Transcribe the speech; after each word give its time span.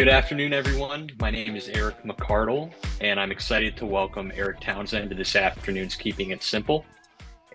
Good 0.00 0.08
afternoon, 0.08 0.54
everyone. 0.54 1.10
My 1.20 1.30
name 1.30 1.56
is 1.56 1.68
Eric 1.68 2.04
McCardle, 2.04 2.72
and 3.02 3.20
I'm 3.20 3.30
excited 3.30 3.76
to 3.76 3.84
welcome 3.84 4.32
Erik 4.34 4.58
Townsend 4.58 5.10
to 5.10 5.14
this 5.14 5.36
afternoon's 5.36 5.94
Keeping 5.94 6.30
It 6.30 6.42
Simple. 6.42 6.86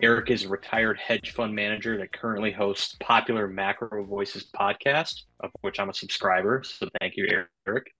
Eric 0.00 0.30
is 0.30 0.44
a 0.44 0.48
retired 0.48 0.96
hedge 0.96 1.32
fund 1.32 1.52
manager 1.52 1.98
that 1.98 2.12
currently 2.12 2.52
hosts 2.52 2.94
popular 3.00 3.48
MacroVoices 3.48 4.44
podcast, 4.52 5.22
of 5.40 5.50
which 5.62 5.80
I'm 5.80 5.88
a 5.88 5.92
subscriber. 5.92 6.62
So 6.64 6.88
thank 7.00 7.16
you, 7.16 7.26
Eric. 7.66 7.92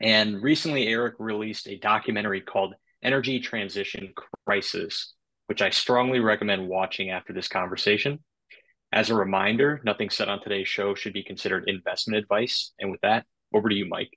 And 0.00 0.42
recently, 0.42 0.88
Eric 0.88 1.14
released 1.20 1.68
a 1.68 1.78
documentary 1.78 2.40
called 2.40 2.74
Energy 3.04 3.38
Transition 3.38 4.12
Crisis, 4.48 5.14
which 5.46 5.62
I 5.62 5.70
strongly 5.70 6.18
recommend 6.18 6.66
watching 6.66 7.10
after 7.10 7.32
this 7.32 7.46
conversation. 7.46 8.18
As 8.90 9.10
a 9.10 9.14
reminder, 9.14 9.80
nothing 9.84 10.10
said 10.10 10.28
on 10.28 10.42
today's 10.42 10.66
show 10.66 10.96
should 10.96 11.12
be 11.12 11.22
considered 11.22 11.68
investment 11.68 12.18
advice. 12.18 12.72
And 12.80 12.90
with 12.90 13.02
that, 13.02 13.26
over 13.54 13.68
to 13.68 13.74
you, 13.74 13.86
Mike. 13.86 14.10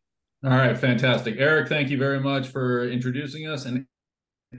All 0.44 0.52
right, 0.52 0.78
fantastic. 0.78 1.36
Eric, 1.38 1.70
thank 1.70 1.90
you 1.90 1.98
very 1.98 2.20
much 2.20 2.50
for 2.50 2.88
introducing 2.90 3.48
us. 3.48 3.66
And 3.66 3.86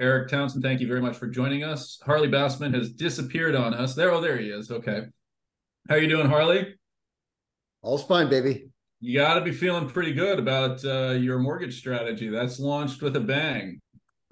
Erik 0.00 0.28
Townsend, 0.28 0.62
thank 0.62 0.80
you 0.80 0.88
very 0.88 1.02
much 1.02 1.16
for 1.16 1.27
joining 1.27 1.62
us. 1.62 2.00
Harley 2.05 2.28
Bassman 2.28 2.74
has 2.74 2.91
disappeared 2.91 3.55
on 3.55 3.74
us. 3.74 3.95
There, 3.95 4.10
oh, 4.10 4.20
there 4.20 4.38
he 4.38 4.48
is. 4.48 4.70
Okay. 4.70 5.02
How 5.88 5.97
are 5.97 5.98
you 5.98 6.09
doing, 6.09 6.28
Harley? 6.28 6.74
All's 7.83 8.05
fine, 8.05 8.30
baby. 8.30 8.70
You 9.00 9.19
got 9.19 9.34
to 9.34 9.42
be 9.42 9.52
feeling 9.52 9.88
pretty 9.88 10.14
good 10.14 10.38
about 10.38 10.83
uh, 10.84 11.11
your 11.11 11.38
mortgage 11.38 11.78
strategy. 11.78 12.28
That's 12.28 12.59
launched 12.59 13.02
with 13.02 13.14
a 13.16 13.20
bang. 13.20 13.83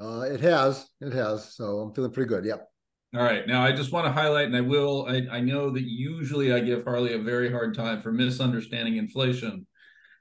Uh, 0.00 0.22
it 0.22 0.40
has. 0.40 0.88
It 1.02 1.12
has. 1.12 1.54
So 1.54 1.80
I'm 1.80 1.92
feeling 1.92 2.12
pretty 2.12 2.30
good. 2.30 2.46
Yep. 2.46 2.66
All 3.14 3.22
right. 3.22 3.46
Now, 3.46 3.62
I 3.62 3.72
just 3.72 3.92
want 3.92 4.06
to 4.06 4.12
highlight, 4.12 4.46
and 4.46 4.56
I 4.56 4.62
will, 4.62 5.06
I, 5.06 5.26
I 5.30 5.40
know 5.40 5.68
that 5.68 5.82
usually 5.82 6.54
I 6.54 6.60
give 6.60 6.84
Harley 6.84 7.12
a 7.12 7.18
very 7.18 7.52
hard 7.52 7.74
time 7.74 8.00
for 8.00 8.10
misunderstanding 8.10 8.96
inflation. 8.96 9.66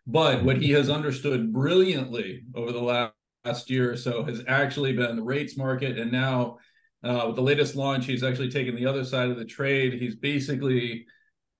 But 0.07 0.44
what 0.44 0.57
he 0.57 0.71
has 0.71 0.89
understood 0.89 1.53
brilliantly 1.53 2.44
over 2.55 2.71
the 2.71 2.81
last, 2.81 3.13
last 3.45 3.69
year 3.69 3.91
or 3.91 3.97
so 3.97 4.23
has 4.23 4.43
actually 4.47 4.93
been 4.93 5.16
the 5.16 5.23
rates 5.23 5.58
market. 5.58 5.97
And 5.97 6.11
now, 6.11 6.58
uh, 7.03 7.25
with 7.27 7.35
the 7.35 7.41
latest 7.41 7.75
launch, 7.75 8.05
he's 8.05 8.23
actually 8.23 8.49
taken 8.49 8.75
the 8.75 8.85
other 8.85 9.03
side 9.03 9.30
of 9.30 9.38
the 9.38 9.45
trade. 9.45 9.93
He's 9.93 10.16
basically, 10.16 11.05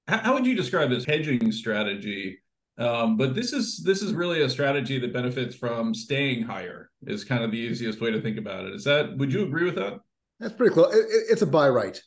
how, 0.08 0.18
how 0.20 0.34
would 0.34 0.46
you 0.46 0.56
describe 0.56 0.90
this 0.90 1.06
hedging 1.06 1.52
strategy? 1.52 2.40
Um, 2.78 3.18
but 3.18 3.36
this 3.36 3.54
is 3.54 3.84
this 3.84 4.02
is 4.02 4.14
really 4.14 4.42
a 4.42 4.50
strategy 4.50 4.98
that 5.00 5.14
benefits 5.14 5.56
from 5.56 5.94
staying 5.94 6.44
higher. 6.44 6.90
Is 7.06 7.24
kind 7.24 7.44
of 7.44 7.52
the 7.52 7.58
easiest 7.58 8.02
way 8.02 8.12
to 8.12 8.22
think 8.22 8.38
about 8.38 8.66
it. 8.66 8.74
Is 8.74 8.84
that? 8.86 9.18
Would 9.18 9.32
you 9.34 9.44
agree 9.44 9.66
with 9.66 9.76
that? 9.76 10.00
That's 10.40 10.54
pretty 10.54 10.74
close. 10.74 10.94
It, 10.96 11.00
it, 11.00 11.26
it's 11.30 11.42
a 11.42 11.48
buy 11.48 11.70
right. 11.70 12.02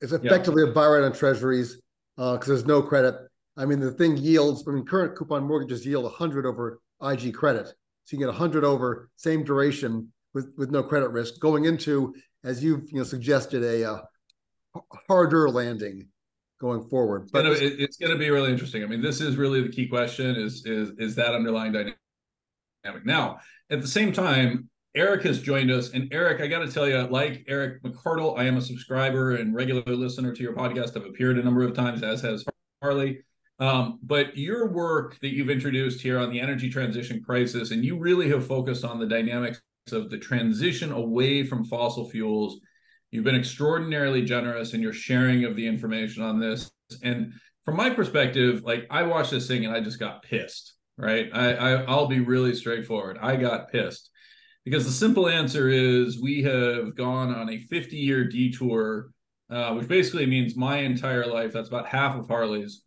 It's 0.00 0.12
effectively 0.12 0.64
yeah. 0.64 0.70
a 0.70 0.72
buy 0.72 0.86
right 0.86 1.02
on 1.02 1.12
treasuries 1.12 1.80
because 2.16 2.42
uh, 2.42 2.46
there's 2.46 2.66
no 2.66 2.82
credit 2.82 3.14
I 3.58 3.64
mean, 3.64 3.80
the 3.80 3.90
thing 3.90 4.16
yields, 4.16 4.64
I 4.66 4.70
mean, 4.70 4.84
current 4.84 5.16
coupon 5.16 5.42
mortgages 5.42 5.84
yield 5.84 6.04
100 6.04 6.46
over 6.46 6.80
IG 7.02 7.34
credit. 7.34 7.66
So 8.04 8.16
you 8.16 8.18
get 8.18 8.28
100 8.28 8.64
over 8.64 9.10
same 9.16 9.42
duration 9.42 10.12
with, 10.32 10.54
with 10.56 10.70
no 10.70 10.82
credit 10.82 11.08
risk 11.08 11.40
going 11.40 11.64
into, 11.64 12.14
as 12.44 12.62
you've 12.62 12.90
you 12.90 12.98
know 12.98 13.04
suggested, 13.04 13.64
a 13.64 13.90
uh, 13.90 14.00
harder 15.08 15.50
landing 15.50 16.08
going 16.60 16.88
forward. 16.88 17.28
But 17.32 17.46
it's, 17.46 17.60
it's 17.60 17.96
going 17.96 18.12
to 18.12 18.18
be 18.18 18.30
really 18.30 18.50
interesting. 18.50 18.82
I 18.82 18.86
mean, 18.86 19.02
this 19.02 19.20
is 19.20 19.36
really 19.36 19.60
the 19.60 19.68
key 19.70 19.88
question: 19.88 20.36
is 20.36 20.64
is 20.64 20.90
is 20.98 21.16
that 21.16 21.34
underlying 21.34 21.72
dynamic? 21.72 21.96
Now, 23.04 23.40
at 23.70 23.82
the 23.82 23.88
same 23.88 24.12
time, 24.12 24.70
Eric 24.94 25.22
has 25.24 25.42
joined 25.42 25.70
us, 25.70 25.90
and 25.90 26.08
Eric, 26.12 26.40
I 26.40 26.46
got 26.46 26.60
to 26.60 26.72
tell 26.72 26.88
you, 26.88 26.98
like 27.08 27.44
Eric 27.48 27.82
McCardle, 27.82 28.38
I 28.38 28.44
am 28.44 28.56
a 28.56 28.62
subscriber 28.62 29.36
and 29.36 29.54
regular 29.54 29.82
listener 29.94 30.32
to 30.32 30.42
your 30.42 30.54
podcast. 30.54 30.96
I've 30.96 31.04
appeared 31.04 31.38
a 31.38 31.42
number 31.42 31.64
of 31.64 31.74
times, 31.74 32.02
as 32.02 32.22
has 32.22 32.44
Harley. 32.80 33.24
Um, 33.60 33.98
but 34.02 34.36
your 34.36 34.68
work 34.68 35.18
that 35.20 35.34
you've 35.34 35.50
introduced 35.50 36.00
here 36.00 36.18
on 36.18 36.30
the 36.30 36.40
energy 36.40 36.70
transition 36.70 37.22
crisis, 37.22 37.70
and 37.70 37.84
you 37.84 37.98
really 37.98 38.28
have 38.30 38.46
focused 38.46 38.84
on 38.84 39.00
the 39.00 39.06
dynamics 39.06 39.60
of 39.90 40.10
the 40.10 40.18
transition 40.18 40.92
away 40.92 41.44
from 41.44 41.64
fossil 41.64 42.08
fuels. 42.08 42.60
You've 43.10 43.24
been 43.24 43.34
extraordinarily 43.34 44.22
generous 44.22 44.74
in 44.74 44.82
your 44.82 44.92
sharing 44.92 45.44
of 45.44 45.56
the 45.56 45.66
information 45.66 46.22
on 46.22 46.38
this. 46.38 46.70
And 47.02 47.32
from 47.64 47.76
my 47.76 47.90
perspective, 47.90 48.62
like 48.64 48.86
I 48.90 49.02
watched 49.02 49.30
this 49.30 49.48
thing 49.48 49.64
and 49.64 49.74
I 49.74 49.80
just 49.80 49.98
got 49.98 50.22
pissed, 50.22 50.74
right? 50.96 51.28
I, 51.32 51.54
I 51.54 51.70
I'll 51.84 52.06
be 52.06 52.20
really 52.20 52.54
straightforward. 52.54 53.18
I 53.20 53.36
got 53.36 53.72
pissed 53.72 54.10
because 54.64 54.84
the 54.84 54.92
simple 54.92 55.28
answer 55.28 55.68
is 55.68 56.20
we 56.20 56.42
have 56.42 56.94
gone 56.94 57.34
on 57.34 57.48
a 57.50 57.58
50 57.58 57.96
year 57.96 58.24
detour, 58.24 59.10
uh, 59.50 59.72
which 59.74 59.88
basically 59.88 60.26
means 60.26 60.56
my 60.56 60.78
entire 60.78 61.26
life. 61.26 61.52
That's 61.52 61.68
about 61.68 61.86
half 61.86 62.14
of 62.16 62.28
Harley's 62.28 62.82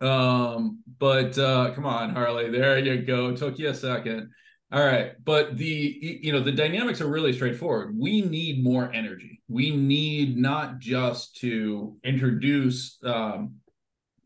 um, 0.00 0.82
but 0.98 1.38
uh, 1.38 1.72
come 1.74 1.86
on, 1.86 2.10
Harley, 2.10 2.50
there 2.50 2.78
you 2.78 3.02
go. 3.02 3.34
Took 3.34 3.58
you 3.58 3.68
a 3.68 3.74
second. 3.74 4.30
All 4.72 4.84
right, 4.84 5.12
but 5.24 5.56
the 5.56 6.18
you 6.22 6.32
know 6.32 6.40
the 6.40 6.52
dynamics 6.52 7.00
are 7.00 7.06
really 7.06 7.32
straightforward. 7.32 7.96
We 7.96 8.22
need 8.22 8.64
more 8.64 8.92
energy. 8.92 9.40
We 9.48 9.76
need 9.76 10.36
not 10.36 10.80
just 10.80 11.36
to 11.36 11.96
introduce 12.02 12.98
um, 13.04 13.54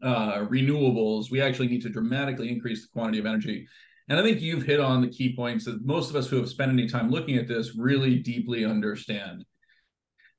uh, 0.02 0.46
renewables. 0.46 1.30
We 1.30 1.42
actually 1.42 1.68
need 1.68 1.82
to 1.82 1.90
dramatically 1.90 2.50
increase 2.50 2.82
the 2.82 2.88
quantity 2.92 3.18
of 3.18 3.26
energy. 3.26 3.66
And 4.08 4.18
I 4.18 4.22
think 4.22 4.40
you've 4.40 4.64
hit 4.64 4.80
on 4.80 5.02
the 5.02 5.08
key 5.08 5.36
points 5.36 5.66
that 5.66 5.84
most 5.84 6.10
of 6.10 6.16
us 6.16 6.26
who 6.26 6.36
have 6.36 6.48
spent 6.48 6.72
any 6.72 6.88
time 6.88 7.10
looking 7.10 7.36
at 7.36 7.46
this 7.46 7.76
really 7.76 8.16
deeply 8.16 8.64
understand. 8.64 9.44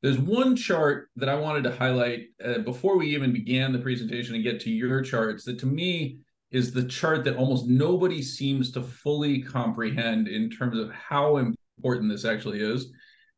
There's 0.02 0.18
one 0.18 0.56
chart 0.56 1.10
that 1.16 1.30
I 1.30 1.36
wanted 1.36 1.64
to 1.66 1.76
highlight 1.76 2.30
uh, 2.44 2.60
before 2.60 2.98
we 2.98 3.14
even 3.14 3.32
began 3.32 3.72
the 3.72 3.80
presentation 3.80 4.34
and 4.34 4.44
get 4.44 4.60
to 4.62 4.72
your 4.72 5.02
charts 5.02 5.46
that 5.46 5.60
to 5.60 5.68
me 5.68 6.18
is 6.50 6.72
the 6.72 6.84
chart 6.84 7.24
that 7.24 7.36
almost 7.36 7.68
nobody 7.68 8.22
seems 8.22 8.72
to 8.72 8.82
fully 8.82 9.42
comprehend 9.42 10.28
in 10.28 10.50
terms 10.50 10.78
of 10.78 10.92
how 10.92 11.38
important 11.38 12.12
this 12.12 12.26
actually 12.26 12.62
is, 12.62 12.92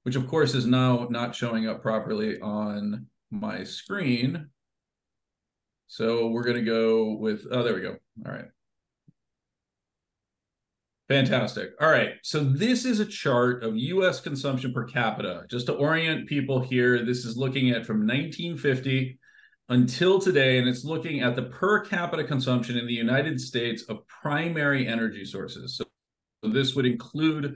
which 0.03 0.16
of 0.16 0.28
course 0.28 0.53
is 0.53 0.66
now 0.66 1.07
not 1.09 1.35
showing 1.35 1.68
up 1.68 1.81
properly 1.81 2.40
on 2.40 3.07
my 3.30 3.63
screen. 3.63 4.47
So 5.88 6.28
we're 6.28 6.44
going 6.44 6.57
to 6.57 6.63
go 6.63 7.18
with, 7.18 7.45
oh, 7.51 7.62
there 7.62 7.75
we 7.75 7.81
go. 7.81 7.97
All 8.25 8.31
right. 8.31 8.45
Fantastic. 11.09 11.72
All 11.81 11.90
right. 11.90 12.14
So 12.24 12.44
this 12.44 12.86
is 12.86 13.00
a 13.00 13.06
chart 13.06 13.64
of 13.64 13.75
US 13.75 14.22
consumption 14.22 14.72
per 14.74 14.86
capita. 14.86 15.46
Just 15.50 15.66
to 15.66 15.74
orient 15.74 16.28
people 16.28 16.62
here, 16.62 17.06
this 17.06 17.25
is 17.25 17.36
looking 17.36 17.72
at 17.72 17.86
from 17.86 18.08
1950 18.08 19.19
until 19.69 20.19
today, 20.19 20.59
and 20.59 20.68
it's 20.68 20.86
looking 20.86 21.22
at 21.22 21.36
the 21.36 21.44
per 21.44 21.84
capita 21.84 22.24
consumption 22.24 22.78
in 22.78 22.88
the 22.88 22.94
United 22.94 23.40
States 23.40 23.84
of 23.84 24.08
primary 24.08 24.88
energy 24.88 25.25
sources. 25.25 25.78
So, 25.78 25.86
so 26.44 26.50
this 26.50 26.75
would 26.75 26.86
include 26.86 27.56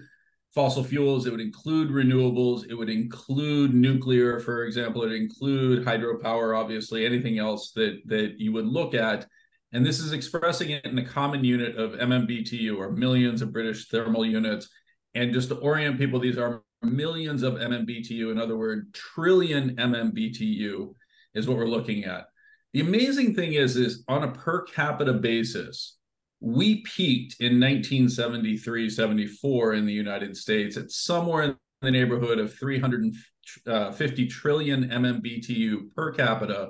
fossil 0.53 0.83
fuels, 0.83 1.25
it 1.25 1.31
would 1.31 1.41
include 1.41 1.89
renewables, 1.89 2.65
it 2.69 2.73
would 2.73 2.89
include 2.89 3.73
nuclear, 3.73 4.39
for 4.39 4.63
example, 4.63 5.03
it 5.03 5.07
would 5.07 5.21
include 5.21 5.85
hydropower, 5.85 6.57
obviously, 6.57 7.05
anything 7.05 7.37
else 7.37 7.71
that 7.73 7.99
that 8.05 8.39
you 8.39 8.51
would 8.51 8.65
look 8.65 8.93
at 8.93 9.27
and 9.77 9.85
this 9.85 9.99
is 9.99 10.11
expressing 10.11 10.71
it 10.71 10.83
in 10.85 10.97
a 10.97 11.05
common 11.05 11.43
unit 11.43 11.77
of 11.77 11.91
MMBTU 11.91 12.79
or 12.79 12.91
millions 12.91 13.43
of 13.43 13.53
British 13.53 13.89
thermal 13.89 14.25
units. 14.25 14.69
And 15.13 15.31
just 15.31 15.49
to 15.49 15.55
orient 15.57 15.99
people, 15.99 16.19
these 16.19 16.39
are 16.39 16.63
millions 16.81 17.43
of 17.43 17.53
MMBTU. 17.53 18.31
In 18.31 18.39
other 18.39 18.57
words, 18.57 18.87
trillion 18.93 19.75
MMBTU 19.75 20.95
is 21.35 21.47
what 21.47 21.57
we're 21.57 21.67
looking 21.67 22.05
at. 22.05 22.25
The 22.73 22.79
amazing 22.79 23.35
thing 23.35 23.53
is, 23.53 23.75
is 23.75 24.03
on 24.07 24.23
a 24.23 24.31
per 24.31 24.63
capita 24.63 25.13
basis, 25.13 25.97
we 26.39 26.81
peaked 26.81 27.35
in 27.39 27.59
1973, 27.59 28.89
74 28.89 29.75
in 29.75 29.85
the 29.85 29.93
United 29.93 30.35
States 30.35 30.75
at 30.75 30.89
somewhere 30.89 31.43
in 31.43 31.55
the 31.83 31.91
neighborhood 31.91 32.39
of 32.39 32.51
350 32.55 33.23
uh, 33.67 33.91
MMBTU 33.91 35.95
per 35.95 36.11
capita. 36.13 36.69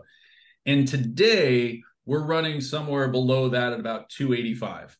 And 0.66 0.86
today, 0.86 1.84
we're 2.08 2.26
running 2.26 2.62
somewhere 2.62 3.10
below 3.10 3.50
that 3.50 3.74
at 3.74 3.80
about 3.80 4.10
285. 4.10 4.98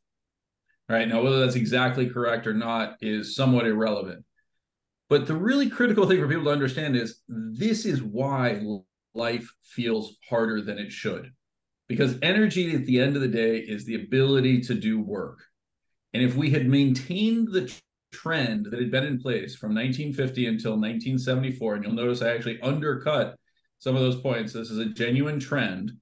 Right 0.90 1.08
now, 1.08 1.24
whether 1.24 1.40
that's 1.40 1.56
exactly 1.56 2.10
correct 2.10 2.46
or 2.46 2.54
not 2.54 2.98
is 3.02 3.34
somewhat 3.34 3.66
irrelevant. 3.66 4.26
But 5.10 5.26
the 5.26 5.36
really 5.36 5.70
critical 5.70 6.06
thing 6.06 6.20
for 6.20 6.28
people 6.28 6.44
to 6.44 6.52
understand 6.52 6.98
is 6.98 7.22
this 7.28 7.86
is 7.86 8.04
why 8.04 8.62
life 9.16 9.54
feels 9.64 10.18
harder 10.30 10.62
than 10.62 10.78
it 10.78 10.92
should. 10.92 11.32
Because 11.88 12.20
energy 12.22 12.76
at 12.76 12.86
the 12.86 13.00
end 13.00 13.16
of 13.16 13.22
the 13.22 13.28
day 13.30 13.58
is 13.58 13.86
the 13.86 13.96
ability 13.96 14.62
to 14.62 14.74
do 14.74 15.00
work. 15.00 15.40
And 16.14 16.22
if 16.22 16.36
we 16.36 16.50
had 16.50 16.68
maintained 16.68 17.54
the 17.54 17.74
trend 18.12 18.66
that 18.66 18.80
had 18.80 18.92
been 18.92 19.06
in 19.06 19.20
place 19.20 19.56
from 19.56 19.74
1950 19.74 20.48
until 20.48 20.72
1974, 20.72 21.76
and 21.76 21.84
you'll 21.86 21.94
notice 21.94 22.22
I 22.22 22.34
actually 22.34 22.60
undercut 22.62 23.38
some 23.80 23.96
of 23.96 24.02
those 24.02 24.20
points, 24.20 24.52
this 24.52 24.72
is 24.72 24.80
a 24.80 24.86
genuine 24.86 25.40
trend 25.40 25.94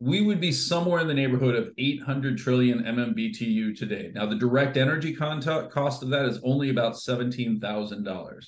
we 0.00 0.20
would 0.20 0.40
be 0.40 0.52
somewhere 0.52 1.00
in 1.00 1.08
the 1.08 1.14
neighborhood 1.14 1.56
of 1.56 1.72
800 1.76 2.38
trillion 2.38 2.84
MMBTU 2.84 3.76
today. 3.76 4.12
Now, 4.14 4.26
the 4.26 4.36
direct 4.36 4.76
energy 4.76 5.12
cost 5.12 6.02
of 6.02 6.08
that 6.10 6.26
is 6.26 6.40
only 6.44 6.70
about 6.70 6.94
$17,000. 6.94 8.46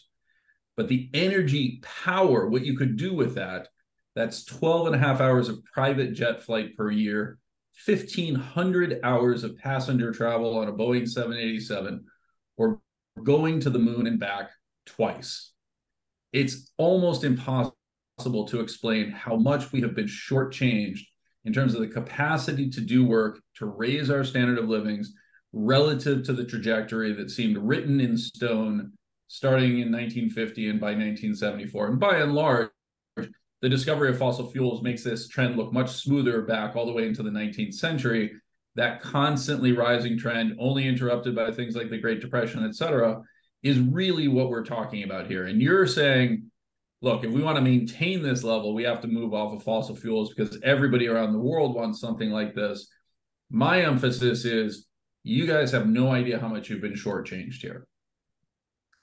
But 0.76 0.88
the 0.88 1.11
energy 1.12 1.82
power, 1.82 2.49
what 2.49 2.64
you 2.64 2.76
could 2.76 2.97
do 2.97 3.14
with 3.14 3.35
that, 3.35 3.69
that's 4.14 4.44
12 4.44 4.87
and 4.87 4.94
a 4.94 4.99
half 4.99 5.20
hours 5.20 5.49
of 5.49 5.64
private 5.64 6.12
jet 6.12 6.43
flight 6.43 6.76
per 6.76 6.91
year. 6.91 7.38
1,500 7.85 9.00
hours 9.02 9.43
of 9.43 9.56
passenger 9.58 10.12
travel 10.12 10.56
on 10.58 10.69
a 10.69 10.73
Boeing 10.73 11.08
787 11.08 12.05
or 12.56 12.81
going 13.25 13.58
to 13.61 13.70
the 13.70 13.79
moon 13.79 14.06
and 14.06 14.20
back 14.20 14.50
twice. 14.87 15.52
It's 16.32 16.70
almost 16.76 17.25
impossible 17.25 17.75
to 18.49 18.61
explain 18.61 19.11
how 19.11 19.37
much 19.37 19.73
we 19.73 19.81
have 19.81 19.97
been 19.97 20.06
shortchanged 20.06 21.06
in 21.44 21.52
terms 21.52 21.75
of 21.75 21.81
the 21.81 21.88
capacity 21.88 22.69
to 22.70 22.81
do 22.81 23.04
work 23.04 23.40
to 23.56 23.66
raise 23.66 24.10
our 24.10 24.25
standard 24.25 24.58
of 24.58 24.69
livings 24.69 25.14
relative 25.52 26.22
to 26.25 26.32
the 26.32 26.44
trajectory 26.44 27.12
that 27.12 27.31
seemed 27.31 27.56
written 27.56 28.00
in 28.00 28.16
stone 28.16 28.92
starting 29.28 29.78
in 29.78 29.92
1950 29.92 30.70
and 30.70 30.81
by 30.81 30.88
1974. 30.88 31.88
And 31.88 32.00
by 32.00 32.16
and 32.16 32.34
large, 32.34 32.70
the 33.16 33.69
discovery 33.69 34.08
of 34.10 34.19
fossil 34.19 34.50
fuels 34.50 34.82
makes 34.82 35.04
this 35.04 35.28
trend 35.28 35.56
look 35.56 35.72
much 35.72 35.90
smoother 35.90 36.42
back 36.42 36.75
all 36.75 36.87
the 36.87 36.92
way 36.92 37.06
into 37.06 37.22
the 37.22 37.31
19th 37.31 37.75
century. 37.75 38.32
That 38.75 39.00
constantly 39.00 39.72
rising 39.72 40.19
trend, 40.19 40.56
only 40.58 40.88
interrupted 40.88 41.34
by 41.37 41.52
things 41.52 41.76
like 41.76 41.90
the 41.90 41.98
Great 41.98 42.20
Depression, 42.20 42.64
et 42.64 42.75
cetera, 42.75 43.20
is 43.62 43.78
really 43.78 44.28
what 44.28 44.48
we're 44.48 44.64
talking 44.64 45.04
about 45.04 45.26
here. 45.26 45.46
And 45.46 45.60
you're 45.60 45.87
saying, 45.87 46.50
look, 47.02 47.25
if 47.25 47.31
we 47.31 47.43
want 47.43 47.56
to 47.56 47.62
maintain 47.62 48.23
this 48.23 48.44
level, 48.44 48.75
we 48.75 48.82
have 48.85 49.00
to 49.00 49.08
move 49.08 49.32
off 49.32 49.55
of 49.55 49.62
fossil 49.62 49.97
fuels 49.97 50.32
because 50.35 50.58
everybody 50.62 51.08
around 51.08 51.32
the 51.32 51.38
world 51.38 51.75
wants 51.75 52.00
something 52.00 52.31
like 52.31 52.55
this. 52.55 52.88
My 53.50 53.82
emphasis 53.82 54.44
is 54.44 54.87
you 55.23 55.47
guys 55.47 55.73
have 55.73 55.88
no 55.88 56.11
idea 56.11 56.38
how 56.38 56.49
much 56.49 56.69
you've 56.69 56.81
been 56.81 56.94
shortchanged 56.94 57.61
here. 57.61 57.87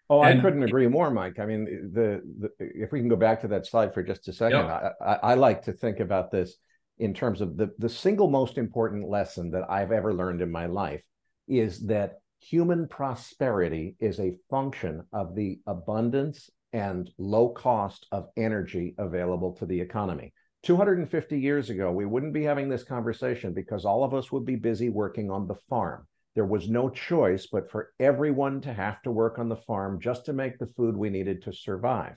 Oh, 0.10 0.24
and, 0.24 0.40
I 0.40 0.42
couldn't 0.42 0.64
agree 0.64 0.88
more, 0.88 1.12
Mike. 1.12 1.40
I 1.40 1.46
mean, 1.46 1.92
the, 1.94 2.22
the, 2.40 2.50
if 2.60 2.92
we 2.92 3.00
can 3.00 3.10
go 3.10 3.18
back 3.18 3.42
to 3.42 3.48
that 3.50 3.66
slide 3.66 3.94
for 3.94 4.02
just 4.02 4.28
a 4.30 4.34
second, 4.34 4.62
I, 4.62 4.92
I, 5.02 5.14
I, 5.16 5.34
like 5.34 5.64
to 5.64 5.74
think 5.74 6.00
about 6.00 6.32
this 6.32 6.56
in 6.98 7.14
terms 7.14 7.42
of 7.42 7.58
the, 7.58 7.72
the 7.78 7.90
single 7.90 8.30
most 8.30 8.58
important 8.58 9.10
lesson 9.10 9.52
that 9.52 9.70
I've 9.70 9.92
ever 9.92 10.14
learned 10.14 10.42
in 10.42 10.50
my 10.50 10.68
life 10.68 11.04
is 11.50 11.86
that 11.88 12.20
human 12.40 12.88
prosperity 12.88 13.98
is 14.00 14.20
a 14.20 14.38
function 14.50 15.04
of 15.12 15.36
the 15.36 15.60
abundance 15.68 16.50
and 16.74 17.10
low 17.18 17.50
cost 17.50 18.08
of 18.12 18.30
energy 18.38 18.96
available 18.98 19.54
to 19.54 19.66
the 19.66 19.80
economy. 19.80 20.34
250 20.64 21.40
years 21.40 21.70
ago, 21.70 21.92
we 21.92 22.06
wouldn't 22.06 22.34
be 22.34 22.44
having 22.44 22.68
this 22.68 22.84
conversation 22.84 23.54
because 23.54 23.86
all 23.86 24.04
of 24.04 24.14
us 24.14 24.32
would 24.32 24.46
be 24.46 24.56
busy 24.56 24.90
working 24.90 25.32
on 25.32 25.48
the 25.48 25.56
farm. 25.70 26.06
There 26.36 26.46
was 26.46 26.70
no 26.70 26.90
choice 26.90 27.48
but 27.52 27.72
for 27.72 27.94
everyone 28.00 28.62
to 28.62 28.74
have 28.74 29.02
to 29.04 29.12
work 29.12 29.40
on 29.40 29.50
the 29.50 29.56
farm 29.56 30.00
just 30.00 30.26
to 30.26 30.34
make 30.34 30.60
the 30.60 30.68
food 30.68 30.96
we 30.96 31.10
needed 31.10 31.44
to 31.44 31.54
survive. 31.54 32.16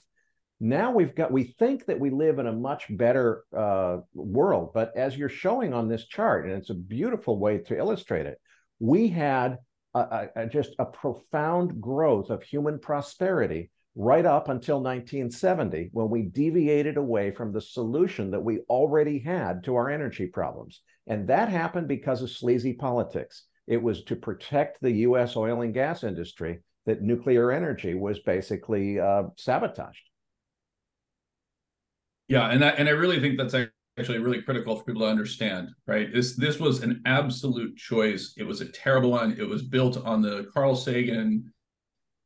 Now 0.59 0.91
we've 0.91 1.15
got, 1.15 1.33
we 1.33 1.45
think 1.45 1.87
that 1.87 1.99
we 1.99 2.11
live 2.11 2.39
in 2.39 2.47
a 2.47 2.53
much 2.53 2.85
better 2.91 3.45
uh, 3.57 3.99
world, 4.15 4.73
but 4.75 4.95
as 4.95 5.17
you're 5.17 5.31
showing 5.31 5.73
on 5.73 5.89
this 5.89 6.07
chart, 6.07 6.45
and 6.45 6.55
it's 6.55 6.69
a 6.69 6.75
beautiful 6.75 7.39
way 7.39 7.59
to 7.59 7.79
illustrate 7.79 8.27
it, 8.27 8.39
we 8.79 9.09
had 9.09 9.59
a, 9.95 10.29
a, 10.37 10.47
just 10.47 10.75
a 10.79 10.85
profound 10.85 11.81
growth 11.81 12.31
of 12.31 12.43
human 12.43 12.79
prosperity 12.79 13.71
right 13.95 14.25
up 14.25 14.49
until 14.49 14.77
1970 14.77 15.91
when 15.93 16.09
we 16.09 16.23
deviated 16.23 16.97
away 16.97 17.31
from 17.31 17.53
the 17.53 17.61
solution 17.61 18.31
that 18.31 18.41
we 18.41 18.61
already 18.69 19.19
had 19.19 19.65
to 19.65 19.75
our 19.75 19.91
energy 19.91 20.27
problems. 20.27 20.81
And 21.07 21.29
that 21.29 21.49
happened 21.49 21.89
because 21.89 22.23
of 22.23 22.31
sleazy 22.31 22.73
politics. 22.73 23.45
It 23.67 23.83
was 23.83 24.05
to 24.05 24.17
protect 24.17 24.81
the 24.81 24.93
U.S. 24.93 25.37
oil 25.37 25.63
and 25.63 25.75
gas 25.75 26.05
industry 26.05 26.61
that 26.87 27.03
nuclear 27.03 27.53
energy 27.53 27.95
was 27.95 28.21
basically 28.21 28.99
uh, 28.99 29.25
sabotaged. 29.37 30.03
Yeah, 32.29 32.49
and 32.49 32.65
I, 32.65 32.71
and 32.71 32.89
I 32.89 32.93
really 32.93 33.21
think 33.21 33.39
that's 33.39 33.55
actually 33.99 34.19
really 34.19 34.41
critical 34.41 34.77
for 34.77 34.85
people 34.85 35.03
to 35.03 35.09
understand. 35.09 35.71
Right, 35.87 36.13
this 36.13 36.37
this 36.37 36.59
was 36.59 36.83
an 36.83 37.03
absolute 37.07 37.77
choice. 37.77 38.35
It 38.37 38.45
was 38.45 38.61
a 38.61 38.67
terrible 38.67 39.11
one. 39.11 39.37
It 39.39 39.49
was 39.49 39.63
built 39.63 39.97
on 40.05 40.23
the 40.23 40.49
Carl 40.55 40.77
Sagan, 40.77 41.53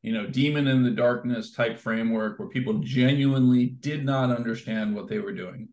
you 0.04 0.12
know, 0.12 0.26
demon 0.26 0.66
in 0.66 0.82
the 0.82 0.90
darkness 0.90 1.52
type 1.52 1.78
framework 1.78 2.38
where 2.38 2.48
people 2.48 2.74
genuinely 2.80 3.64
did 3.64 4.04
not 4.04 4.30
understand 4.30 4.94
what 4.94 5.08
they 5.08 5.18
were 5.18 5.32
doing. 5.32 5.66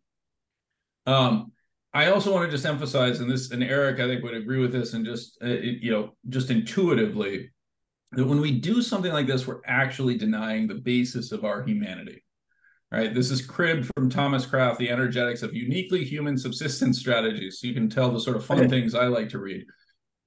Um, 1.05 1.51
I 1.93 2.05
also 2.11 2.33
want 2.33 2.45
to 2.45 2.51
just 2.51 2.65
emphasize, 2.65 3.19
and 3.19 3.29
this, 3.29 3.51
and 3.51 3.61
Eric, 3.61 3.99
I 3.99 4.07
think 4.07 4.23
would 4.23 4.33
agree 4.33 4.59
with 4.59 4.71
this, 4.71 4.93
and 4.93 5.05
just 5.05 5.37
uh, 5.43 5.47
you 5.47 5.91
know, 5.91 6.15
just 6.29 6.49
intuitively, 6.49 7.51
that 8.13 8.25
when 8.25 8.39
we 8.39 8.57
do 8.57 8.81
something 8.81 9.11
like 9.11 9.27
this, 9.27 9.45
we're 9.45 9.59
actually 9.65 10.17
denying 10.17 10.65
the 10.65 10.75
basis 10.75 11.33
of 11.33 11.43
our 11.43 11.61
humanity. 11.63 12.23
Right. 12.89 13.13
This 13.13 13.31
is 13.31 13.45
cribbed 13.45 13.89
from 13.95 14.09
Thomas 14.09 14.45
Kraft, 14.45 14.79
The 14.79 14.89
Energetics 14.89 15.43
of 15.43 15.53
Uniquely 15.53 16.05
Human 16.05 16.37
Subsistence 16.37 16.99
Strategies. 16.99 17.59
So 17.59 17.67
you 17.67 17.73
can 17.73 17.89
tell 17.89 18.11
the 18.11 18.19
sort 18.19 18.37
of 18.37 18.45
fun 18.45 18.69
things 18.69 18.95
I 18.95 19.07
like 19.07 19.27
to 19.29 19.39
read. 19.39 19.65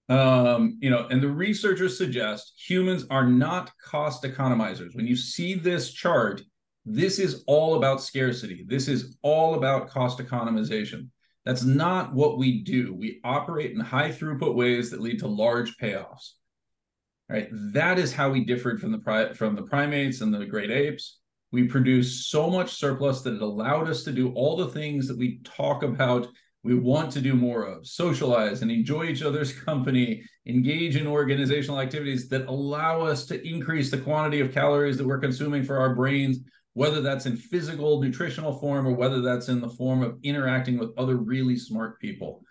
Um, 0.09 0.79
you 0.81 0.91
know, 0.91 1.07
and 1.09 1.23
the 1.23 1.29
researchers 1.29 1.97
suggest 1.97 2.53
humans 2.59 3.07
are 3.11 3.27
not 3.27 3.73
cost 3.83 4.23
economizers. 4.25 4.95
When 4.95 5.07
you 5.07 5.17
see 5.17 5.55
this 5.55 5.93
chart, 5.93 6.43
this 6.85 7.19
is 7.19 7.43
all 7.47 7.77
about 7.77 8.03
scarcity. 8.03 8.65
This 8.69 8.89
is 8.89 9.17
all 9.23 9.55
about 9.55 9.89
cost 9.89 10.19
economization. 10.19 11.09
That's 11.47 11.65
not 11.65 12.15
what 12.15 12.39
we 12.39 12.63
do. 12.63 12.95
We 12.95 13.21
operate 13.25 13.73
in 13.73 13.81
high 13.81 14.11
throughput 14.11 14.55
ways 14.55 14.91
that 14.91 15.01
lead 15.01 15.21
to 15.21 15.27
large 15.27 15.77
payoffs. 15.79 16.33
Right? 17.29 17.49
That 17.53 17.99
is 17.99 18.13
how 18.13 18.31
we 18.31 18.45
differed 18.45 18.81
from 18.81 18.93
the 18.93 18.99
pri- 18.99 19.33
from 19.33 19.55
the 19.57 19.63
primates 19.63 20.21
and 20.21 20.33
the 20.33 20.45
great 20.45 20.71
apes. 20.71 21.19
We 21.53 21.69
produced 21.69 22.31
so 22.31 22.51
much 22.51 22.75
surplus 22.75 23.23
that 23.23 23.35
it 23.35 23.43
allowed 23.43 23.89
us 23.89 24.03
to 24.05 24.13
do 24.13 24.33
all 24.33 24.57
the 24.57 24.69
things 24.69 25.09
that 25.09 25.17
we 25.17 25.41
talk 25.45 25.83
about 25.83 26.29
we 26.65 26.75
want 26.75 27.13
to 27.13 27.21
do 27.21 27.35
more 27.35 27.65
of 27.65 27.87
socialize 27.87 28.63
and 28.63 28.71
enjoy 28.71 29.05
each 29.05 29.23
other's 29.23 29.53
company 29.69 30.23
engage 30.47 30.97
in 30.97 31.07
organizational 31.07 31.81
activities 31.81 32.29
that 32.29 32.47
allow 32.47 33.03
us 33.03 33.27
to 33.27 33.47
increase 33.49 33.91
the 33.91 33.99
quantity 33.99 34.41
of 34.41 34.53
calories 34.53 34.97
that 34.97 35.07
we're 35.07 35.19
consuming 35.19 35.63
for 35.63 35.79
our 35.79 35.95
brains 35.95 36.39
whether 36.75 37.01
that's 37.01 37.27
in 37.27 37.37
physical 37.37 38.03
nutritional 38.03 38.59
form 38.59 38.87
or 38.87 38.93
whether 38.93 39.21
that's 39.21 39.49
in 39.49 39.61
the 39.61 39.69
form 39.69 40.03
of 40.03 40.19
interacting 40.23 40.77
with 40.77 40.91
other 40.99 41.17
really 41.17 41.57
smart 41.57 41.99
people. 42.01 42.43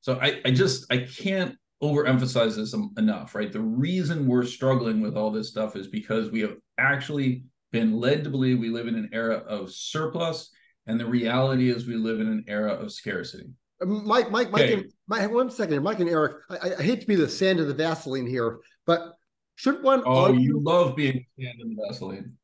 So 0.00 0.18
I, 0.20 0.40
I 0.44 0.50
just 0.50 0.92
I 0.92 0.98
can't 0.98 1.56
overemphasize 1.82 2.56
this 2.56 2.74
enough, 2.98 3.34
right? 3.34 3.50
The 3.50 3.60
reason 3.60 4.26
we're 4.26 4.44
struggling 4.44 5.00
with 5.00 5.16
all 5.16 5.30
this 5.30 5.48
stuff 5.48 5.76
is 5.76 5.86
because 5.86 6.30
we 6.30 6.40
have 6.40 6.56
actually 6.78 7.44
been 7.70 7.92
led 7.92 8.24
to 8.24 8.30
believe 8.30 8.58
we 8.58 8.70
live 8.70 8.88
in 8.88 8.96
an 8.96 9.10
era 9.12 9.36
of 9.36 9.72
surplus, 9.72 10.50
and 10.86 10.98
the 10.98 11.06
reality 11.06 11.70
is 11.70 11.86
we 11.86 11.96
live 11.96 12.20
in 12.20 12.26
an 12.26 12.44
era 12.48 12.72
of 12.72 12.92
scarcity. 12.92 13.50
Uh, 13.80 13.86
Mike, 13.86 14.30
Mike, 14.30 14.50
Mike, 14.50 14.62
okay. 14.62 14.74
and, 14.74 14.92
Mike, 15.08 15.30
one 15.30 15.50
second, 15.50 15.72
here. 15.72 15.80
Mike 15.80 16.00
and 16.00 16.08
Eric. 16.08 16.36
I, 16.48 16.74
I, 16.78 16.82
hate 16.82 17.00
to 17.00 17.06
be 17.06 17.16
the 17.16 17.28
sand 17.28 17.60
of 17.60 17.66
the 17.66 17.74
Vaseline 17.74 18.26
here, 18.26 18.58
but 18.86 19.14
should 19.56 19.82
one? 19.82 20.02
Oh, 20.06 20.24
argue, 20.24 20.40
you 20.40 20.60
love 20.60 20.96
being 20.96 21.24
sand 21.38 21.60
in 21.60 21.74
the 21.74 21.82
Vaseline. 21.86 22.36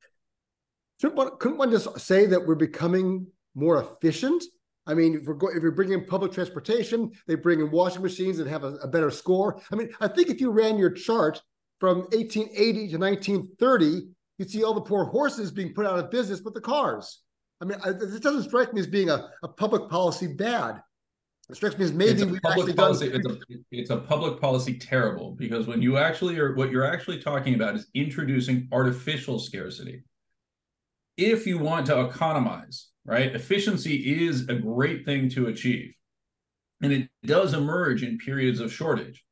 Shouldn't 1.00 1.16
one, 1.16 1.30
couldn't 1.38 1.58
one 1.58 1.70
just 1.70 1.98
say 2.00 2.26
that 2.26 2.46
we're 2.46 2.54
becoming 2.54 3.26
more 3.54 3.82
efficient? 3.82 4.42
I 4.86 4.94
mean, 4.94 5.16
if, 5.16 5.24
we're 5.24 5.34
go, 5.34 5.48
if 5.48 5.62
you're 5.62 5.72
bringing 5.72 5.98
in 5.98 6.06
public 6.06 6.32
transportation, 6.32 7.10
they 7.26 7.34
bring 7.34 7.60
in 7.60 7.70
washing 7.70 8.02
machines 8.02 8.38
that 8.38 8.46
have 8.46 8.64
a, 8.64 8.74
a, 8.76 8.88
better 8.88 9.10
score. 9.10 9.60
I 9.72 9.76
mean, 9.76 9.90
I 10.00 10.08
think 10.08 10.28
if 10.28 10.40
you 10.40 10.50
ran 10.50 10.78
your 10.78 10.90
chart 10.90 11.42
from 11.80 12.00
1880 12.12 12.88
to 12.88 12.98
1930, 12.98 14.08
you'd 14.38 14.50
see 14.50 14.62
all 14.62 14.74
the 14.74 14.80
poor 14.80 15.04
horses 15.04 15.50
being 15.50 15.74
put 15.74 15.86
out 15.86 15.98
of 15.98 16.10
business, 16.10 16.40
but 16.40 16.54
the 16.54 16.60
cars. 16.60 17.20
I 17.60 17.64
mean, 17.64 17.78
I, 17.84 17.92
this 17.92 18.20
doesn't 18.20 18.44
strike 18.44 18.72
me 18.72 18.80
as 18.80 18.86
being 18.86 19.10
a, 19.10 19.30
a 19.42 19.48
public 19.48 19.88
policy 19.88 20.26
bad. 20.26 20.82
It 21.48 21.56
strikes 21.56 21.78
me 21.78 21.84
as 21.84 21.92
maybe 21.92 22.24
we 22.24 22.40
public 22.40 22.76
policy. 22.76 23.10
Done... 23.10 23.20
It's, 23.48 23.50
a, 23.50 23.56
it's 23.70 23.90
a 23.90 23.96
public 23.98 24.40
policy 24.40 24.78
terrible 24.78 25.32
because 25.32 25.66
when 25.66 25.80
you 25.80 25.96
actually 25.96 26.38
are, 26.38 26.54
what 26.54 26.70
you're 26.70 26.84
actually 26.84 27.20
talking 27.20 27.54
about 27.54 27.76
is 27.76 27.86
introducing 27.94 28.68
artificial 28.72 29.38
scarcity 29.38 30.02
if 31.16 31.46
you 31.46 31.58
want 31.58 31.86
to 31.86 32.00
economize, 32.00 32.88
right? 33.04 33.34
Efficiency 33.34 34.26
is 34.26 34.48
a 34.48 34.54
great 34.54 35.04
thing 35.04 35.28
to 35.30 35.46
achieve. 35.46 35.94
And 36.82 36.92
it 36.92 37.08
does 37.24 37.54
emerge 37.54 38.02
in 38.02 38.18
periods 38.18 38.60
of 38.60 38.72
shortage. 38.72 39.24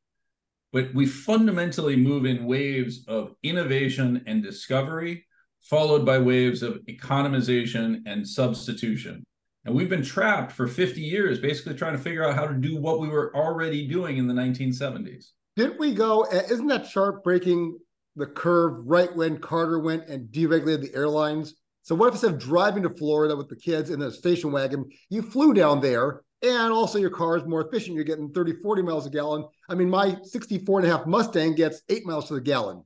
But 0.73 0.95
we 0.95 1.07
fundamentally 1.07 1.95
move 1.95 2.25
in 2.25 2.47
waves 2.47 3.05
of 3.07 3.35
innovation 3.43 4.25
and 4.27 4.43
discovery, 4.43 5.27
followed 5.65 6.05
by 6.05 6.19
waves 6.19 6.63
of 6.63 6.75
economization 6.87 8.03
and 8.07 8.27
substitution. 8.27 9.25
And 9.65 9.75
we've 9.75 9.89
been 9.89 10.03
trapped 10.03 10.53
for 10.53 10.67
50 10.67 11.01
years, 11.01 11.41
basically 11.41 11.75
trying 11.75 11.97
to 11.97 12.03
figure 12.03 12.25
out 12.25 12.35
how 12.35 12.47
to 12.47 12.55
do 12.55 12.77
what 12.77 13.01
we 13.01 13.09
were 13.09 13.35
already 13.35 13.89
doing 13.89 14.19
in 14.19 14.27
the 14.27 14.35
1970s. 14.35 15.29
Didn't 15.57 15.81
we 15.81 15.95
go? 15.95 16.23
Eh, 16.25 16.43
isn't 16.51 16.67
that 16.67 16.91
chart 16.91 17.25
breaking 17.25 17.79
the 18.17 18.27
curve 18.27 18.85
right 18.85 19.15
when 19.17 19.39
Carter 19.39 19.79
went 19.79 20.07
and 20.09 20.29
deregulated 20.29 20.83
the 20.83 20.95
airlines? 20.95 21.55
So 21.83 21.95
what 21.95 22.09
if 22.09 22.15
instead 22.15 22.35
of 22.35 22.39
driving 22.39 22.83
to 22.83 22.91
Florida 22.91 23.37
with 23.37 23.49
the 23.49 23.57
kids 23.57 23.91
in 23.91 24.01
the 24.01 24.11
station 24.11 24.53
wagon, 24.53 24.85
you 25.09 25.23
flew 25.23 25.55
down 25.55 25.81
there 25.81 26.23
and 26.43 26.73
also 26.73 26.99
your 26.99 27.11
car 27.11 27.37
is 27.37 27.45
more 27.45 27.67
efficient. 27.67 27.95
You're 27.95 28.05
getting 28.05 28.33
30, 28.33 28.55
40 28.63 28.83
miles 28.83 29.07
a 29.07 29.11
gallon. 29.11 29.47
I 29.69 29.75
mean, 29.75 29.89
my 29.89 30.19
64 30.23 30.81
and 30.81 30.89
a 30.89 30.97
half 30.97 31.07
Mustang 31.07 31.55
gets 31.55 31.83
eight 31.89 32.05
miles 32.05 32.29
to 32.29 32.35
the 32.35 32.41
gallon. 32.41 32.85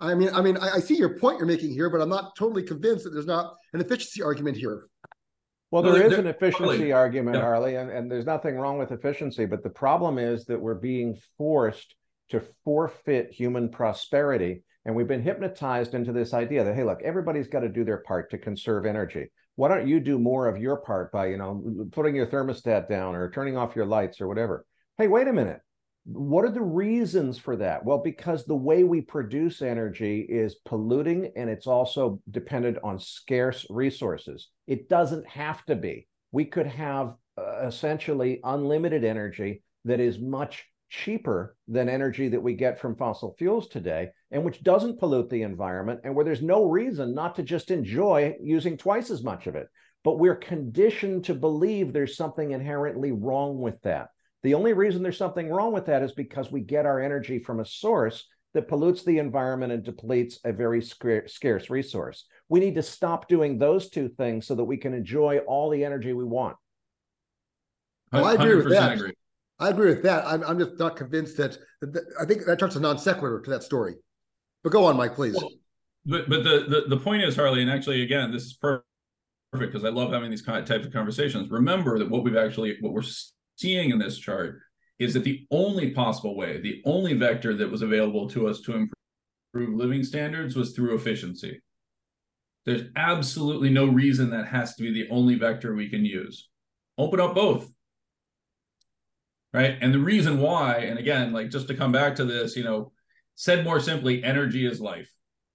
I 0.00 0.14
mean, 0.14 0.30
I 0.32 0.40
mean, 0.40 0.56
I, 0.56 0.76
I 0.76 0.80
see 0.80 0.96
your 0.96 1.18
point 1.18 1.38
you're 1.38 1.46
making 1.46 1.70
here, 1.70 1.90
but 1.90 2.00
I'm 2.00 2.08
not 2.08 2.36
totally 2.36 2.62
convinced 2.62 3.04
that 3.04 3.10
there's 3.10 3.26
not 3.26 3.54
an 3.72 3.80
efficiency 3.80 4.22
argument 4.22 4.56
here. 4.56 4.86
Well, 5.70 5.82
there, 5.82 5.94
there 5.94 6.04
is 6.04 6.10
there, 6.12 6.20
an 6.20 6.26
efficiency 6.28 6.64
Harley. 6.64 6.92
argument, 6.92 7.36
yeah. 7.36 7.42
Harley, 7.42 7.74
and, 7.74 7.90
and 7.90 8.10
there's 8.10 8.24
nothing 8.24 8.56
wrong 8.56 8.78
with 8.78 8.92
efficiency, 8.92 9.44
but 9.44 9.62
the 9.62 9.70
problem 9.70 10.18
is 10.18 10.44
that 10.46 10.60
we're 10.60 10.74
being 10.74 11.18
forced 11.36 11.94
to 12.30 12.42
forfeit 12.64 13.32
human 13.32 13.68
prosperity. 13.68 14.62
And 14.84 14.94
we've 14.94 15.08
been 15.08 15.22
hypnotized 15.22 15.94
into 15.94 16.12
this 16.12 16.32
idea 16.32 16.64
that, 16.64 16.74
hey, 16.74 16.84
look, 16.84 17.02
everybody's 17.02 17.48
got 17.48 17.60
to 17.60 17.68
do 17.68 17.84
their 17.84 17.98
part 17.98 18.30
to 18.30 18.38
conserve 18.38 18.86
energy. 18.86 19.30
Why 19.56 19.68
don't 19.68 19.86
you 19.86 20.00
do 20.00 20.18
more 20.18 20.46
of 20.46 20.56
your 20.56 20.78
part 20.78 21.12
by, 21.12 21.26
you 21.26 21.36
know, 21.36 21.88
putting 21.92 22.14
your 22.14 22.26
thermostat 22.26 22.88
down 22.88 23.14
or 23.14 23.30
turning 23.30 23.56
off 23.56 23.76
your 23.76 23.84
lights 23.84 24.20
or 24.20 24.28
whatever? 24.28 24.64
Hey, 24.96 25.08
wait 25.08 25.28
a 25.28 25.32
minute. 25.32 25.60
What 26.10 26.46
are 26.46 26.50
the 26.50 26.62
reasons 26.62 27.36
for 27.36 27.54
that? 27.56 27.84
Well, 27.84 27.98
because 27.98 28.46
the 28.46 28.56
way 28.56 28.82
we 28.82 29.02
produce 29.02 29.60
energy 29.60 30.20
is 30.20 30.54
polluting 30.64 31.30
and 31.36 31.50
it's 31.50 31.66
also 31.66 32.22
dependent 32.30 32.78
on 32.82 32.98
scarce 32.98 33.66
resources. 33.68 34.48
It 34.66 34.88
doesn't 34.88 35.26
have 35.28 35.62
to 35.66 35.76
be. 35.76 36.08
We 36.32 36.46
could 36.46 36.66
have 36.66 37.14
uh, 37.36 37.66
essentially 37.66 38.40
unlimited 38.42 39.04
energy 39.04 39.62
that 39.84 40.00
is 40.00 40.18
much 40.18 40.64
cheaper 40.88 41.56
than 41.68 41.90
energy 41.90 42.28
that 42.28 42.42
we 42.42 42.54
get 42.54 42.80
from 42.80 42.96
fossil 42.96 43.34
fuels 43.38 43.68
today 43.68 44.08
and 44.30 44.42
which 44.42 44.62
doesn't 44.62 44.98
pollute 44.98 45.28
the 45.28 45.42
environment 45.42 46.00
and 46.04 46.14
where 46.14 46.24
there's 46.24 46.40
no 46.40 46.64
reason 46.64 47.14
not 47.14 47.36
to 47.36 47.42
just 47.42 47.70
enjoy 47.70 48.34
using 48.42 48.78
twice 48.78 49.10
as 49.10 49.22
much 49.22 49.46
of 49.46 49.56
it. 49.56 49.68
But 50.04 50.18
we're 50.18 50.36
conditioned 50.36 51.26
to 51.26 51.34
believe 51.34 51.92
there's 51.92 52.16
something 52.16 52.52
inherently 52.52 53.12
wrong 53.12 53.58
with 53.58 53.78
that. 53.82 54.08
The 54.42 54.54
only 54.54 54.72
reason 54.72 55.02
there's 55.02 55.18
something 55.18 55.50
wrong 55.50 55.72
with 55.72 55.86
that 55.86 56.02
is 56.02 56.12
because 56.12 56.50
we 56.50 56.60
get 56.60 56.86
our 56.86 57.00
energy 57.00 57.38
from 57.38 57.60
a 57.60 57.64
source 57.64 58.24
that 58.54 58.68
pollutes 58.68 59.04
the 59.04 59.18
environment 59.18 59.72
and 59.72 59.84
depletes 59.84 60.38
a 60.44 60.52
very 60.52 60.82
scarce 60.82 61.70
resource. 61.70 62.24
We 62.48 62.60
need 62.60 62.76
to 62.76 62.82
stop 62.82 63.28
doing 63.28 63.58
those 63.58 63.90
two 63.90 64.08
things 64.08 64.46
so 64.46 64.54
that 64.54 64.64
we 64.64 64.76
can 64.76 64.94
enjoy 64.94 65.38
all 65.38 65.70
the 65.70 65.84
energy 65.84 66.12
we 66.12 66.24
want. 66.24 66.56
Well, 68.12 68.24
I 68.24 68.34
agree 68.34 68.54
with 68.54 68.70
that. 68.70 68.92
Agree. 68.94 69.12
I 69.58 69.70
agree 69.70 69.90
with 69.90 70.02
that. 70.04 70.24
I'm, 70.26 70.42
I'm 70.44 70.58
just 70.58 70.78
not 70.78 70.96
convinced 70.96 71.36
that, 71.36 71.58
that 71.82 72.04
I 72.20 72.24
think 72.24 72.46
that 72.46 72.58
chart's 72.58 72.76
a 72.76 72.80
non 72.80 72.98
sequitur 72.98 73.40
to 73.40 73.50
that 73.50 73.64
story. 73.64 73.96
But 74.62 74.70
go 74.70 74.84
on, 74.84 74.96
Mike, 74.96 75.14
please. 75.14 75.34
Well, 75.34 75.50
but 76.06 76.28
but 76.28 76.44
the, 76.44 76.64
the 76.68 76.96
the 76.96 77.02
point 77.02 77.22
is, 77.22 77.36
Harley, 77.36 77.60
and 77.60 77.70
actually, 77.70 78.02
again, 78.02 78.32
this 78.32 78.44
is 78.44 78.52
perfect 78.54 78.84
because 79.52 79.84
I 79.84 79.90
love 79.90 80.12
having 80.12 80.30
these 80.30 80.42
kind 80.42 80.58
of 80.58 80.64
types 80.64 80.86
of 80.86 80.92
conversations. 80.92 81.50
Remember 81.50 81.98
that 81.98 82.08
what 82.08 82.24
we've 82.24 82.36
actually 82.36 82.78
what 82.80 82.92
we're 82.92 83.02
seeing 83.58 83.90
in 83.90 83.98
this 83.98 84.18
chart 84.18 84.60
is 84.98 85.14
that 85.14 85.24
the 85.24 85.46
only 85.50 85.90
possible 85.90 86.36
way, 86.36 86.60
the 86.60 86.82
only 86.84 87.14
vector 87.14 87.54
that 87.56 87.70
was 87.70 87.82
available 87.82 88.28
to 88.30 88.48
us 88.48 88.60
to 88.62 88.74
improve 88.74 89.76
living 89.76 90.02
standards 90.02 90.56
was 90.56 90.72
through 90.72 90.94
efficiency. 90.94 91.60
There's 92.64 92.88
absolutely 92.96 93.70
no 93.70 93.86
reason 93.86 94.30
that 94.30 94.48
has 94.48 94.74
to 94.74 94.82
be 94.82 94.92
the 94.92 95.08
only 95.10 95.36
vector 95.36 95.74
we 95.74 95.88
can 95.88 96.04
use. 96.04 96.48
Open 96.98 97.20
up 97.20 97.34
both. 97.34 97.70
Right. 99.52 99.78
And 99.80 99.94
the 99.94 99.98
reason 99.98 100.40
why, 100.40 100.78
and 100.78 100.98
again, 100.98 101.32
like 101.32 101.50
just 101.50 101.68
to 101.68 101.74
come 101.74 101.92
back 101.92 102.16
to 102.16 102.24
this, 102.24 102.56
you 102.56 102.64
know, 102.64 102.92
said 103.34 103.64
more 103.64 103.80
simply, 103.80 104.22
energy 104.22 104.66
is 104.66 104.80
life. 104.80 105.10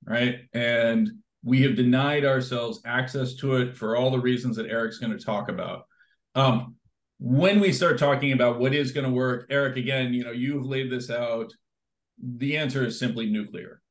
Right. 0.06 0.40
And 0.54 1.10
we 1.44 1.62
have 1.64 1.76
denied 1.76 2.26
ourselves 2.26 2.82
access 2.86 3.36
to 3.36 3.58
it 3.58 3.78
for 3.78 3.96
all 3.96 4.10
the 4.10 4.20
reasons 4.20 4.56
that 4.56 4.70
Eric's 4.70 4.98
going 4.98 5.16
to 5.16 5.24
talk 5.24 5.50
about. 5.50 5.84
Um, 6.36 6.76
when 7.24 7.62
we 7.62 7.72
start 7.72 7.98
talking 7.98 8.34
about 8.34 8.60
what 8.60 8.74
is 8.74 8.92
going 8.92 9.06
to 9.06 9.10
work, 9.10 9.48
Eric, 9.50 9.78
again, 9.78 10.14
you 10.14 10.26
know, 10.26 10.32
you've 10.32 10.66
laid 10.66 10.92
this 10.92 11.10
out. 11.10 11.54
The 12.22 12.58
answer 12.58 12.86
is 12.86 13.00
simply 13.00 13.30
nuclear. 13.30 13.82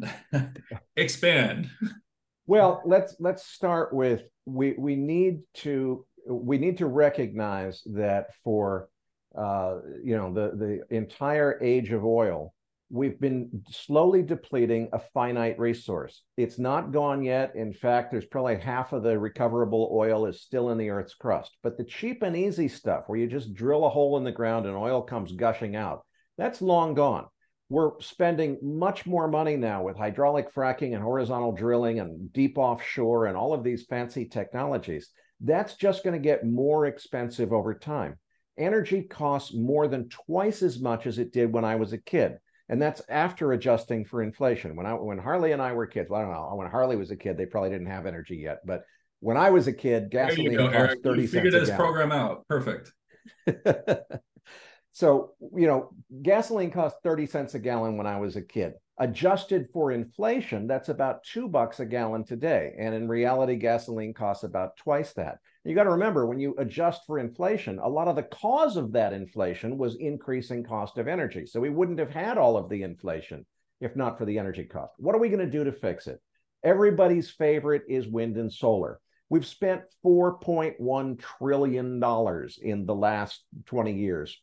Expand. 0.96 1.68
Well, 2.46 2.80
let's 2.86 3.14
let's 3.20 3.46
start 3.46 3.92
with 3.92 4.22
we 4.46 4.74
we 4.78 4.96
need 4.96 5.40
to 5.56 6.06
we 6.26 6.56
need 6.56 6.78
to 6.78 6.86
recognize 6.86 7.82
that 7.84 8.28
for 8.42 8.88
uh, 9.36 9.80
you 10.02 10.16
know 10.16 10.32
the 10.32 10.56
the 10.56 10.96
entire 10.96 11.62
age 11.62 11.92
of 11.92 12.02
oil, 12.02 12.54
we've 12.90 13.20
been 13.20 13.62
slowly 13.70 14.22
depleting 14.22 14.88
a 14.92 14.98
finite 14.98 15.58
resource. 15.58 16.22
It's 16.36 16.58
not 16.58 16.92
gone 16.92 17.22
yet. 17.22 17.52
In 17.54 17.72
fact, 17.72 18.10
there's 18.10 18.26
probably 18.26 18.56
half 18.56 18.92
of 18.92 19.02
the 19.02 19.18
recoverable 19.18 19.90
oil 19.92 20.26
is 20.26 20.40
still 20.40 20.70
in 20.70 20.78
the 20.78 20.90
Earth's 20.90 21.14
crust. 21.14 21.56
But 21.62 21.76
the 21.76 21.84
cheap 21.84 22.22
and 22.22 22.36
easy 22.36 22.68
stuff, 22.68 23.04
where 23.06 23.18
you 23.18 23.26
just 23.26 23.54
drill 23.54 23.84
a 23.84 23.90
hole 23.90 24.16
in 24.16 24.24
the 24.24 24.32
ground 24.32 24.66
and 24.66 24.76
oil 24.76 25.02
comes 25.02 25.32
gushing 25.32 25.76
out, 25.76 26.04
that's 26.38 26.62
long 26.62 26.94
gone. 26.94 27.26
We're 27.68 28.00
spending 28.00 28.56
much 28.62 29.04
more 29.04 29.28
money 29.28 29.56
now 29.56 29.82
with 29.82 29.98
hydraulic 29.98 30.54
fracking 30.54 30.94
and 30.94 31.02
horizontal 31.02 31.52
drilling 31.52 32.00
and 32.00 32.32
deep 32.32 32.56
offshore 32.56 33.26
and 33.26 33.36
all 33.36 33.52
of 33.52 33.62
these 33.62 33.84
fancy 33.84 34.24
technologies. 34.24 35.10
That's 35.42 35.74
just 35.74 36.02
going 36.02 36.14
to 36.14 36.18
get 36.18 36.46
more 36.46 36.86
expensive 36.86 37.52
over 37.52 37.74
time. 37.74 38.18
Energy 38.56 39.02
costs 39.02 39.54
more 39.54 39.86
than 39.86 40.08
twice 40.08 40.62
as 40.62 40.80
much 40.80 41.06
as 41.06 41.18
it 41.18 41.32
did 41.32 41.52
when 41.52 41.64
I 41.64 41.76
was 41.76 41.92
a 41.92 41.98
kid 41.98 42.38
and 42.68 42.80
that's 42.80 43.02
after 43.08 43.52
adjusting 43.52 44.04
for 44.04 44.22
inflation. 44.22 44.76
When 44.76 44.86
I 44.86 44.94
when 44.94 45.18
Harley 45.18 45.52
and 45.52 45.62
I 45.62 45.72
were 45.72 45.86
kids, 45.86 46.10
well, 46.10 46.20
I 46.20 46.24
don't 46.24 46.32
know. 46.32 46.56
When 46.56 46.70
Harley 46.70 46.96
was 46.96 47.10
a 47.10 47.16
kid, 47.16 47.36
they 47.36 47.46
probably 47.46 47.70
didn't 47.70 47.86
have 47.86 48.06
energy 48.06 48.36
yet, 48.36 48.58
but 48.64 48.84
when 49.20 49.36
I 49.36 49.50
was 49.50 49.66
a 49.66 49.72
kid, 49.72 50.10
gasoline 50.10 50.56
go, 50.56 50.66
cost 50.66 50.76
Eric. 50.76 51.02
thirty 51.02 51.22
you 51.22 51.28
figured 51.28 51.52
cents. 51.52 51.68
this 51.68 51.76
program 51.76 52.12
out. 52.12 52.46
Perfect. 52.48 52.92
so 54.92 55.32
you 55.56 55.66
know, 55.66 55.90
gasoline 56.22 56.70
cost 56.70 56.96
thirty 57.02 57.26
cents 57.26 57.54
a 57.54 57.58
gallon 57.58 57.96
when 57.96 58.06
I 58.06 58.18
was 58.18 58.36
a 58.36 58.42
kid. 58.42 58.74
Adjusted 59.00 59.68
for 59.72 59.92
inflation, 59.92 60.66
that's 60.66 60.88
about 60.88 61.22
two 61.22 61.48
bucks 61.48 61.78
a 61.80 61.86
gallon 61.86 62.24
today, 62.24 62.74
and 62.78 62.94
in 62.94 63.08
reality, 63.08 63.56
gasoline 63.56 64.12
costs 64.12 64.44
about 64.44 64.76
twice 64.76 65.12
that. 65.14 65.38
You 65.64 65.74
got 65.74 65.84
to 65.84 65.90
remember 65.90 66.26
when 66.26 66.40
you 66.40 66.54
adjust 66.58 67.02
for 67.06 67.18
inflation, 67.18 67.78
a 67.78 67.88
lot 67.88 68.08
of 68.08 68.16
the 68.16 68.22
cause 68.22 68.76
of 68.76 68.92
that 68.92 69.12
inflation 69.12 69.76
was 69.76 69.96
increasing 69.96 70.64
cost 70.64 70.98
of 70.98 71.08
energy. 71.08 71.46
So 71.46 71.60
we 71.60 71.70
wouldn't 71.70 71.98
have 71.98 72.10
had 72.10 72.38
all 72.38 72.56
of 72.56 72.68
the 72.68 72.82
inflation 72.82 73.44
if 73.80 73.94
not 73.96 74.18
for 74.18 74.24
the 74.24 74.38
energy 74.38 74.64
cost. 74.64 74.94
What 74.98 75.14
are 75.14 75.20
we 75.20 75.28
going 75.28 75.44
to 75.44 75.50
do 75.50 75.64
to 75.64 75.72
fix 75.72 76.06
it? 76.06 76.20
Everybody's 76.64 77.30
favorite 77.30 77.82
is 77.88 78.06
wind 78.06 78.36
and 78.36 78.52
solar. 78.52 79.00
We've 79.30 79.46
spent 79.46 79.82
$4.1 80.04 81.20
trillion 81.38 81.94
in 82.62 82.86
the 82.86 82.94
last 82.94 83.44
20 83.66 83.92
years 83.92 84.40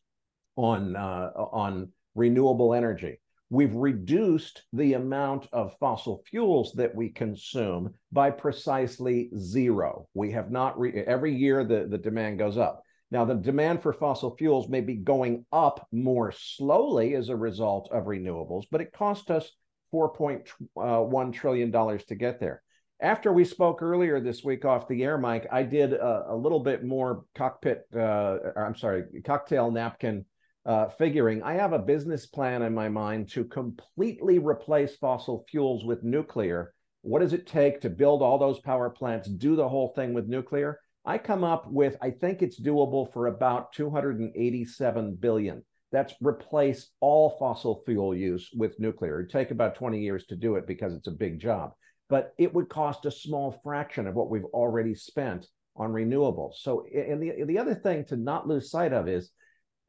on, 0.56 0.96
uh, 0.96 1.32
on 1.36 1.90
renewable 2.14 2.74
energy 2.74 3.20
we've 3.56 3.74
reduced 3.74 4.64
the 4.74 4.94
amount 4.94 5.48
of 5.54 5.78
fossil 5.80 6.22
fuels 6.30 6.74
that 6.74 6.94
we 6.94 7.08
consume 7.08 7.94
by 8.12 8.30
precisely 8.30 9.30
zero. 9.38 10.10
We 10.14 10.32
have 10.32 10.52
not, 10.52 10.78
re- 10.78 11.06
every 11.08 11.34
year 11.34 11.64
the, 11.64 11.88
the 11.90 11.98
demand 11.98 12.38
goes 12.38 12.58
up. 12.58 12.84
Now, 13.12 13.24
the 13.24 13.36
demand 13.36 13.82
for 13.82 13.94
fossil 13.94 14.36
fuels 14.36 14.68
may 14.68 14.82
be 14.82 14.96
going 14.96 15.46
up 15.54 15.88
more 15.94 16.34
slowly 16.34 17.16
as 17.16 17.30
a 17.30 17.36
result 17.36 17.88
of 17.94 18.08
renewables, 18.08 18.64
but 18.70 18.82
it 18.82 18.92
cost 18.92 19.32
us 19.32 19.50
$4.1 19.94 21.34
trillion 21.34 21.72
to 21.72 22.16
get 22.16 22.42
there. 22.42 22.62
After 23.00 23.32
we 23.32 23.46
spoke 23.46 23.82
earlier 23.82 24.20
this 24.20 24.44
week 24.44 24.66
off 24.66 24.90
the 24.90 25.02
air, 25.04 25.18
Mike, 25.18 25.48
I 25.50 25.64
did 25.64 25.94
a, 25.94 26.26
a 26.30 26.36
little 26.36 26.60
bit 26.60 26.84
more 26.84 27.24
cockpit, 27.36 27.84
uh, 27.96 28.38
I'm 28.58 28.76
sorry, 28.76 29.04
cocktail 29.24 29.72
napkin 29.72 30.26
uh, 30.66 30.90
figuring 30.90 31.44
I 31.44 31.54
have 31.54 31.74
a 31.74 31.80
business 31.80 32.26
plan 32.26 32.64
in 32.64 32.74
my 32.74 32.90
mind 32.90 33.30
to 33.30 33.44
completely 33.44 34.40
replace 34.40 34.96
fossil 34.96 35.46
fuels 35.50 35.86
with 35.86 36.04
nuclear. 36.04 36.74
What 37.02 37.20
does 37.20 37.34
it 37.34 37.46
take 37.46 37.82
to 37.82 37.90
build 37.90 38.24
all 38.24 38.40
those 38.40 38.60
power 38.60 38.90
plants, 38.90 39.30
do 39.30 39.56
the 39.56 39.70
whole 39.70 39.94
thing 39.96 40.14
with 40.14 40.28
nuclear? 40.28 40.80
I 41.06 41.20
come 41.20 41.44
up 41.44 41.70
with, 41.70 41.96
I 42.02 42.10
think 42.10 42.42
it's 42.42 42.60
doable 42.60 43.14
for 43.14 43.28
about 43.28 43.74
287 43.74 45.16
billion. 45.16 45.64
That's 45.92 46.16
replace 46.20 46.90
all 47.00 47.38
fossil 47.38 47.84
fuel 47.86 48.16
use 48.16 48.50
with 48.56 48.80
nuclear. 48.80 49.20
It'd 49.20 49.32
take 49.32 49.52
about 49.52 49.76
20 49.76 50.02
years 50.02 50.26
to 50.28 50.36
do 50.36 50.56
it 50.56 50.66
because 50.66 50.96
it's 50.96 51.08
a 51.08 51.12
big 51.12 51.40
job, 51.40 51.74
but 52.10 52.34
it 52.40 52.52
would 52.54 52.70
cost 52.70 53.06
a 53.06 53.12
small 53.12 53.60
fraction 53.64 54.08
of 54.08 54.16
what 54.16 54.32
we've 54.32 54.46
already 54.46 54.96
spent 54.96 55.48
on 55.76 55.92
renewables. 55.92 56.56
So, 56.56 56.88
and 56.94 57.22
the, 57.22 57.44
the 57.46 57.60
other 57.60 57.76
thing 57.76 58.04
to 58.06 58.16
not 58.16 58.48
lose 58.48 58.72
sight 58.72 58.94
of 58.94 59.08
is 59.08 59.30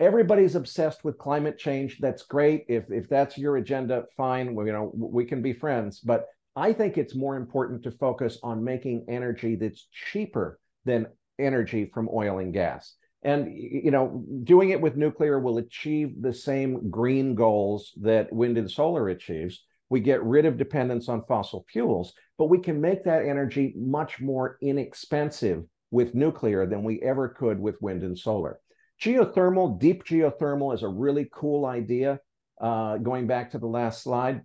everybody's 0.00 0.54
obsessed 0.54 1.04
with 1.04 1.18
climate 1.18 1.58
change. 1.58 1.98
That's 2.00 2.22
great. 2.22 2.64
If 2.68 2.90
if 2.90 3.08
that's 3.08 3.38
your 3.38 3.56
agenda, 3.56 4.04
fine. 4.16 4.54
We, 4.54 4.66
you 4.66 4.72
know, 4.72 4.90
we 4.94 5.24
can 5.24 5.42
be 5.42 5.52
friends. 5.52 6.00
But 6.00 6.26
I 6.54 6.72
think 6.72 6.96
it's 6.96 7.14
more 7.14 7.36
important 7.36 7.82
to 7.84 7.90
focus 7.90 8.38
on 8.42 8.64
making 8.64 9.06
energy 9.08 9.56
that's 9.56 9.88
cheaper 10.10 10.58
than 10.84 11.06
energy 11.38 11.90
from 11.92 12.08
oil 12.12 12.38
and 12.38 12.52
gas. 12.52 12.94
And 13.22 13.52
you 13.56 13.90
know, 13.90 14.24
doing 14.44 14.70
it 14.70 14.80
with 14.80 14.96
nuclear 14.96 15.40
will 15.40 15.58
achieve 15.58 16.20
the 16.20 16.32
same 16.32 16.90
green 16.90 17.34
goals 17.34 17.92
that 18.00 18.32
wind 18.32 18.58
and 18.58 18.70
solar 18.70 19.08
achieves. 19.08 19.64
We 19.88 20.00
get 20.00 20.22
rid 20.22 20.46
of 20.46 20.58
dependence 20.58 21.08
on 21.08 21.24
fossil 21.28 21.64
fuels, 21.70 22.12
but 22.38 22.46
we 22.46 22.58
can 22.58 22.80
make 22.80 23.04
that 23.04 23.24
energy 23.24 23.72
much 23.76 24.20
more 24.20 24.58
inexpensive 24.60 25.64
with 25.90 26.14
nuclear 26.14 26.66
than 26.66 26.82
we 26.82 27.00
ever 27.02 27.28
could 27.28 27.60
with 27.60 27.80
wind 27.80 28.02
and 28.02 28.18
solar. 28.18 28.60
Geothermal, 29.00 29.78
deep 29.78 30.04
geothermal 30.04 30.74
is 30.74 30.82
a 30.82 30.88
really 30.88 31.28
cool 31.32 31.66
idea. 31.66 32.20
Uh, 32.60 32.96
going 32.96 33.26
back 33.26 33.50
to 33.50 33.58
the 33.58 33.66
last 33.66 34.02
slide, 34.02 34.42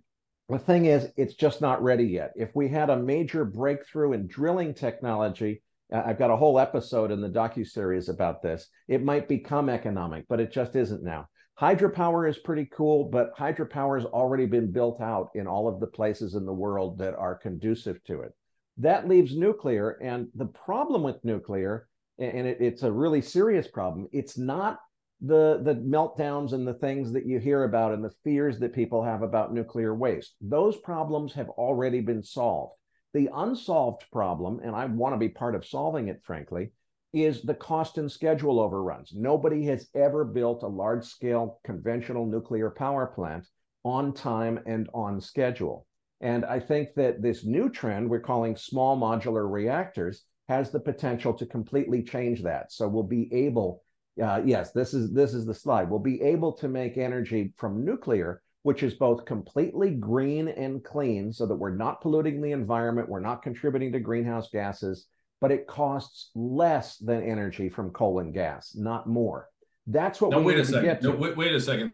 the 0.48 0.58
thing 0.58 0.84
is, 0.84 1.08
it's 1.16 1.34
just 1.34 1.60
not 1.60 1.82
ready 1.82 2.04
yet. 2.04 2.32
If 2.36 2.54
we 2.54 2.68
had 2.68 2.90
a 2.90 2.96
major 2.96 3.44
breakthrough 3.44 4.12
in 4.12 4.26
drilling 4.26 4.74
technology 4.74 5.62
I've 5.92 6.18
got 6.18 6.30
a 6.30 6.36
whole 6.36 6.58
episode 6.58 7.10
in 7.10 7.20
the 7.20 7.28
docu 7.28 7.66
series 7.66 8.08
about 8.08 8.40
this. 8.40 8.68
It 8.88 9.04
might 9.04 9.28
become 9.28 9.68
economic, 9.68 10.24
but 10.26 10.40
it 10.40 10.50
just 10.50 10.74
isn't 10.74 11.02
now. 11.02 11.28
Hydropower 11.60 12.28
is 12.28 12.38
pretty 12.38 12.64
cool, 12.72 13.04
but 13.04 13.36
hydropower 13.36 14.00
has 14.00 14.06
already 14.06 14.46
been 14.46 14.72
built 14.72 15.02
out 15.02 15.28
in 15.34 15.46
all 15.46 15.68
of 15.68 15.80
the 15.80 15.86
places 15.86 16.34
in 16.34 16.46
the 16.46 16.52
world 16.52 16.96
that 16.98 17.14
are 17.14 17.34
conducive 17.34 18.02
to 18.04 18.22
it. 18.22 18.32
That 18.78 19.06
leaves 19.06 19.36
nuclear, 19.36 19.98
and 20.02 20.28
the 20.34 20.46
problem 20.46 21.02
with 21.02 21.22
nuclear, 21.24 21.88
and 22.18 22.46
it, 22.46 22.58
it's 22.60 22.82
a 22.82 22.92
really 22.92 23.22
serious 23.22 23.68
problem. 23.68 24.08
It's 24.12 24.38
not 24.38 24.78
the 25.20 25.60
the 25.62 25.74
meltdowns 25.76 26.52
and 26.52 26.66
the 26.66 26.74
things 26.74 27.12
that 27.12 27.26
you 27.26 27.38
hear 27.38 27.64
about 27.64 27.94
and 27.94 28.04
the 28.04 28.14
fears 28.24 28.58
that 28.58 28.74
people 28.74 29.02
have 29.02 29.22
about 29.22 29.54
nuclear 29.54 29.94
waste. 29.94 30.34
Those 30.40 30.76
problems 30.76 31.32
have 31.34 31.48
already 31.50 32.00
been 32.00 32.22
solved. 32.22 32.74
The 33.14 33.30
unsolved 33.34 34.04
problem, 34.10 34.60
and 34.64 34.74
I 34.74 34.86
want 34.86 35.14
to 35.14 35.18
be 35.18 35.28
part 35.28 35.54
of 35.54 35.66
solving 35.66 36.08
it, 36.08 36.22
frankly, 36.24 36.72
is 37.12 37.42
the 37.42 37.54
cost 37.54 37.98
and 37.98 38.10
schedule 38.10 38.58
overruns. 38.58 39.12
Nobody 39.14 39.64
has 39.66 39.88
ever 39.94 40.24
built 40.24 40.62
a 40.62 40.68
large 40.68 41.04
scale 41.04 41.60
conventional 41.62 42.26
nuclear 42.26 42.70
power 42.70 43.06
plant 43.06 43.46
on 43.84 44.14
time 44.14 44.60
and 44.66 44.88
on 44.94 45.20
schedule. 45.20 45.86
And 46.20 46.44
I 46.44 46.58
think 46.58 46.94
that 46.96 47.20
this 47.20 47.44
new 47.44 47.68
trend 47.68 48.08
we're 48.08 48.20
calling 48.20 48.56
small 48.56 48.96
modular 48.96 49.50
reactors 49.50 50.24
has 50.52 50.70
the 50.70 50.80
potential 50.80 51.32
to 51.34 51.46
completely 51.46 52.02
change 52.02 52.42
that. 52.42 52.72
So 52.72 52.86
we'll 52.88 53.02
be 53.02 53.32
able, 53.32 53.82
uh, 54.22 54.42
yes, 54.44 54.72
this 54.72 54.94
is 54.94 55.12
this 55.12 55.32
is 55.34 55.46
the 55.46 55.54
slide. 55.54 55.88
We'll 55.88 55.98
be 55.98 56.20
able 56.22 56.52
to 56.54 56.68
make 56.68 56.96
energy 56.98 57.52
from 57.56 57.84
nuclear, 57.84 58.42
which 58.62 58.82
is 58.82 58.94
both 58.94 59.24
completely 59.24 59.90
green 59.90 60.48
and 60.48 60.84
clean, 60.84 61.32
so 61.32 61.46
that 61.46 61.56
we're 61.56 61.74
not 61.74 62.00
polluting 62.00 62.40
the 62.40 62.52
environment, 62.52 63.08
we're 63.08 63.20
not 63.20 63.42
contributing 63.42 63.92
to 63.92 64.00
greenhouse 64.00 64.48
gases, 64.50 65.06
but 65.40 65.50
it 65.50 65.66
costs 65.66 66.30
less 66.34 66.98
than 66.98 67.22
energy 67.22 67.68
from 67.68 67.90
coal 67.90 68.20
and 68.20 68.32
gas, 68.34 68.74
not 68.74 69.08
more. 69.08 69.48
That's 69.86 70.20
what 70.20 70.30
no, 70.30 70.38
we 70.38 70.44
wait 70.44 70.58
a 70.58 70.62
to 70.62 70.66
second. 70.66 70.84
get 70.84 71.00
to. 71.00 71.08
No, 71.08 71.16
wait, 71.16 71.36
wait 71.36 71.54
a 71.54 71.60
second, 71.60 71.92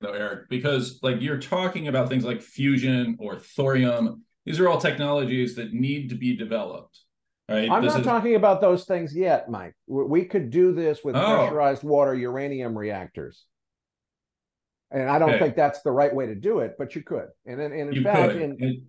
though, 0.00 0.12
Eric, 0.12 0.48
because 0.48 1.00
like 1.02 1.20
you're 1.20 1.38
talking 1.38 1.88
about 1.88 2.08
things 2.08 2.24
like 2.24 2.40
fusion 2.40 3.16
or 3.18 3.38
thorium. 3.38 4.22
These 4.46 4.60
are 4.60 4.68
all 4.68 4.80
technologies 4.80 5.56
that 5.56 5.72
need 5.74 6.10
to 6.10 6.14
be 6.14 6.36
developed. 6.36 7.00
Right? 7.48 7.70
I'm 7.70 7.82
This 7.82 7.92
not 7.92 8.00
is- 8.00 8.06
talking 8.06 8.34
about 8.34 8.60
those 8.60 8.84
things 8.84 9.14
yet, 9.14 9.48
Mike. 9.48 9.74
We 9.86 10.24
could 10.24 10.50
do 10.50 10.72
this 10.72 11.04
with 11.04 11.14
Oh. 11.16 11.20
pressurized 11.20 11.84
water 11.84 12.14
uranium 12.14 12.76
reactors. 12.76 13.46
And 14.90 15.08
I 15.08 15.18
don't 15.18 15.30
Okay. 15.30 15.38
think 15.40 15.56
that's 15.56 15.82
the 15.82 15.92
right 15.92 16.14
way 16.14 16.26
to 16.26 16.34
do 16.34 16.60
it, 16.60 16.74
but 16.78 16.94
you 16.94 17.02
could. 17.02 17.28
And 17.44 17.60
in, 17.60 17.72
and 17.72 17.88
in 17.90 17.94
You 17.94 18.02
fact, 18.02 18.32
could. 18.32 18.42
in, 18.42 18.56
And- 18.62 18.82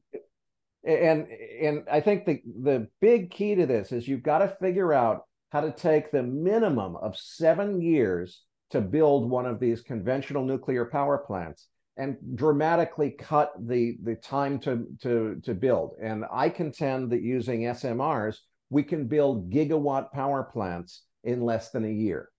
and 0.86 1.28
and 1.28 1.84
I 1.92 2.00
think 2.02 2.26
the 2.26 2.42
the 2.62 2.88
big 3.02 3.30
key 3.30 3.56
to 3.56 3.66
this 3.66 3.92
is 3.92 4.08
you've 4.08 4.24
got 4.24 4.40
to 4.40 4.48
figure 4.48 4.94
out 4.94 5.26
how 5.52 5.62
to 5.62 5.72
take 5.72 6.12
the 6.12 6.24
minimum 6.24 6.96
of 6.96 7.18
seven 7.18 7.82
years 7.82 8.44
to 8.70 8.80
build 8.80 9.30
one 9.30 9.46
of 9.46 9.60
these 9.60 9.82
conventional 9.82 10.46
nuclear 10.46 10.86
power 10.86 11.18
plants 11.18 11.68
and 11.98 12.18
dramatically 12.36 13.12
cut 13.12 13.54
the 13.60 13.98
the 14.04 14.16
time 14.16 14.60
to 14.60 14.86
to 15.02 15.42
to 15.44 15.54
build. 15.54 15.96
And 16.02 16.26
I 16.32 16.50
contend 16.50 17.12
that 17.12 17.22
using 17.22 17.62
SMRs, 17.62 18.38
we 18.70 18.84
can 18.84 19.08
build 19.08 19.52
gigawatt 19.52 20.12
power 20.12 20.44
plants 20.44 21.04
in 21.24 21.42
less 21.42 21.72
than 21.72 21.86
a 21.86 21.92
year. 21.92 22.30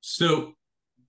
So, 0.00 0.54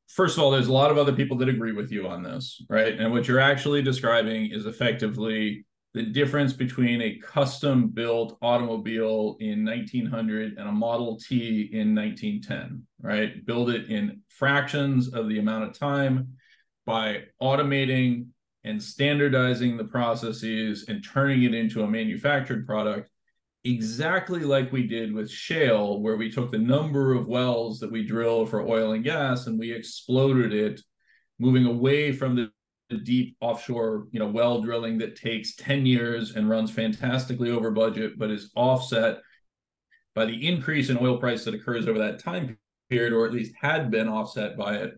first 0.07 0.37
of 0.37 0.43
all, 0.43 0.51
there's 0.51 0.67
a 0.67 0.73
lot 0.73 0.91
of 0.91 0.97
other 0.97 1.13
people 1.13 1.37
that 1.37 1.49
agree 1.49 1.71
with 1.71 1.91
you 1.91 2.07
on 2.07 2.23
this, 2.23 2.61
right? 2.69 2.99
And 2.99 3.11
what 3.11 3.27
you're 3.27 3.39
actually 3.39 3.81
describing 3.81 4.51
is 4.51 4.65
effectively 4.65 5.65
the 5.93 6.03
difference 6.03 6.51
between 6.51 7.01
a 7.01 7.17
custom 7.19 7.87
built 7.87 8.37
automobile 8.41 9.37
in 9.39 9.63
1900 9.63 10.57
and 10.57 10.67
a 10.67 10.71
Model 10.71 11.17
T 11.17 11.69
in 11.71 11.95
1910, 11.95 12.83
right? 13.01 13.45
Build 13.45 13.69
it 13.69 13.89
in 13.89 14.21
fractions 14.27 15.13
of 15.13 15.29
the 15.29 15.39
amount 15.39 15.63
of 15.63 15.77
time 15.77 16.35
by 16.85 17.23
automating 17.41 18.27
and 18.63 18.81
standardizing 18.81 19.77
the 19.77 19.83
processes 19.83 20.85
and 20.87 21.03
turning 21.03 21.43
it 21.43 21.53
into 21.53 21.83
a 21.83 21.87
manufactured 21.87 22.65
product 22.65 23.09
exactly 23.65 24.41
like 24.41 24.71
we 24.71 24.85
did 24.87 25.11
with 25.11 25.29
shale, 25.29 25.99
where 25.99 26.15
we 26.15 26.31
took 26.31 26.51
the 26.51 26.57
number 26.57 27.13
of 27.13 27.27
wells 27.27 27.79
that 27.79 27.91
we 27.91 28.05
drill 28.05 28.45
for 28.45 28.61
oil 28.61 28.93
and 28.93 29.03
gas 29.03 29.47
and 29.47 29.59
we 29.59 29.73
exploded 29.73 30.53
it, 30.53 30.79
moving 31.39 31.65
away 31.65 32.11
from 32.11 32.35
the, 32.35 32.49
the 32.91 32.97
deep 32.97 33.35
offshore, 33.41 34.07
you 34.11 34.19
know, 34.19 34.27
well 34.27 34.61
drilling 34.61 34.99
that 34.99 35.15
takes 35.15 35.55
10 35.55 35.85
years 35.85 36.35
and 36.35 36.47
runs 36.47 36.69
fantastically 36.69 37.49
over 37.49 37.71
budget, 37.71 38.19
but 38.19 38.29
is 38.29 38.51
offset 38.55 39.17
by 40.13 40.25
the 40.25 40.47
increase 40.47 40.89
in 40.89 40.97
oil 40.99 41.17
price 41.17 41.43
that 41.43 41.55
occurs 41.55 41.87
over 41.87 41.99
that 41.99 42.19
time 42.19 42.57
period, 42.89 43.13
or 43.13 43.25
at 43.25 43.33
least 43.33 43.53
had 43.59 43.89
been 43.89 44.07
offset 44.07 44.55
by 44.55 44.75
it. 44.75 44.93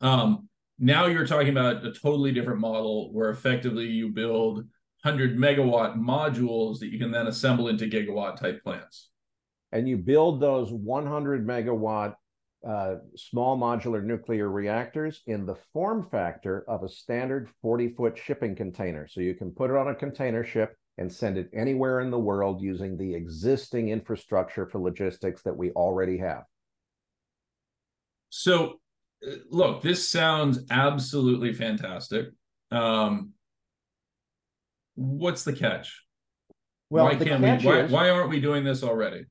Um, 0.00 0.47
now 0.78 1.06
you're 1.06 1.26
talking 1.26 1.50
about 1.50 1.84
a 1.84 1.92
totally 1.92 2.32
different 2.32 2.60
model 2.60 3.12
where 3.12 3.30
effectively 3.30 3.86
you 3.86 4.10
build 4.10 4.56
100 5.02 5.36
megawatt 5.36 5.96
modules 5.96 6.78
that 6.78 6.92
you 6.92 6.98
can 6.98 7.10
then 7.10 7.26
assemble 7.26 7.68
into 7.68 7.86
gigawatt 7.86 8.36
type 8.36 8.62
plants. 8.62 9.10
and 9.72 9.88
you 9.88 9.96
build 9.96 10.40
those 10.40 10.72
100 10.72 11.46
megawatt 11.46 12.14
uh, 12.66 12.96
small 13.16 13.56
modular 13.56 14.02
nuclear 14.02 14.48
reactors 14.50 15.22
in 15.26 15.46
the 15.46 15.54
form 15.72 16.08
factor 16.10 16.64
of 16.68 16.82
a 16.82 16.88
standard 16.88 17.48
40 17.62 17.90
foot 17.90 18.18
shipping 18.18 18.56
container. 18.56 19.06
So 19.06 19.20
you 19.20 19.34
can 19.34 19.52
put 19.52 19.70
it 19.70 19.76
on 19.76 19.88
a 19.88 19.94
container 19.94 20.42
ship 20.42 20.74
and 20.96 21.12
send 21.12 21.38
it 21.38 21.48
anywhere 21.52 22.00
in 22.00 22.10
the 22.10 22.18
world 22.18 22.60
using 22.60 22.96
the 22.96 23.14
existing 23.14 23.90
infrastructure 23.90 24.66
for 24.66 24.80
logistics 24.80 25.42
that 25.42 25.56
we 25.56 25.70
already 25.70 26.18
have. 26.18 26.42
So, 28.30 28.80
look, 29.50 29.82
this 29.82 30.08
sounds 30.08 30.60
absolutely 30.70 31.52
fantastic. 31.52 32.26
Um, 32.70 33.32
what's 34.94 35.44
the 35.44 35.52
catch? 35.52 36.02
Well, 36.90 37.04
why 37.06 37.14
can't 37.16 37.42
we? 37.42 37.66
Why, 37.66 37.80
is- 37.80 37.90
why 37.92 38.10
aren't 38.10 38.30
we 38.30 38.40
doing 38.40 38.64
this 38.64 38.82
already? 38.82 39.24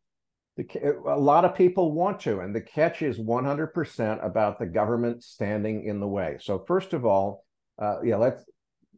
The, 0.58 0.96
a 1.08 1.20
lot 1.20 1.46
of 1.46 1.54
people 1.56 1.92
want 1.92 2.20
to, 2.22 2.40
and 2.40 2.56
the 2.56 2.62
catch 2.62 3.04
is 3.04 3.20
100% 3.20 4.26
about 4.26 4.58
the 4.58 4.66
government 4.66 5.24
standing 5.24 5.86
in 5.86 6.00
the 6.00 6.08
way. 6.08 6.38
So 6.40 6.58
first 6.68 6.94
of 6.94 7.06
all, 7.06 7.46
uh, 7.80 8.02
yeah, 8.04 8.16
let's 8.16 8.44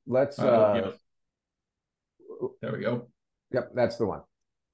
let's. 0.08 0.40
Uh, 0.40 0.48
Uh, 0.48 0.82
yeah. 0.86 2.48
There 2.62 2.72
we 2.72 2.80
go. 2.80 3.10
Yep, 3.52 3.72
that's 3.76 3.98
the 3.98 4.06
one. 4.06 4.22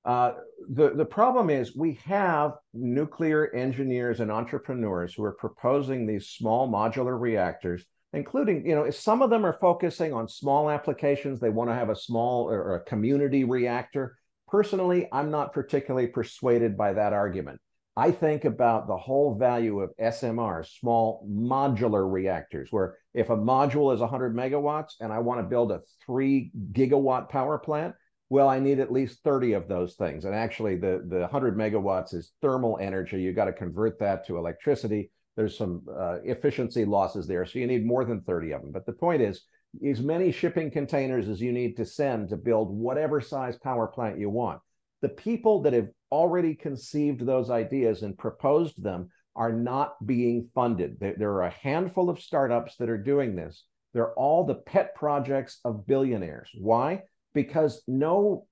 Uh, 0.05 0.33
the 0.69 0.91
the 0.91 1.05
problem 1.05 1.49
is 1.49 1.75
we 1.75 1.99
have 2.05 2.53
nuclear 2.73 3.53
engineers 3.55 4.19
and 4.19 4.31
entrepreneurs 4.31 5.15
who 5.15 5.23
are 5.23 5.33
proposing 5.33 6.05
these 6.05 6.29
small 6.29 6.69
modular 6.69 7.19
reactors, 7.19 7.83
including 8.13 8.65
you 8.65 8.75
know 8.75 8.89
some 8.91 9.23
of 9.23 9.31
them 9.31 9.45
are 9.45 9.57
focusing 9.59 10.13
on 10.13 10.27
small 10.27 10.69
applications. 10.69 11.39
They 11.39 11.49
want 11.49 11.71
to 11.71 11.75
have 11.75 11.89
a 11.89 11.95
small 11.95 12.47
or 12.49 12.75
a 12.75 12.83
community 12.83 13.43
reactor. 13.43 14.15
Personally, 14.47 15.07
I'm 15.11 15.31
not 15.31 15.53
particularly 15.53 16.07
persuaded 16.07 16.77
by 16.77 16.93
that 16.93 17.13
argument. 17.13 17.59
I 17.97 18.11
think 18.11 18.45
about 18.45 18.87
the 18.87 18.97
whole 18.97 19.35
value 19.35 19.79
of 19.79 19.95
smr 19.99 20.67
small 20.79 21.25
modular 21.27 22.11
reactors, 22.11 22.67
where 22.69 22.97
if 23.13 23.29
a 23.31 23.37
module 23.37 23.93
is 23.93 24.01
100 24.01 24.35
megawatts 24.35 24.95
and 24.99 25.11
I 25.11 25.19
want 25.19 25.39
to 25.39 25.47
build 25.47 25.71
a 25.71 25.81
three 26.05 26.51
gigawatt 26.73 27.29
power 27.29 27.57
plant, 27.57 27.95
well, 28.35 28.49
I 28.49 28.59
need 28.59 28.81
at 28.81 28.91
least 28.91 29.23
30 29.23 29.53
of 29.53 29.69
those 29.69 29.95
things. 29.95 30.25
And 30.25 30.35
actually, 30.35 30.75
the, 30.75 31.05
the 31.07 31.19
100 31.19 31.57
megawatts 31.57 32.13
is 32.13 32.33
thermal 32.41 32.77
energy. 32.81 33.21
You 33.21 33.31
got 33.31 33.45
to 33.45 33.53
convert 33.53 33.97
that 33.99 34.27
to 34.27 34.37
electricity. 34.37 35.09
There's 35.37 35.57
some 35.57 35.83
uh, 35.97 36.17
efficiency 36.21 36.83
losses 36.83 37.27
there. 37.27 37.45
So 37.45 37.59
you 37.59 37.65
need 37.65 37.85
more 37.85 38.03
than 38.03 38.19
30 38.19 38.51
of 38.51 38.61
them. 38.61 38.71
But 38.73 38.85
the 38.85 38.91
point 38.91 39.21
is, 39.21 39.45
as 39.87 40.01
many 40.01 40.33
shipping 40.33 40.69
containers 40.69 41.29
as 41.29 41.39
you 41.39 41.53
need 41.53 41.77
to 41.77 41.85
send 41.85 42.27
to 42.27 42.35
build 42.35 42.77
whatever 42.77 43.21
size 43.21 43.55
power 43.55 43.87
plant 43.87 44.19
you 44.19 44.29
want. 44.29 44.59
The 45.01 45.07
people 45.07 45.61
that 45.61 45.71
have 45.71 45.87
already 46.11 46.55
conceived 46.55 47.25
those 47.25 47.49
ideas 47.49 48.03
and 48.03 48.17
proposed 48.17 48.83
them 48.83 49.11
are 49.37 49.53
not 49.53 50.05
being 50.05 50.49
funded. 50.53 50.99
There, 50.99 51.15
there 51.17 51.31
are 51.35 51.43
a 51.43 51.55
handful 51.61 52.09
of 52.09 52.19
startups 52.19 52.75
that 52.79 52.89
are 52.89 52.97
doing 52.97 53.33
this. 53.33 53.63
They're 53.93 54.13
all 54.15 54.43
the 54.43 54.55
pet 54.55 54.93
projects 54.93 55.61
of 55.63 55.87
billionaires. 55.87 56.49
Why? 56.59 57.03
Because 57.35 57.83
no 57.87 58.47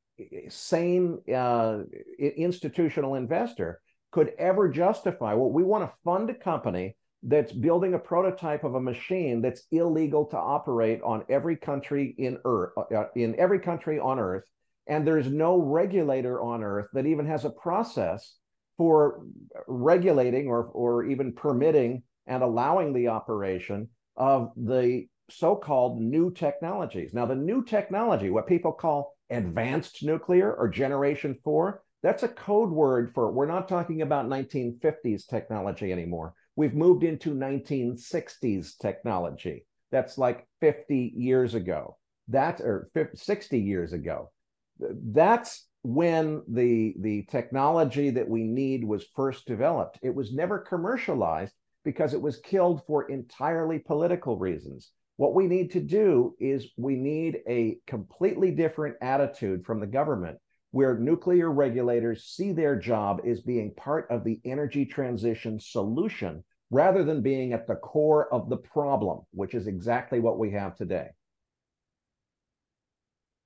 sane 0.49 1.19
uh, 1.33 1.79
institutional 2.19 3.15
investor 3.15 3.81
could 4.11 4.31
ever 4.37 4.69
justify, 4.69 5.33
well, 5.33 5.49
we 5.49 5.63
want 5.63 5.83
to 5.83 5.95
fund 6.03 6.29
a 6.29 6.35
company 6.35 6.95
that's 7.23 7.51
building 7.51 7.93
a 7.93 7.99
prototype 7.99 8.63
of 8.63 8.75
a 8.75 8.81
machine 8.81 9.41
that's 9.41 9.63
illegal 9.71 10.25
to 10.25 10.37
operate 10.37 11.01
on 11.03 11.23
every 11.29 11.55
country 11.55 12.13
in 12.17 12.37
earth 12.45 12.73
uh, 12.77 13.05
in 13.15 13.35
every 13.39 13.59
country 13.59 13.99
on 13.99 14.19
earth. 14.19 14.43
And 14.87 15.07
there's 15.07 15.27
no 15.27 15.57
regulator 15.57 16.41
on 16.41 16.63
earth 16.63 16.87
that 16.93 17.05
even 17.05 17.25
has 17.25 17.45
a 17.45 17.49
process 17.49 18.35
for 18.77 19.25
regulating 19.67 20.47
or 20.47 20.65
or 20.65 21.05
even 21.05 21.33
permitting 21.33 22.03
and 22.27 22.43
allowing 22.43 22.93
the 22.93 23.07
operation 23.07 23.87
of 24.17 24.51
the 24.57 25.07
so-called 25.29 26.01
new 26.01 26.31
technologies 26.31 27.13
now 27.13 27.25
the 27.25 27.35
new 27.35 27.63
technology 27.63 28.29
what 28.29 28.47
people 28.47 28.71
call 28.71 29.15
advanced 29.29 30.03
nuclear 30.03 30.53
or 30.53 30.67
generation 30.67 31.37
4 31.43 31.81
That's 32.03 32.23
a 32.23 32.27
code 32.27 32.69
word 32.69 33.13
for 33.13 33.31
we're 33.31 33.45
not 33.45 33.69
talking 33.69 34.01
about 34.01 34.27
1950s 34.27 35.25
technology 35.25 35.91
anymore. 35.91 36.33
We've 36.57 36.75
moved 36.75 37.03
into 37.03 37.33
1960s 37.33 38.77
technology. 38.77 39.65
That's 39.89 40.17
like 40.17 40.45
50 40.59 41.13
years 41.15 41.55
ago. 41.55 41.97
That 42.27 42.59
or 42.59 42.89
50, 42.93 43.17
60 43.17 43.59
years 43.59 43.93
ago. 43.93 44.31
That's 44.79 45.67
when 45.83 46.41
the 46.47 46.95
the 46.99 47.23
technology 47.23 48.09
that 48.11 48.29
we 48.29 48.43
need 48.43 48.83
was 48.83 49.05
first 49.15 49.45
developed. 49.45 49.99
It 50.01 50.13
was 50.13 50.33
never 50.33 50.59
commercialized 50.59 51.53
because 51.85 52.13
it 52.13 52.21
was 52.21 52.37
killed 52.39 52.81
for 52.85 53.09
entirely 53.09 53.79
political 53.79 54.37
reasons. 54.37 54.91
What 55.17 55.35
we 55.35 55.47
need 55.47 55.71
to 55.71 55.79
do 55.79 56.35
is 56.39 56.71
we 56.75 56.95
need 56.95 57.39
a 57.47 57.77
completely 57.85 58.51
different 58.51 58.95
attitude 59.01 59.65
from 59.65 59.79
the 59.79 59.87
government 59.87 60.37
where 60.71 60.97
nuclear 60.97 61.51
regulators 61.51 62.23
see 62.23 62.51
their 62.51 62.75
job 62.75 63.21
as 63.27 63.41
being 63.41 63.75
part 63.75 64.07
of 64.09 64.23
the 64.23 64.39
energy 64.43 64.85
transition 64.85 65.59
solution 65.59 66.43
rather 66.71 67.03
than 67.03 67.21
being 67.21 67.53
at 67.53 67.67
the 67.67 67.75
core 67.75 68.33
of 68.33 68.49
the 68.49 68.57
problem, 68.57 69.19
which 69.31 69.53
is 69.53 69.67
exactly 69.67 70.19
what 70.19 70.39
we 70.39 70.49
have 70.49 70.75
today. 70.75 71.09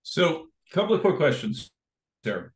So, 0.04 0.48
a 0.72 0.74
couple 0.74 0.96
of 0.96 1.02
quick 1.02 1.18
questions 1.18 1.70
there. 2.24 2.54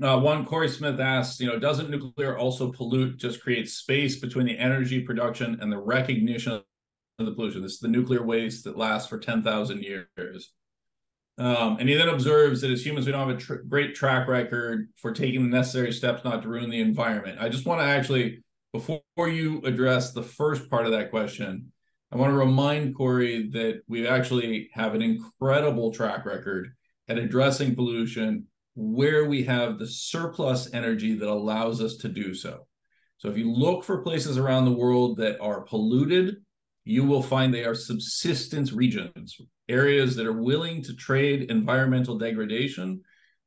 Uh, 0.00 0.20
one, 0.20 0.44
Corey 0.44 0.68
Smith 0.68 1.00
asks, 1.00 1.40
you 1.40 1.48
know, 1.48 1.58
doesn't 1.58 1.90
nuclear 1.90 2.38
also 2.38 2.70
pollute, 2.70 3.18
just 3.18 3.42
create 3.42 3.68
space 3.68 4.20
between 4.20 4.46
the 4.46 4.56
energy 4.56 5.00
production 5.00 5.58
and 5.60 5.70
the 5.72 5.78
recognition 5.78 6.62
of 7.18 7.26
the 7.26 7.32
pollution? 7.32 7.62
This 7.62 7.74
is 7.74 7.80
the 7.80 7.88
nuclear 7.88 8.22
waste 8.22 8.64
that 8.64 8.76
lasts 8.76 9.08
for 9.08 9.18
10,000 9.18 9.82
years. 9.82 10.52
Um, 11.38 11.78
and 11.80 11.88
he 11.88 11.94
then 11.94 12.08
observes 12.08 12.60
that 12.60 12.70
as 12.70 12.84
humans, 12.84 13.06
we 13.06 13.12
don't 13.12 13.28
have 13.28 13.36
a 13.36 13.40
tr- 13.40 13.54
great 13.68 13.94
track 13.94 14.28
record 14.28 14.88
for 14.96 15.12
taking 15.12 15.42
the 15.42 15.56
necessary 15.56 15.92
steps 15.92 16.24
not 16.24 16.42
to 16.42 16.48
ruin 16.48 16.70
the 16.70 16.80
environment. 16.80 17.38
I 17.40 17.48
just 17.48 17.66
want 17.66 17.80
to 17.80 17.86
actually, 17.86 18.44
before 18.72 19.00
you 19.28 19.60
address 19.64 20.12
the 20.12 20.22
first 20.22 20.68
part 20.68 20.86
of 20.86 20.92
that 20.92 21.10
question, 21.10 21.72
I 22.12 22.16
want 22.16 22.30
to 22.30 22.36
remind 22.36 22.94
Corey 22.94 23.48
that 23.52 23.80
we 23.88 24.06
actually 24.06 24.68
have 24.74 24.94
an 24.94 25.00
incredible 25.00 25.92
track 25.92 26.26
record 26.26 26.74
at 27.08 27.18
addressing 27.18 27.74
pollution 27.74 28.46
where 28.74 29.24
we 29.24 29.44
have 29.44 29.78
the 29.78 29.86
surplus 29.86 30.72
energy 30.74 31.14
that 31.14 31.28
allows 31.28 31.80
us 31.80 31.96
to 31.98 32.08
do 32.08 32.34
so. 32.34 32.66
So 33.16 33.28
if 33.28 33.38
you 33.38 33.50
look 33.50 33.84
for 33.84 34.02
places 34.02 34.36
around 34.36 34.64
the 34.64 34.72
world 34.72 35.16
that 35.18 35.40
are 35.40 35.62
polluted, 35.62 36.36
you 36.84 37.04
will 37.04 37.22
find 37.22 37.52
they 37.52 37.64
are 37.64 37.74
subsistence 37.74 38.72
regions, 38.72 39.36
areas 39.68 40.16
that 40.16 40.26
are 40.26 40.42
willing 40.42 40.82
to 40.82 40.94
trade 40.94 41.50
environmental 41.50 42.18
degradation 42.18 43.00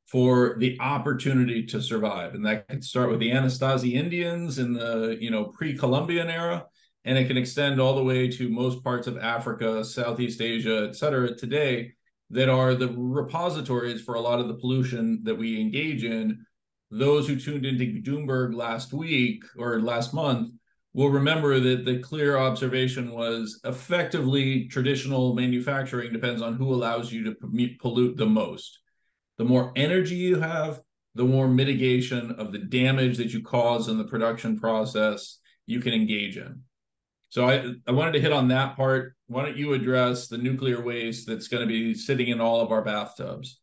for 0.09 0.55
the 0.59 0.77
opportunity 0.79 1.65
to 1.65 1.81
survive. 1.81 2.35
And 2.35 2.45
that 2.45 2.67
could 2.67 2.83
start 2.83 3.09
with 3.09 3.19
the 3.19 3.31
Anasazi 3.31 3.93
Indians 3.93 4.59
in 4.59 4.73
the, 4.73 5.17
you 5.19 5.31
know, 5.31 5.45
pre-Columbian 5.45 6.29
era, 6.29 6.65
and 7.03 7.17
it 7.17 7.27
can 7.27 7.37
extend 7.37 7.81
all 7.81 7.95
the 7.95 8.03
way 8.03 8.29
to 8.29 8.49
most 8.49 8.83
parts 8.83 9.07
of 9.07 9.17
Africa, 9.17 9.83
Southeast 9.83 10.41
Asia, 10.41 10.87
et 10.87 10.95
cetera, 10.95 11.35
today, 11.35 11.91
that 12.29 12.49
are 12.49 12.73
the 12.73 12.93
repositories 12.97 14.01
for 14.01 14.15
a 14.15 14.21
lot 14.21 14.39
of 14.39 14.47
the 14.47 14.55
pollution 14.55 15.21
that 15.23 15.35
we 15.35 15.59
engage 15.59 16.03
in. 16.03 16.45
Those 16.91 17.27
who 17.27 17.39
tuned 17.39 17.65
into 17.65 18.01
Doomberg 18.01 18.55
last 18.55 18.93
week 18.93 19.43
or 19.57 19.81
last 19.81 20.13
month 20.13 20.51
will 20.95 21.09
remember 21.09 21.59
that 21.59 21.83
the 21.83 21.99
clear 21.99 22.37
observation 22.37 23.11
was 23.11 23.59
effectively 23.65 24.65
traditional 24.69 25.35
manufacturing 25.35 26.13
depends 26.13 26.41
on 26.41 26.55
who 26.55 26.73
allows 26.73 27.11
you 27.11 27.25
to 27.25 27.77
pollute 27.79 28.15
the 28.15 28.25
most. 28.25 28.79
The 29.37 29.43
more 29.43 29.73
energy 29.75 30.15
you 30.15 30.39
have, 30.39 30.79
the 31.13 31.25
more 31.25 31.49
mitigation 31.49 32.31
of 32.31 32.53
the 32.53 32.59
damage 32.59 33.17
that 33.17 33.33
you 33.33 33.43
cause 33.43 33.89
in 33.89 33.97
the 33.97 34.05
production 34.05 34.57
process 34.57 35.39
you 35.65 35.81
can 35.81 35.93
engage 35.93 36.37
in. 36.37 36.61
So 37.27 37.49
I, 37.49 37.73
I 37.85 37.91
wanted 37.91 38.13
to 38.13 38.21
hit 38.21 38.31
on 38.31 38.47
that 38.47 38.77
part. 38.77 39.15
Why 39.27 39.43
don't 39.43 39.57
you 39.57 39.73
address 39.73 40.29
the 40.29 40.37
nuclear 40.37 40.81
waste 40.81 41.27
that's 41.27 41.49
going 41.49 41.61
to 41.61 41.67
be 41.67 41.93
sitting 41.93 42.29
in 42.29 42.39
all 42.39 42.61
of 42.61 42.71
our 42.71 42.81
bathtubs? 42.81 43.59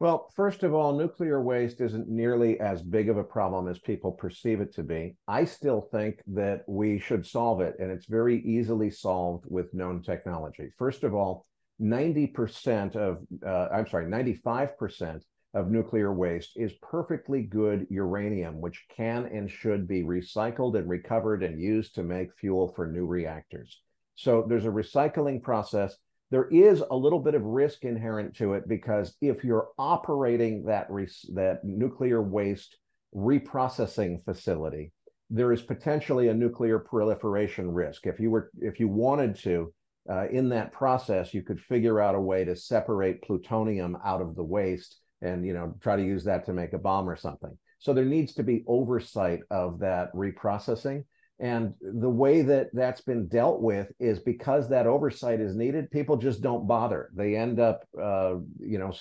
Well, 0.00 0.28
first 0.34 0.64
of 0.64 0.74
all, 0.74 0.92
nuclear 0.92 1.40
waste 1.40 1.80
isn't 1.80 2.08
nearly 2.08 2.58
as 2.58 2.82
big 2.82 3.08
of 3.08 3.16
a 3.16 3.24
problem 3.24 3.68
as 3.68 3.78
people 3.78 4.12
perceive 4.12 4.60
it 4.60 4.74
to 4.74 4.82
be. 4.82 5.16
I 5.28 5.44
still 5.44 5.80
think 5.80 6.20
that 6.26 6.64
we 6.66 6.98
should 6.98 7.24
solve 7.24 7.60
it, 7.60 7.76
and 7.78 7.90
it's 7.90 8.06
very 8.06 8.40
easily 8.42 8.90
solved 8.90 9.44
with 9.48 9.72
known 9.72 10.02
technology. 10.02 10.70
First 10.76 11.04
of 11.04 11.14
all, 11.14 11.46
90% 11.80 12.96
of, 12.96 13.18
uh, 13.46 13.68
I'm 13.72 13.86
sorry, 13.86 14.06
95% 14.06 15.22
of 15.54 15.70
nuclear 15.70 16.12
waste 16.12 16.52
is 16.56 16.72
perfectly 16.82 17.42
good 17.42 17.86
uranium, 17.88 18.60
which 18.60 18.84
can 18.94 19.26
and 19.26 19.48
should 19.48 19.86
be 19.86 20.02
recycled 20.02 20.76
and 20.76 20.88
recovered 20.88 21.44
and 21.44 21.60
used 21.60 21.94
to 21.94 22.02
make 22.02 22.34
fuel 22.34 22.72
for 22.74 22.88
new 22.88 23.06
reactors. 23.06 23.80
So 24.16 24.44
there's 24.48 24.66
a 24.66 24.70
recycling 24.70 25.40
process 25.40 25.96
there 26.30 26.48
is 26.48 26.82
a 26.90 26.96
little 26.96 27.20
bit 27.20 27.34
of 27.34 27.42
risk 27.42 27.84
inherent 27.84 28.34
to 28.36 28.54
it 28.54 28.68
because 28.68 29.16
if 29.20 29.44
you're 29.44 29.68
operating 29.78 30.64
that 30.64 30.88
that 31.32 31.60
nuclear 31.62 32.22
waste 32.22 32.76
reprocessing 33.14 34.24
facility, 34.24 34.92
there 35.30 35.52
is 35.52 35.62
potentially 35.62 36.28
a 36.28 36.34
nuclear 36.34 36.78
proliferation 36.78 37.70
risk. 37.70 38.06
If 38.06 38.18
you 38.20 38.30
were 38.30 38.50
if 38.60 38.80
you 38.80 38.88
wanted 38.88 39.36
to 39.40 39.72
uh, 40.10 40.28
in 40.28 40.48
that 40.50 40.72
process, 40.72 41.32
you 41.32 41.42
could 41.42 41.60
figure 41.60 42.00
out 42.00 42.14
a 42.14 42.20
way 42.20 42.44
to 42.44 42.56
separate 42.56 43.22
plutonium 43.22 43.96
out 44.04 44.20
of 44.20 44.34
the 44.34 44.44
waste 44.44 45.00
and 45.22 45.46
you 45.46 45.54
know 45.54 45.74
try 45.80 45.96
to 45.96 46.04
use 46.04 46.24
that 46.24 46.44
to 46.46 46.52
make 46.52 46.72
a 46.72 46.78
bomb 46.78 47.08
or 47.08 47.16
something. 47.16 47.56
So 47.78 47.92
there 47.92 48.04
needs 48.04 48.34
to 48.34 48.42
be 48.42 48.64
oversight 48.66 49.40
of 49.50 49.78
that 49.80 50.12
reprocessing. 50.14 51.04
And 51.40 51.74
the 51.80 52.10
way 52.10 52.42
that 52.42 52.68
that's 52.72 53.00
been 53.00 53.26
dealt 53.26 53.60
with 53.60 53.90
is 53.98 54.20
because 54.20 54.68
that 54.68 54.86
oversight 54.86 55.40
is 55.40 55.56
needed, 55.56 55.90
people 55.90 56.16
just 56.16 56.40
don't 56.40 56.68
bother. 56.68 57.10
They 57.14 57.36
end 57.36 57.58
up, 57.58 57.84
uh, 58.00 58.36
you 58.60 58.78
know, 58.78 58.92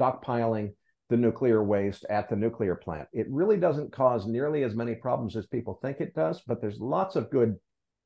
stockpiling 0.00 0.72
the 1.10 1.16
nuclear 1.18 1.62
waste 1.62 2.06
at 2.08 2.30
the 2.30 2.36
nuclear 2.36 2.74
plant. 2.74 3.08
It 3.12 3.26
really 3.28 3.58
doesn't 3.58 3.92
cause 3.92 4.26
nearly 4.26 4.62
as 4.62 4.74
many 4.74 4.94
problems 4.94 5.36
as 5.36 5.46
people 5.46 5.78
think 5.82 6.00
it 6.00 6.14
does, 6.14 6.40
but 6.46 6.62
there's 6.62 6.80
lots 6.80 7.16
of 7.16 7.30
good 7.30 7.56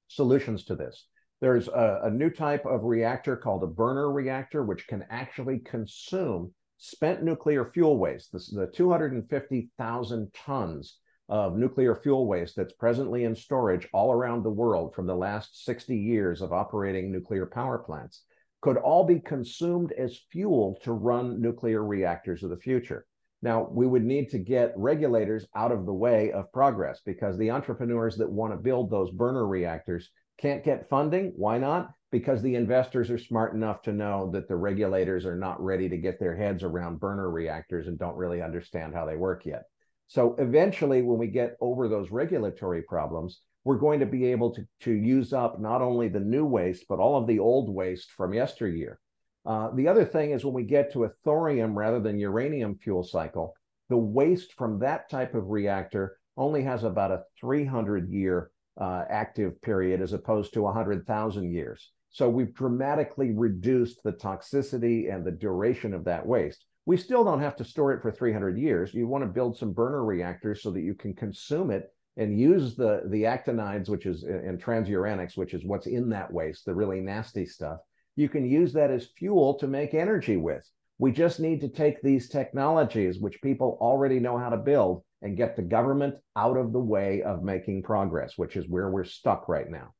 solutions 0.08 0.64
to 0.64 0.74
this. 0.74 1.06
There's 1.40 1.68
a, 1.68 2.00
a 2.04 2.10
new 2.10 2.30
type 2.30 2.66
of 2.66 2.82
reactor 2.82 3.36
called 3.36 3.62
a 3.62 3.68
burner 3.68 4.10
reactor, 4.10 4.64
which 4.64 4.88
can 4.88 5.04
actually 5.10 5.60
consume 5.60 6.52
spent 6.78 7.22
nuclear 7.22 7.70
fuel 7.72 7.98
waste. 7.98 8.32
This 8.32 8.48
is 8.48 8.54
the 8.54 8.66
250,000 8.66 10.32
tons 10.34 10.98
of 11.28 11.56
nuclear 11.56 11.94
fuel 11.94 12.26
waste 12.26 12.56
that's 12.56 12.72
presently 12.74 13.24
in 13.24 13.34
storage 13.34 13.88
all 13.92 14.12
around 14.12 14.42
the 14.42 14.50
world 14.50 14.94
from 14.94 15.06
the 15.06 15.14
last 15.14 15.64
60 15.64 15.96
years 15.96 16.40
of 16.40 16.52
operating 16.52 17.10
nuclear 17.10 17.46
power 17.46 17.78
plants 17.78 18.22
could 18.62 18.76
all 18.76 19.04
be 19.04 19.20
consumed 19.20 19.92
as 19.92 20.20
fuel 20.30 20.78
to 20.82 20.92
run 20.92 21.40
nuclear 21.40 21.84
reactors 21.84 22.42
of 22.42 22.50
the 22.50 22.56
future. 22.56 23.06
Now, 23.42 23.68
we 23.70 23.86
would 23.86 24.04
need 24.04 24.30
to 24.30 24.38
get 24.38 24.72
regulators 24.76 25.46
out 25.54 25.72
of 25.72 25.84
the 25.84 25.92
way 25.92 26.32
of 26.32 26.52
progress 26.52 27.00
because 27.04 27.36
the 27.36 27.50
entrepreneurs 27.50 28.16
that 28.16 28.30
want 28.30 28.52
to 28.52 28.56
build 28.56 28.90
those 28.90 29.10
burner 29.10 29.46
reactors 29.46 30.10
can't 30.38 30.64
get 30.64 30.88
funding. 30.88 31.32
Why 31.36 31.58
not? 31.58 31.90
Because 32.10 32.42
the 32.42 32.54
investors 32.54 33.10
are 33.10 33.18
smart 33.18 33.54
enough 33.54 33.82
to 33.82 33.92
know 33.92 34.30
that 34.32 34.48
the 34.48 34.56
regulators 34.56 35.26
are 35.26 35.36
not 35.36 35.62
ready 35.62 35.88
to 35.88 35.96
get 35.96 36.18
their 36.18 36.36
heads 36.36 36.62
around 36.62 37.00
burner 37.00 37.30
reactors 37.30 37.88
and 37.88 37.98
don't 37.98 38.16
really 38.16 38.42
understand 38.42 38.94
how 38.94 39.04
they 39.04 39.16
work 39.16 39.44
yet. 39.44 39.64
So 40.08 40.36
eventually, 40.38 41.02
when 41.02 41.18
we 41.18 41.26
get 41.26 41.56
over 41.60 41.88
those 41.88 42.10
regulatory 42.10 42.82
problems, 42.82 43.40
we're 43.64 43.78
going 43.78 44.00
to 44.00 44.06
be 44.06 44.26
able 44.26 44.54
to, 44.54 44.64
to 44.82 44.92
use 44.92 45.32
up 45.32 45.60
not 45.60 45.82
only 45.82 46.08
the 46.08 46.20
new 46.20 46.44
waste, 46.44 46.84
but 46.88 47.00
all 47.00 47.16
of 47.16 47.26
the 47.26 47.40
old 47.40 47.68
waste 47.68 48.12
from 48.12 48.32
yesteryear. 48.32 49.00
Uh, 49.44 49.70
the 49.74 49.88
other 49.88 50.04
thing 50.04 50.30
is 50.30 50.44
when 50.44 50.54
we 50.54 50.62
get 50.62 50.92
to 50.92 51.04
a 51.04 51.10
thorium 51.24 51.76
rather 51.76 52.00
than 52.00 52.18
uranium 52.18 52.76
fuel 52.76 53.02
cycle, 53.02 53.54
the 53.88 53.96
waste 53.96 54.52
from 54.54 54.78
that 54.80 55.08
type 55.10 55.34
of 55.34 55.48
reactor 55.48 56.18
only 56.36 56.62
has 56.62 56.84
about 56.84 57.10
a 57.10 57.22
300 57.40 58.10
year 58.10 58.50
uh, 58.80 59.04
active 59.08 59.60
period 59.62 60.00
as 60.00 60.12
opposed 60.12 60.52
to 60.52 60.62
100,000 60.62 61.52
years. 61.52 61.90
So 62.10 62.28
we've 62.28 62.54
dramatically 62.54 63.32
reduced 63.32 64.02
the 64.02 64.12
toxicity 64.12 65.12
and 65.12 65.24
the 65.24 65.32
duration 65.32 65.94
of 65.94 66.04
that 66.04 66.26
waste. 66.26 66.64
We 66.86 66.96
still 66.96 67.24
don't 67.24 67.40
have 67.40 67.56
to 67.56 67.64
store 67.64 67.92
it 67.92 68.00
for 68.00 68.12
300 68.12 68.56
years. 68.56 68.94
You 68.94 69.08
want 69.08 69.24
to 69.24 69.28
build 69.28 69.58
some 69.58 69.72
burner 69.72 70.04
reactors 70.04 70.62
so 70.62 70.70
that 70.70 70.82
you 70.82 70.94
can 70.94 71.14
consume 71.14 71.70
it 71.70 71.92
and 72.16 72.40
use 72.40 72.76
the 72.76 73.02
the 73.06 73.24
actinides, 73.24 73.88
which 73.88 74.06
is 74.06 74.22
and 74.22 74.62
transuranics, 74.62 75.36
which 75.36 75.52
is 75.52 75.64
what's 75.64 75.86
in 75.86 76.08
that 76.10 76.32
waste, 76.32 76.64
the 76.64 76.74
really 76.74 77.00
nasty 77.00 77.44
stuff. 77.44 77.78
You 78.14 78.28
can 78.28 78.48
use 78.48 78.72
that 78.72 78.90
as 78.90 79.10
fuel 79.18 79.54
to 79.58 79.66
make 79.66 79.92
energy 79.92 80.36
with. 80.36 80.66
We 80.98 81.12
just 81.12 81.40
need 81.40 81.60
to 81.60 81.68
take 81.68 82.00
these 82.00 82.30
technologies, 82.30 83.20
which 83.20 83.42
people 83.42 83.76
already 83.80 84.18
know 84.18 84.38
how 84.38 84.48
to 84.48 84.56
build, 84.56 85.02
and 85.20 85.36
get 85.36 85.56
the 85.56 85.62
government 85.62 86.14
out 86.36 86.56
of 86.56 86.72
the 86.72 86.80
way 86.80 87.22
of 87.22 87.42
making 87.42 87.82
progress, 87.82 88.34
which 88.36 88.56
is 88.56 88.68
where 88.68 88.90
we're 88.90 89.04
stuck 89.04 89.48
right 89.48 89.68
now. 89.68 89.92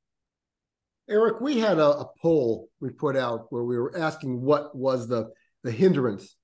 Eric, 1.09 1.41
we 1.41 1.59
had 1.59 1.79
a, 1.79 1.99
a 1.99 2.07
poll 2.23 2.69
we 2.81 2.91
put 2.91 3.17
out 3.17 3.47
where 3.51 3.65
we 3.65 3.77
were 3.77 3.97
asking 3.99 4.41
what 4.41 4.75
was 4.75 5.09
the 5.09 5.31
the 5.63 5.73
hindrance 5.73 6.36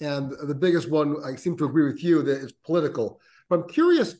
and 0.00 0.32
the 0.42 0.54
biggest 0.54 0.90
one 0.90 1.16
I 1.24 1.36
seem 1.36 1.56
to 1.58 1.64
agree 1.64 1.84
with 1.84 2.02
you 2.02 2.22
that 2.22 2.38
is 2.38 2.52
political. 2.52 3.20
But 3.48 3.60
I'm 3.60 3.68
curious, 3.68 4.16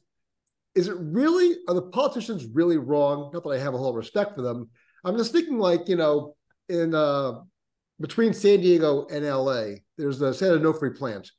is 0.74 0.88
it 0.88 0.96
really 0.98 1.56
are 1.68 1.74
the 1.74 1.82
politicians 1.82 2.46
really 2.52 2.78
wrong? 2.78 3.30
Not 3.32 3.42
that 3.44 3.50
I 3.50 3.58
have 3.58 3.74
a 3.74 3.78
whole 3.78 3.94
respect 3.94 4.34
for 4.34 4.42
them. 4.42 4.68
I'm 5.04 5.16
just 5.16 5.32
thinking 5.32 5.58
like 5.58 5.88
you 5.88 5.96
know 5.96 6.36
in 6.68 6.94
uh, 6.94 7.40
between 8.00 8.32
San 8.32 8.60
Diego 8.60 9.06
and 9.10 9.26
LA, 9.26 9.80
there's 9.96 10.18
the 10.18 10.32
San 10.32 10.50
Onofre 10.50 10.96
plant, 10.96 11.30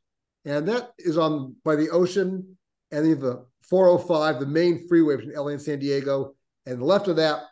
and 0.45 0.67
that 0.67 0.91
is 0.97 1.17
on 1.17 1.56
by 1.63 1.75
the 1.75 1.89
ocean, 1.89 2.58
and 2.91 3.06
the 3.21 3.45
405, 3.69 4.39
the 4.39 4.45
main 4.45 4.88
freeway 4.88 5.15
between 5.15 5.36
LA 5.36 5.47
and 5.47 5.62
San 5.62 5.80
Diego, 5.80 6.36
and 6.65 6.84
left 6.84 7.08
of 7.08 7.15
that 7.15 7.43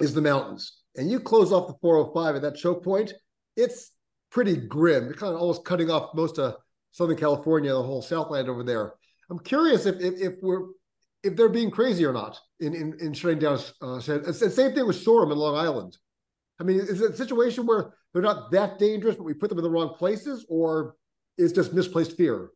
is 0.00 0.14
the 0.14 0.20
mountains. 0.20 0.80
And 0.96 1.10
you 1.10 1.20
close 1.20 1.52
off 1.52 1.66
the 1.66 1.74
405 1.80 2.36
at 2.36 2.42
that 2.42 2.56
choke 2.56 2.84
point, 2.84 3.12
it's 3.56 3.90
pretty 4.30 4.56
grim. 4.56 5.08
It's 5.08 5.18
kind 5.18 5.34
of 5.34 5.40
almost 5.40 5.64
cutting 5.64 5.90
off 5.90 6.14
most 6.14 6.38
of 6.38 6.56
Southern 6.92 7.16
California, 7.16 7.72
the 7.72 7.82
whole 7.82 8.02
Southland 8.02 8.48
over 8.48 8.62
there. 8.62 8.94
I'm 9.30 9.38
curious 9.38 9.86
if 9.86 10.00
if, 10.00 10.14
if 10.20 10.34
we're 10.42 10.66
if 11.22 11.36
they're 11.36 11.48
being 11.48 11.70
crazy 11.70 12.04
or 12.04 12.12
not 12.12 12.38
in 12.58 12.74
in, 12.74 12.98
in 13.00 13.12
shutting 13.12 13.38
down. 13.38 13.58
Uh, 13.80 14.00
same 14.00 14.74
thing 14.74 14.86
with 14.86 15.00
Shoreham 15.00 15.32
in 15.32 15.38
Long 15.38 15.56
Island. 15.56 15.96
I 16.58 16.64
mean, 16.64 16.80
is 16.80 17.00
it 17.00 17.12
a 17.12 17.16
situation 17.16 17.66
where 17.66 17.94
they're 18.12 18.22
not 18.22 18.50
that 18.52 18.78
dangerous, 18.78 19.16
but 19.16 19.24
we 19.24 19.34
put 19.34 19.48
them 19.48 19.58
in 19.58 19.64
the 19.64 19.70
wrong 19.70 19.94
places, 19.94 20.44
or 20.48 20.94
is 21.38 21.52
just 21.52 21.72
misplaced 21.72 22.16
fear? 22.16 22.50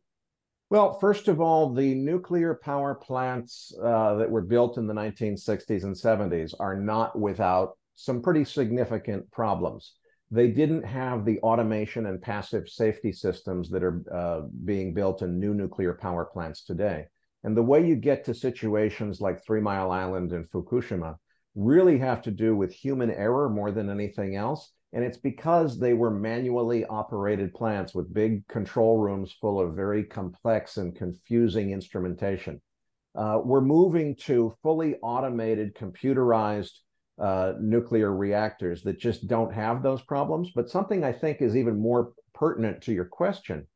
Well, 0.69 0.99
first 0.99 1.27
of 1.27 1.39
all, 1.39 1.73
the 1.73 1.93
nuclear 1.93 2.55
power 2.55 2.95
plants 2.95 3.71
uh, 3.81 4.15
that 4.15 4.29
were 4.29 4.41
built 4.41 4.77
in 4.77 4.87
the 4.87 4.93
1960s 4.93 5.83
and 5.83 5.95
70s 5.95 6.53
are 6.59 6.75
not 6.75 7.17
without 7.17 7.77
some 7.93 8.21
pretty 8.21 8.43
significant 8.45 9.29
problems. 9.31 9.93
They 10.31 10.49
didn't 10.49 10.83
have 10.83 11.23
the 11.23 11.39
automation 11.39 12.07
and 12.07 12.21
passive 12.21 12.67
safety 12.67 13.11
systems 13.11 13.69
that 13.69 13.83
are 13.83 14.03
uh, 14.11 14.41
being 14.63 14.93
built 14.93 15.21
in 15.21 15.39
new 15.39 15.53
nuclear 15.53 15.93
power 15.93 16.25
plants 16.25 16.63
today. 16.63 17.05
And 17.43 17.55
the 17.55 17.63
way 17.63 17.85
you 17.85 17.95
get 17.95 18.25
to 18.25 18.33
situations 18.33 19.21
like 19.21 19.45
Three 19.45 19.61
Mile 19.61 19.91
Island 19.91 20.33
and 20.33 20.49
Fukushima 20.49 21.15
really 21.53 21.99
have 21.99 22.21
to 22.23 22.31
do 22.31 22.55
with 22.55 22.73
human 22.73 23.11
error 23.11 23.49
more 23.49 23.71
than 23.71 23.89
anything 23.89 24.35
else. 24.35 24.71
And 24.93 25.03
it's 25.03 25.17
because 25.17 25.77
they 25.77 25.93
were 25.93 26.09
manually 26.09 26.85
operated 26.85 27.53
plants 27.53 27.93
with 27.93 28.13
big 28.13 28.47
control 28.47 28.97
rooms 28.97 29.35
full 29.39 29.59
of 29.59 29.75
very 29.75 30.03
complex 30.03 30.77
and 30.77 30.95
confusing 30.95 31.71
instrumentation. 31.71 32.61
Uh, 33.13 33.39
we're 33.43 33.61
moving 33.61 34.15
to 34.15 34.53
fully 34.63 34.95
automated, 35.01 35.75
computerized 35.75 36.79
uh, 37.19 37.53
nuclear 37.59 38.13
reactors 38.13 38.83
that 38.83 38.99
just 38.99 39.27
don't 39.27 39.53
have 39.53 39.81
those 39.81 40.01
problems. 40.01 40.51
But 40.53 40.69
something 40.69 41.03
I 41.03 41.13
think 41.13 41.41
is 41.41 41.55
even 41.55 41.79
more 41.79 42.13
pertinent 42.33 42.81
to 42.83 42.93
your 42.93 43.05
question 43.05 43.67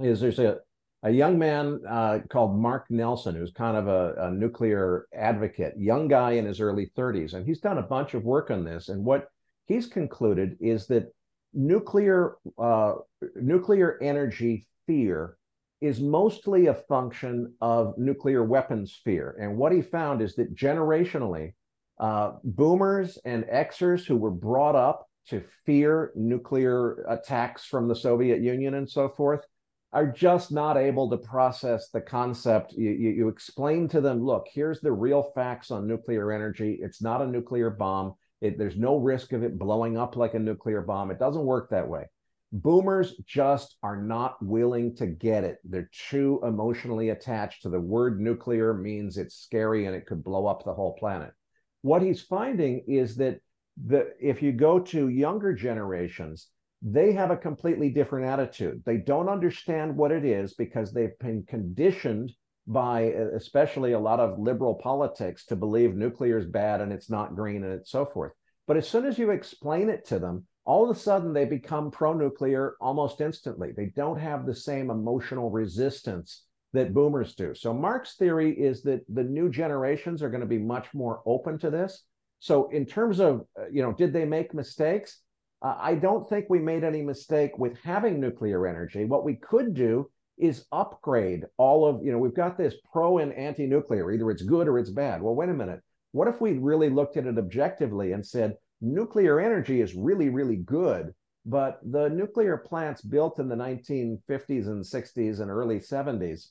is 0.00 0.20
there's 0.20 0.38
a, 0.38 0.58
a 1.02 1.10
young 1.10 1.38
man 1.38 1.80
uh, 1.88 2.20
called 2.28 2.58
Mark 2.58 2.86
Nelson, 2.90 3.34
who's 3.34 3.52
kind 3.52 3.76
of 3.76 3.88
a, 3.88 4.14
a, 4.26 4.30
nuclear 4.30 5.06
advocate, 5.14 5.74
young 5.76 6.08
guy 6.08 6.32
in 6.32 6.44
his 6.44 6.60
early 6.60 6.90
30s, 6.96 7.34
and 7.34 7.46
he's 7.46 7.60
done 7.60 7.78
a 7.78 7.82
bunch 7.82 8.14
of 8.14 8.24
work 8.24 8.50
on 8.50 8.64
this. 8.64 8.88
And 8.88 9.04
what 9.04 9.28
he's 9.66 9.86
concluded 9.86 10.56
is 10.60 10.86
that 10.88 11.12
nuclear 11.54 12.36
uh, 12.58 12.94
nuclear 13.36 13.98
energy 14.02 14.66
fear 14.86 15.36
is 15.80 16.00
mostly 16.00 16.66
a 16.66 16.74
function 16.74 17.52
of 17.60 17.98
nuclear 17.98 18.44
weapons 18.44 19.00
fear. 19.04 19.36
And 19.40 19.56
what 19.56 19.72
he 19.72 19.82
found 19.82 20.22
is 20.22 20.36
that 20.36 20.54
generationally, 20.54 21.54
uh, 22.02 22.32
boomers 22.42 23.16
and 23.24 23.44
Xers 23.44 24.04
who 24.04 24.16
were 24.16 24.32
brought 24.32 24.74
up 24.74 25.06
to 25.28 25.40
fear 25.64 26.10
nuclear 26.16 27.04
attacks 27.08 27.64
from 27.64 27.86
the 27.86 27.94
Soviet 27.94 28.40
Union 28.40 28.74
and 28.74 28.90
so 28.90 29.08
forth 29.08 29.46
are 29.92 30.08
just 30.08 30.50
not 30.50 30.76
able 30.76 31.08
to 31.08 31.16
process 31.16 31.90
the 31.90 32.00
concept. 32.00 32.72
You, 32.72 32.90
you, 32.90 33.10
you 33.10 33.28
explain 33.28 33.86
to 33.88 34.00
them, 34.00 34.24
look, 34.24 34.48
here's 34.52 34.80
the 34.80 34.90
real 34.90 35.30
facts 35.32 35.70
on 35.70 35.86
nuclear 35.86 36.32
energy. 36.32 36.80
It's 36.82 37.00
not 37.00 37.22
a 37.22 37.26
nuclear 37.26 37.70
bomb. 37.70 38.14
It, 38.40 38.58
there's 38.58 38.76
no 38.76 38.96
risk 38.96 39.32
of 39.32 39.44
it 39.44 39.56
blowing 39.56 39.96
up 39.96 40.16
like 40.16 40.34
a 40.34 40.40
nuclear 40.40 40.80
bomb. 40.80 41.12
It 41.12 41.20
doesn't 41.20 41.44
work 41.44 41.70
that 41.70 41.86
way. 41.86 42.06
Boomers 42.50 43.14
just 43.24 43.76
are 43.84 43.96
not 43.96 44.44
willing 44.44 44.96
to 44.96 45.06
get 45.06 45.44
it. 45.44 45.58
They're 45.62 45.88
too 46.10 46.40
emotionally 46.42 47.10
attached 47.10 47.62
to 47.62 47.68
the 47.68 47.80
word 47.80 48.20
nuclear 48.20 48.74
means 48.74 49.18
it's 49.18 49.36
scary 49.36 49.86
and 49.86 49.94
it 49.94 50.06
could 50.06 50.24
blow 50.24 50.48
up 50.48 50.64
the 50.64 50.74
whole 50.74 50.94
planet. 50.94 51.32
What 51.82 52.02
he's 52.02 52.22
finding 52.22 52.84
is 52.86 53.16
that 53.16 53.40
the 53.86 54.12
if 54.20 54.42
you 54.42 54.52
go 54.52 54.78
to 54.78 55.08
younger 55.08 55.52
generations, 55.52 56.48
they 56.82 57.12
have 57.12 57.30
a 57.30 57.36
completely 57.36 57.90
different 57.90 58.26
attitude. 58.26 58.82
They 58.84 58.96
don't 58.96 59.28
understand 59.28 59.96
what 59.96 60.12
it 60.12 60.24
is 60.24 60.54
because 60.54 60.92
they've 60.92 61.18
been 61.20 61.44
conditioned 61.44 62.32
by 62.66 63.00
especially 63.36 63.92
a 63.92 63.98
lot 63.98 64.20
of 64.20 64.38
liberal 64.38 64.74
politics 64.74 65.44
to 65.46 65.56
believe 65.56 65.94
nuclear 65.94 66.38
is 66.38 66.46
bad 66.46 66.80
and 66.80 66.92
it's 66.92 67.10
not 67.10 67.34
green 67.34 67.64
and 67.64 67.86
so 67.86 68.06
forth. 68.06 68.32
But 68.66 68.76
as 68.76 68.88
soon 68.88 69.04
as 69.04 69.18
you 69.18 69.30
explain 69.30 69.88
it 69.88 70.04
to 70.06 70.18
them, 70.18 70.46
all 70.64 70.88
of 70.88 70.96
a 70.96 70.98
sudden 70.98 71.32
they 71.32 71.44
become 71.44 71.90
pro 71.90 72.12
nuclear 72.12 72.76
almost 72.80 73.20
instantly. 73.20 73.72
They 73.72 73.86
don't 73.96 74.18
have 74.18 74.46
the 74.46 74.54
same 74.54 74.90
emotional 74.90 75.50
resistance 75.50 76.44
that 76.72 76.94
boomers 76.94 77.34
do. 77.34 77.54
So, 77.54 77.74
Mark's 77.74 78.16
theory 78.16 78.52
is 78.52 78.82
that 78.82 79.02
the 79.08 79.24
new 79.24 79.50
generations 79.50 80.22
are 80.22 80.30
going 80.30 80.40
to 80.40 80.46
be 80.46 80.58
much 80.58 80.92
more 80.94 81.22
open 81.26 81.58
to 81.58 81.70
this. 81.70 82.04
So, 82.38 82.68
in 82.70 82.86
terms 82.86 83.20
of, 83.20 83.42
uh, 83.58 83.66
you 83.70 83.82
know, 83.82 83.92
did 83.92 84.12
they 84.12 84.24
make 84.24 84.54
mistakes? 84.54 85.20
Uh, 85.62 85.76
I 85.78 85.94
don't 85.94 86.28
think 86.28 86.46
we 86.48 86.58
made 86.58 86.82
any 86.82 87.02
mistake 87.02 87.56
with 87.56 87.78
having 87.82 88.20
nuclear 88.20 88.66
energy. 88.66 89.04
What 89.04 89.24
we 89.24 89.36
could 89.36 89.74
do 89.74 90.10
is 90.38 90.66
upgrade 90.72 91.44
all 91.56 91.86
of, 91.86 92.04
you 92.04 92.10
know, 92.10 92.18
we've 92.18 92.34
got 92.34 92.58
this 92.58 92.74
pro 92.90 93.18
and 93.18 93.32
anti 93.34 93.66
nuclear, 93.66 94.10
either 94.10 94.30
it's 94.30 94.42
good 94.42 94.66
or 94.66 94.78
it's 94.78 94.90
bad. 94.90 95.22
Well, 95.22 95.34
wait 95.34 95.50
a 95.50 95.54
minute. 95.54 95.80
What 96.12 96.28
if 96.28 96.40
we 96.40 96.54
really 96.54 96.90
looked 96.90 97.16
at 97.16 97.26
it 97.26 97.38
objectively 97.38 98.12
and 98.12 98.26
said 98.26 98.56
nuclear 98.80 99.40
energy 99.40 99.80
is 99.80 99.94
really, 99.94 100.28
really 100.28 100.56
good, 100.56 101.14
but 101.46 101.80
the 101.84 102.08
nuclear 102.08 102.56
plants 102.56 103.02
built 103.02 103.38
in 103.38 103.48
the 103.48 103.54
1950s 103.54 104.66
and 104.66 104.84
60s 104.84 105.40
and 105.40 105.50
early 105.50 105.78
70s 105.78 106.48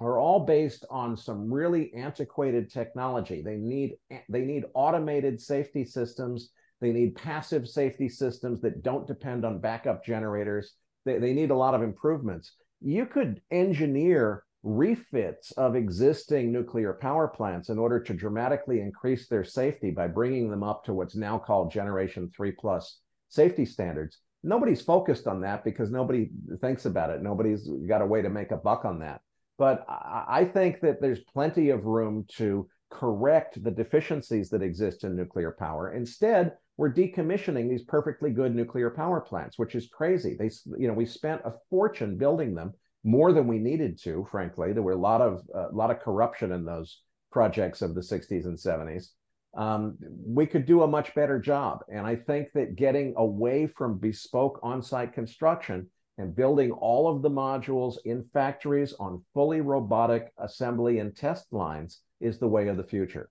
are 0.00 0.18
all 0.18 0.40
based 0.40 0.84
on 0.90 1.16
some 1.16 1.52
really 1.52 1.92
antiquated 1.94 2.70
technology. 2.70 3.42
They 3.42 3.56
need 3.56 3.96
they 4.28 4.42
need 4.42 4.64
automated 4.74 5.40
safety 5.40 5.84
systems. 5.84 6.50
They 6.80 6.92
need 6.92 7.14
passive 7.14 7.68
safety 7.68 8.08
systems 8.08 8.60
that 8.60 8.82
don't 8.82 9.06
depend 9.06 9.44
on 9.44 9.60
backup 9.60 10.04
generators. 10.04 10.74
They, 11.04 11.18
they 11.18 11.32
need 11.32 11.50
a 11.50 11.56
lot 11.56 11.74
of 11.74 11.82
improvements 11.82 12.52
you 12.84 13.06
could 13.06 13.40
engineer 13.50 14.44
refits 14.62 15.52
of 15.52 15.74
existing 15.74 16.52
nuclear 16.52 16.92
power 16.92 17.26
plants 17.28 17.70
in 17.70 17.78
order 17.78 17.98
to 17.98 18.14
dramatically 18.14 18.80
increase 18.80 19.26
their 19.26 19.44
safety 19.44 19.90
by 19.90 20.06
bringing 20.06 20.50
them 20.50 20.62
up 20.62 20.84
to 20.84 20.92
what's 20.94 21.16
now 21.16 21.38
called 21.38 21.72
generation 21.72 22.30
3 22.34 22.52
plus 22.52 23.00
safety 23.28 23.64
standards 23.64 24.18
nobody's 24.42 24.80
focused 24.80 25.26
on 25.26 25.40
that 25.40 25.64
because 25.64 25.90
nobody 25.90 26.30
thinks 26.60 26.86
about 26.86 27.10
it 27.10 27.22
nobody's 27.22 27.68
got 27.88 28.02
a 28.02 28.06
way 28.06 28.22
to 28.22 28.30
make 28.30 28.52
a 28.52 28.56
buck 28.56 28.84
on 28.84 28.98
that 29.00 29.20
but 29.58 29.84
i 29.88 30.44
think 30.44 30.80
that 30.80 31.00
there's 31.00 31.20
plenty 31.32 31.70
of 31.70 31.84
room 31.84 32.24
to 32.28 32.68
correct 32.90 33.62
the 33.64 33.70
deficiencies 33.70 34.50
that 34.50 34.62
exist 34.62 35.04
in 35.04 35.16
nuclear 35.16 35.54
power 35.58 35.92
instead 35.94 36.52
we're 36.76 36.92
decommissioning 36.92 37.68
these 37.68 37.84
perfectly 37.84 38.30
good 38.30 38.52
nuclear 38.52 38.90
power 38.90 39.20
plants, 39.20 39.60
which 39.60 39.76
is 39.76 39.86
crazy. 39.86 40.34
They, 40.36 40.50
you 40.76 40.88
know, 40.88 40.92
we 40.92 41.06
spent 41.06 41.42
a 41.44 41.52
fortune 41.70 42.18
building 42.18 42.52
them, 42.52 42.72
more 43.04 43.32
than 43.32 43.46
we 43.46 43.58
needed 43.58 44.00
to. 44.02 44.26
Frankly, 44.30 44.72
there 44.72 44.82
were 44.82 44.92
a 44.92 44.96
lot 44.96 45.20
of 45.20 45.42
a 45.54 45.58
uh, 45.58 45.68
lot 45.72 45.90
of 45.90 46.00
corruption 46.00 46.52
in 46.52 46.64
those 46.64 47.02
projects 47.30 47.82
of 47.82 47.94
the 47.94 48.00
60s 48.00 48.46
and 48.46 48.56
70s. 48.56 49.08
Um, 49.56 49.96
we 50.26 50.46
could 50.46 50.66
do 50.66 50.82
a 50.82 50.88
much 50.88 51.14
better 51.14 51.38
job, 51.38 51.80
and 51.88 52.04
I 52.04 52.16
think 52.16 52.48
that 52.54 52.74
getting 52.74 53.14
away 53.16 53.68
from 53.68 53.98
bespoke 53.98 54.58
on-site 54.62 55.12
construction 55.12 55.88
and 56.18 56.34
building 56.34 56.70
all 56.72 57.08
of 57.08 57.22
the 57.22 57.30
modules 57.30 57.96
in 58.04 58.24
factories 58.32 58.94
on 59.00 59.22
fully 59.32 59.60
robotic 59.60 60.32
assembly 60.38 60.98
and 60.98 61.16
test 61.16 61.52
lines 61.52 62.00
is 62.20 62.38
the 62.38 62.48
way 62.48 62.68
of 62.68 62.76
the 62.76 62.84
future. 62.84 63.30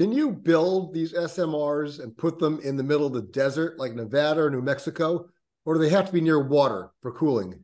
Can 0.00 0.10
you 0.10 0.32
build 0.32 0.92
these 0.92 1.12
SMRs 1.12 2.02
and 2.02 2.16
put 2.16 2.38
them 2.38 2.58
in 2.64 2.76
the 2.76 2.82
middle 2.82 3.06
of 3.06 3.12
the 3.12 3.22
desert 3.22 3.78
like 3.78 3.94
Nevada 3.94 4.42
or 4.42 4.50
New 4.50 4.62
Mexico? 4.62 5.28
Or 5.64 5.74
do 5.74 5.80
they 5.80 5.90
have 5.90 6.06
to 6.06 6.12
be 6.12 6.20
near 6.20 6.42
water 6.42 6.90
for 7.00 7.12
cooling? 7.12 7.60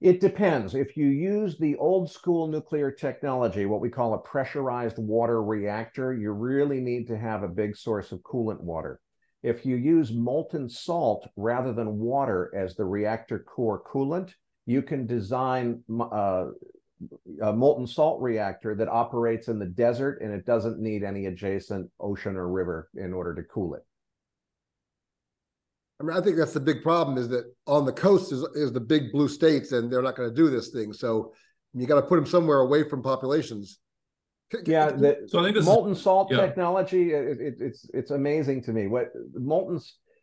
It 0.00 0.20
depends. 0.20 0.74
If 0.74 0.96
you 0.96 1.06
use 1.06 1.58
the 1.58 1.76
old 1.76 2.10
school 2.10 2.48
nuclear 2.48 2.90
technology, 2.90 3.66
what 3.66 3.80
we 3.80 3.90
call 3.90 4.14
a 4.14 4.18
pressurized 4.18 4.98
water 4.98 5.42
reactor, 5.42 6.14
you 6.14 6.32
really 6.32 6.80
need 6.80 7.06
to 7.08 7.18
have 7.18 7.42
a 7.42 7.48
big 7.48 7.76
source 7.76 8.10
of 8.10 8.20
coolant 8.20 8.60
water. 8.60 8.98
If 9.42 9.64
you 9.64 9.76
use 9.76 10.12
molten 10.12 10.68
salt 10.68 11.28
rather 11.36 11.72
than 11.72 11.98
water 11.98 12.52
as 12.54 12.74
the 12.74 12.84
reactor 12.84 13.38
core 13.38 13.82
coolant, 13.82 14.34
you 14.66 14.82
can 14.82 15.06
design 15.06 15.82
uh, 16.12 16.46
a 17.42 17.52
molten 17.52 17.86
salt 17.86 18.20
reactor 18.20 18.74
that 18.74 18.88
operates 18.88 19.48
in 19.48 19.58
the 19.58 19.66
desert 19.66 20.20
and 20.20 20.32
it 20.32 20.44
doesn't 20.44 20.78
need 20.78 21.02
any 21.02 21.26
adjacent 21.26 21.90
ocean 21.98 22.36
or 22.36 22.48
river 22.48 22.90
in 22.94 23.12
order 23.14 23.34
to 23.34 23.42
cool 23.44 23.74
it. 23.74 23.82
I 26.00 26.02
mean, 26.02 26.16
I 26.16 26.20
think 26.22 26.36
that's 26.36 26.54
the 26.54 26.60
big 26.60 26.82
problem 26.82 27.18
is 27.18 27.28
that 27.28 27.44
on 27.66 27.84
the 27.84 27.92
coast 27.92 28.32
is, 28.32 28.42
is 28.54 28.72
the 28.72 28.80
big 28.80 29.12
blue 29.12 29.28
states, 29.28 29.72
and 29.72 29.92
they're 29.92 30.00
not 30.00 30.16
going 30.16 30.30
to 30.30 30.34
do 30.34 30.48
this 30.48 30.70
thing. 30.70 30.94
So 30.94 31.34
you 31.74 31.86
got 31.86 31.96
to 31.96 32.06
put 32.06 32.16
them 32.16 32.26
somewhere 32.26 32.60
away 32.60 32.88
from 32.88 33.02
populations. 33.02 33.78
Yeah, 34.66 34.90
the, 34.90 35.26
so 35.28 35.40
I 35.40 35.44
think 35.44 35.54
this 35.56 35.64
molten 35.64 35.92
is, 35.92 36.02
salt 36.02 36.30
yeah. 36.30 36.38
technology. 36.38 37.12
It, 37.12 37.40
it, 37.40 37.54
it's 37.60 37.88
it's 37.94 38.10
amazing 38.10 38.62
to 38.64 38.72
me. 38.72 38.88
What 38.88 39.12
molten 39.34 39.80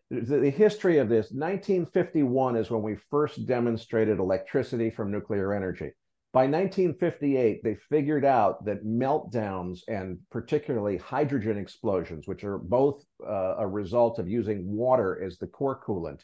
the, 0.10 0.38
the 0.38 0.50
history 0.50 1.00
of 1.00 1.10
this 1.10 1.32
1951 1.32 2.56
is 2.56 2.70
when 2.70 2.82
we 2.82 2.98
first 3.10 3.46
demonstrated 3.46 4.20
electricity 4.20 4.90
from 4.90 5.12
nuclear 5.12 5.54
energy. 5.54 5.92
By 6.34 6.42
1958, 6.42 7.63
they 7.63 7.76
figured 7.90 8.26
out 8.26 8.63
that 8.66 8.86
meltdowns 8.86 9.80
and 9.88 10.20
particularly 10.30 10.98
hydrogen 10.98 11.58
explosions, 11.58 12.28
which 12.28 12.44
are 12.44 12.58
both 12.58 13.04
uh, 13.26 13.56
a 13.58 13.68
result 13.68 14.20
of 14.20 14.28
using 14.28 14.68
water 14.68 15.24
as 15.24 15.38
the 15.38 15.48
core 15.48 15.82
coolant, 15.86 16.22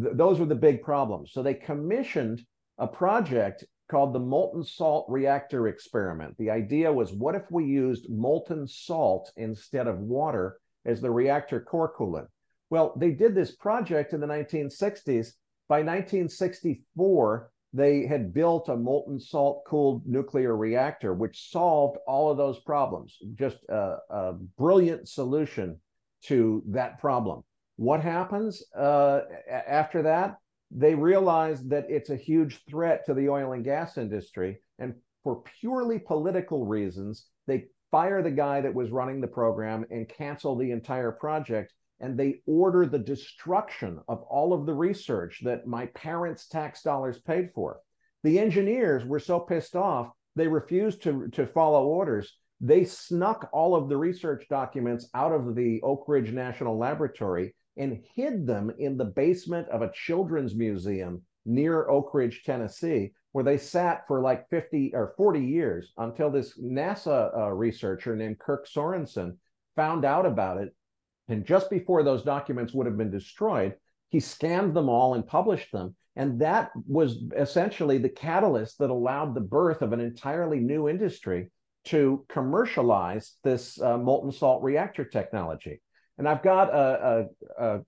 th- 0.00 0.14
those 0.14 0.38
were 0.38 0.46
the 0.46 0.54
big 0.54 0.82
problems. 0.82 1.32
So 1.32 1.42
they 1.42 1.54
commissioned 1.54 2.44
a 2.78 2.86
project 2.86 3.64
called 3.92 4.14
the 4.14 4.18
molten 4.18 4.64
salt 4.64 5.04
reactor 5.10 5.68
experiment. 5.68 6.34
The 6.38 6.50
idea 6.50 6.90
was 6.90 7.12
what 7.12 7.34
if 7.34 7.42
we 7.50 7.66
used 7.66 8.10
molten 8.10 8.66
salt 8.66 9.30
instead 9.36 9.86
of 9.86 9.98
water 9.98 10.58
as 10.86 11.02
the 11.02 11.10
reactor 11.10 11.60
core 11.60 11.92
coolant? 11.94 12.26
Well, 12.70 12.94
they 12.96 13.10
did 13.10 13.34
this 13.34 13.54
project 13.54 14.14
in 14.14 14.20
the 14.20 14.26
1960s. 14.26 15.34
By 15.68 15.80
1964, 15.80 17.50
they 17.74 18.06
had 18.06 18.32
built 18.32 18.70
a 18.70 18.76
molten 18.76 19.20
salt 19.20 19.64
cooled 19.66 20.06
nuclear 20.06 20.56
reactor, 20.56 21.12
which 21.12 21.50
solved 21.50 21.98
all 22.06 22.30
of 22.30 22.38
those 22.38 22.60
problems. 22.60 23.18
Just 23.34 23.58
a, 23.68 23.98
a 24.08 24.32
brilliant 24.56 25.06
solution 25.06 25.78
to 26.24 26.62
that 26.68 26.98
problem. 26.98 27.42
What 27.76 28.00
happens 28.00 28.62
uh, 28.74 29.20
after 29.50 30.02
that? 30.04 30.36
They 30.74 30.94
realize 30.94 31.62
that 31.64 31.86
it's 31.90 32.10
a 32.10 32.16
huge 32.16 32.64
threat 32.68 33.04
to 33.06 33.14
the 33.14 33.28
oil 33.28 33.52
and 33.52 33.64
gas 33.64 33.98
industry. 33.98 34.60
And 34.78 34.94
for 35.22 35.42
purely 35.60 35.98
political 35.98 36.64
reasons, 36.66 37.26
they 37.46 37.66
fire 37.90 38.22
the 38.22 38.30
guy 38.30 38.60
that 38.62 38.74
was 38.74 38.90
running 38.90 39.20
the 39.20 39.26
program 39.26 39.84
and 39.90 40.08
cancel 40.08 40.56
the 40.56 40.70
entire 40.70 41.12
project 41.12 41.72
and 42.02 42.18
they 42.18 42.40
order 42.46 42.84
the 42.84 42.98
destruction 42.98 44.00
of 44.08 44.22
all 44.22 44.52
of 44.52 44.66
the 44.66 44.74
research 44.74 45.40
that 45.44 45.68
my 45.68 45.86
parents' 45.86 46.48
tax 46.48 46.82
dollars 46.82 47.20
paid 47.20 47.50
for. 47.54 47.78
The 48.24 48.40
engineers 48.40 49.04
were 49.04 49.20
so 49.20 49.38
pissed 49.38 49.76
off, 49.76 50.10
they 50.34 50.48
refused 50.48 51.02
to, 51.04 51.28
to 51.28 51.46
follow 51.46 51.86
orders. 51.86 52.36
They 52.60 52.84
snuck 52.84 53.48
all 53.52 53.74
of 53.74 53.88
the 53.88 53.96
research 53.96 54.46
documents 54.48 55.08
out 55.14 55.32
of 55.32 55.54
the 55.54 55.80
Oak 55.82 56.04
Ridge 56.08 56.32
National 56.32 56.76
Laboratory 56.76 57.54
and 57.76 58.02
hid 58.14 58.46
them 58.46 58.72
in 58.78 58.96
the 58.96 59.04
basement 59.04 59.68
of 59.68 59.82
a 59.82 59.92
children's 59.92 60.54
museum 60.54 61.22
near 61.44 61.88
Oak 61.88 62.12
Ridge, 62.14 62.42
Tennessee, 62.44 63.12
where 63.32 63.44
they 63.44 63.56
sat 63.56 64.06
for 64.06 64.20
like 64.20 64.48
50 64.50 64.92
or 64.94 65.14
40 65.16 65.40
years 65.40 65.92
until 65.96 66.30
this 66.30 66.58
NASA 66.58 67.36
uh, 67.36 67.50
researcher 67.50 68.14
named 68.14 68.38
Kirk 68.38 68.68
Sorensen 68.68 69.36
found 69.74 70.04
out 70.04 70.26
about 70.26 70.58
it 70.58 70.74
and 71.28 71.44
just 71.44 71.70
before 71.70 72.02
those 72.02 72.22
documents 72.22 72.72
would 72.72 72.86
have 72.86 72.98
been 72.98 73.10
destroyed, 73.10 73.74
he 74.10 74.20
scanned 74.20 74.74
them 74.74 74.88
all 74.88 75.14
and 75.14 75.26
published 75.26 75.72
them. 75.72 75.94
And 76.16 76.40
that 76.42 76.70
was 76.86 77.24
essentially 77.34 77.96
the 77.96 78.08
catalyst 78.08 78.78
that 78.78 78.90
allowed 78.90 79.34
the 79.34 79.40
birth 79.40 79.80
of 79.80 79.92
an 79.92 80.00
entirely 80.00 80.60
new 80.60 80.88
industry 80.88 81.50
to 81.84 82.24
commercialize 82.28 83.36
this 83.42 83.80
uh, 83.80 83.96
molten 83.96 84.30
salt 84.30 84.62
reactor 84.62 85.04
technology. 85.04 85.80
And 86.18 86.28
I've 86.28 86.42
got 86.42 86.68
a, 86.68 87.28
a, 87.58 87.64
a 87.64 87.80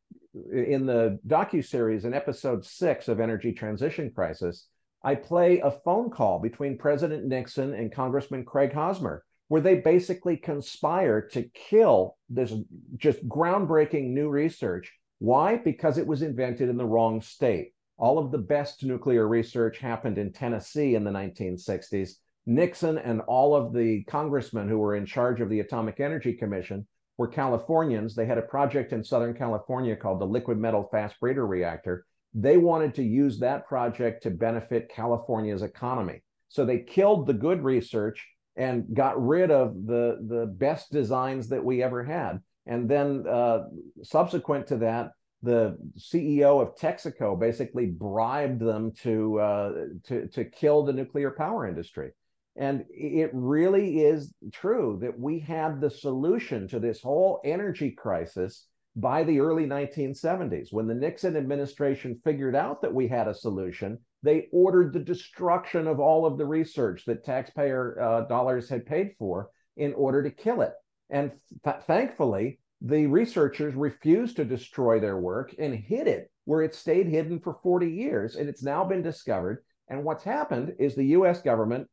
in 0.52 0.87
the 0.87 1.18
docu 1.26 1.64
series 1.64 2.04
in 2.04 2.14
episode 2.14 2.64
six 2.64 3.08
of 3.08 3.20
Energy 3.20 3.52
Transition 3.52 4.10
Crisis, 4.14 4.66
I 5.02 5.14
play 5.14 5.60
a 5.60 5.70
phone 5.70 6.10
call 6.10 6.40
between 6.40 6.78
President 6.78 7.26
Nixon 7.26 7.74
and 7.74 7.92
Congressman 7.92 8.44
Craig 8.44 8.72
Hosmer, 8.72 9.24
where 9.48 9.60
they 9.60 9.76
basically 9.76 10.37
conspire 10.37 11.20
to 11.28 11.48
kill 11.54 12.16
this 12.28 12.52
just 12.96 13.26
groundbreaking 13.28 14.08
new 14.08 14.28
research. 14.28 14.92
Why? 15.18 15.56
Because 15.56 15.98
it 15.98 16.06
was 16.06 16.22
invented 16.22 16.68
in 16.68 16.76
the 16.76 16.87
wrong 16.87 17.20
state. 17.20 17.72
All 17.96 18.18
of 18.18 18.32
the 18.32 18.38
best 18.38 18.82
nuclear 18.82 19.28
research 19.28 19.78
happened 19.78 20.18
in 20.18 20.32
Tennessee 20.32 20.94
in 20.94 21.04
the 21.04 21.10
1960s. 21.10 22.12
Nixon 22.46 22.98
and 22.98 23.20
all 23.22 23.54
of 23.54 23.72
the 23.72 24.02
congressmen 24.04 24.68
who 24.68 24.78
were 24.78 24.96
in 24.96 25.06
charge 25.06 25.40
of 25.40 25.48
the 25.48 25.60
Atomic 25.60 26.00
Energy 26.00 26.32
Commission 26.32 26.87
were 27.16 27.29
Californians. 27.29 28.14
They 28.14 28.27
had 28.27 28.38
a 28.38 28.42
project 28.42 28.92
in 28.92 29.05
Southern 29.05 29.35
California 29.35 29.96
called 29.96 30.20
the 30.20 30.27
Liquid 30.27 30.59
Metal 30.59 30.88
Fast 30.90 31.18
Breeder 31.20 31.46
Reactor. 31.46 32.07
They 32.35 32.57
wanted 32.57 32.94
to 32.96 33.03
use 33.03 33.38
that 33.38 33.66
project 33.66 34.24
to 34.24 34.31
benefit 34.31 34.92
California's 34.94 35.62
economy. 35.62 36.22
So 36.48 36.64
they 36.64 36.81
killed 36.81 37.27
the 37.27 37.35
good 37.35 37.62
research 37.62 38.27
and 38.57 38.87
got 38.94 39.24
rid 39.24 39.50
of 39.50 39.87
the 39.87 40.18
the 40.29 40.46
best 40.46 40.92
designs 40.92 41.48
that 41.48 41.64
we 41.64 41.83
ever 41.83 42.05
had. 42.05 42.40
And 42.66 42.88
then 42.88 43.24
uh, 43.29 43.64
subsequent 44.03 44.68
to 44.68 44.77
that, 44.79 45.11
the 45.42 45.77
CEO 45.98 46.62
of 46.62 46.77
Texaco 46.77 47.38
basically 47.38 47.87
bribed 47.87 48.61
them 48.61 48.92
to 49.03 49.40
uh, 49.40 49.72
to 50.05 50.29
to 50.29 50.44
kill 50.44 50.85
the 50.85 50.92
nuclear 50.92 51.31
power 51.31 51.66
industry. 51.66 52.12
And 52.56 52.84
it 52.88 53.30
really 53.32 54.00
is 54.00 54.32
true 54.52 54.98
that 55.02 55.18
we 55.18 55.40
had 55.40 55.80
the 55.80 55.90
solution 55.90 56.68
to 56.68 56.78
this 56.78 57.02
whole 57.02 57.40
energy 57.44 57.90
crisis 57.90 58.66
by 58.96 59.24
the 59.24 59.40
early 59.40 59.66
1970s. 59.66 60.72
When 60.72 60.86
the 60.86 60.94
Nixon 60.94 61.36
administration 61.36 62.20
figured 62.22 62.54
out 62.54 62.80
that 62.82 62.94
we 62.94 63.08
had 63.08 63.26
a 63.26 63.34
solution, 63.34 63.98
they 64.22 64.46
ordered 64.52 64.92
the 64.92 65.00
destruction 65.00 65.86
of 65.88 65.98
all 65.98 66.24
of 66.24 66.38
the 66.38 66.46
research 66.46 67.04
that 67.06 67.24
taxpayer 67.24 68.00
uh, 68.00 68.20
dollars 68.22 68.68
had 68.68 68.86
paid 68.86 69.14
for 69.18 69.50
in 69.76 69.92
order 69.94 70.22
to 70.22 70.30
kill 70.30 70.62
it. 70.62 70.72
And 71.10 71.32
th- 71.64 71.82
thankfully, 71.86 72.60
the 72.80 73.06
researchers 73.06 73.74
refused 73.74 74.36
to 74.36 74.44
destroy 74.44 75.00
their 75.00 75.18
work 75.18 75.54
and 75.58 75.74
hid 75.74 76.06
it 76.06 76.30
where 76.44 76.62
it 76.62 76.74
stayed 76.74 77.06
hidden 77.06 77.40
for 77.40 77.58
40 77.62 77.90
years. 77.90 78.36
And 78.36 78.48
it's 78.48 78.62
now 78.62 78.84
been 78.84 79.02
discovered. 79.02 79.64
And 79.88 80.04
what's 80.04 80.24
happened 80.24 80.74
is 80.78 80.94
the 80.94 81.06
US 81.06 81.42
government 81.42 81.88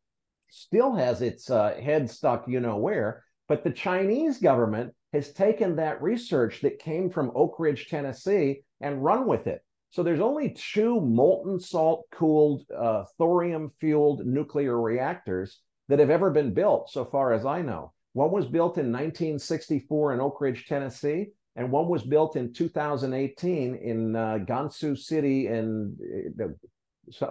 still 0.52 0.94
has 0.94 1.22
its 1.22 1.50
uh, 1.50 1.74
head 1.82 2.10
stuck, 2.10 2.48
you 2.48 2.60
know 2.60 2.78
where, 2.78 3.24
but 3.48 3.64
the 3.64 3.72
Chinese 3.72 4.38
government 4.38 4.94
has 5.14 5.34
taken 5.34 5.76
that 5.78 6.02
research 6.02 6.62
that 6.62 6.80
came 6.80 7.10
from 7.10 7.32
Oak 7.34 7.56
Ridge, 7.58 7.88
Tennessee, 7.88 8.64
and 8.82 9.04
run 9.04 9.28
with 9.28 9.48
it. 9.48 9.64
So 9.90 10.04
there's 10.04 10.22
only 10.22 10.52
two 10.52 11.02
molten 11.02 11.60
salt 11.60 12.06
cooled 12.12 12.64
uh, 12.72 13.06
thorium 13.18 13.72
fueled 13.80 14.26
nuclear 14.26 14.80
reactors 14.80 15.60
that 15.88 16.00
have 16.00 16.10
ever 16.10 16.30
been 16.30 16.54
built, 16.54 16.90
so 16.90 17.06
far 17.06 17.34
as 17.34 17.46
I 17.46 17.62
know. 17.62 17.94
One 18.14 18.32
was 18.32 18.46
built 18.46 18.78
in 18.78 18.92
1964 18.92 20.14
in 20.14 20.20
Oak 20.20 20.40
Ridge, 20.40 20.66
Tennessee, 20.68 21.28
and 21.56 21.72
one 21.72 21.88
was 21.88 22.04
built 22.04 22.36
in 22.36 22.54
2018 22.54 23.76
in 23.76 24.16
uh, 24.16 24.40
Gansu 24.46 24.98
City 24.98 25.48
in 25.48 25.98
uh, 26.42 27.28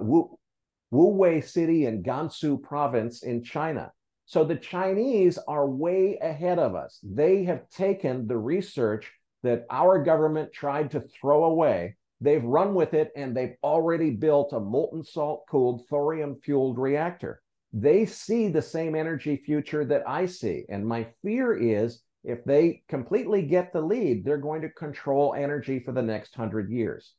Wuwei 0.92 1.44
City 1.44 1.86
in 1.86 2.02
Gansu 2.02 2.62
Province 2.62 3.22
in 3.22 3.42
China. 3.42 3.92
So 4.26 4.44
the 4.44 4.56
Chinese 4.56 5.38
are 5.48 5.68
way 5.68 6.18
ahead 6.20 6.58
of 6.58 6.74
us. 6.74 6.98
They 7.02 7.44
have 7.44 7.68
taken 7.68 8.26
the 8.26 8.38
research 8.38 9.12
that 9.42 9.66
our 9.70 10.02
government 10.02 10.52
tried 10.52 10.90
to 10.92 11.00
throw 11.00 11.44
away 11.44 11.96
They've 12.20 12.44
run 12.44 12.74
with 12.74 12.92
it 12.92 13.12
and 13.16 13.34
they've 13.34 13.56
already 13.64 14.10
built 14.10 14.52
a 14.52 14.60
molten 14.60 15.02
salt 15.02 15.44
cooled 15.48 15.86
thorium 15.88 16.36
fueled 16.42 16.78
reactor. 16.78 17.40
They 17.72 18.04
see 18.04 18.48
the 18.48 18.62
same 18.62 18.94
energy 18.94 19.36
future 19.36 19.84
that 19.86 20.06
I 20.06 20.26
see. 20.26 20.66
And 20.68 20.86
my 20.86 21.06
fear 21.22 21.56
is 21.56 22.02
if 22.22 22.44
they 22.44 22.82
completely 22.88 23.42
get 23.42 23.72
the 23.72 23.80
lead, 23.80 24.24
they're 24.24 24.36
going 24.36 24.60
to 24.62 24.68
control 24.68 25.34
energy 25.34 25.80
for 25.80 25.92
the 25.92 26.02
next 26.02 26.34
hundred 26.34 26.70
years. 26.70 27.14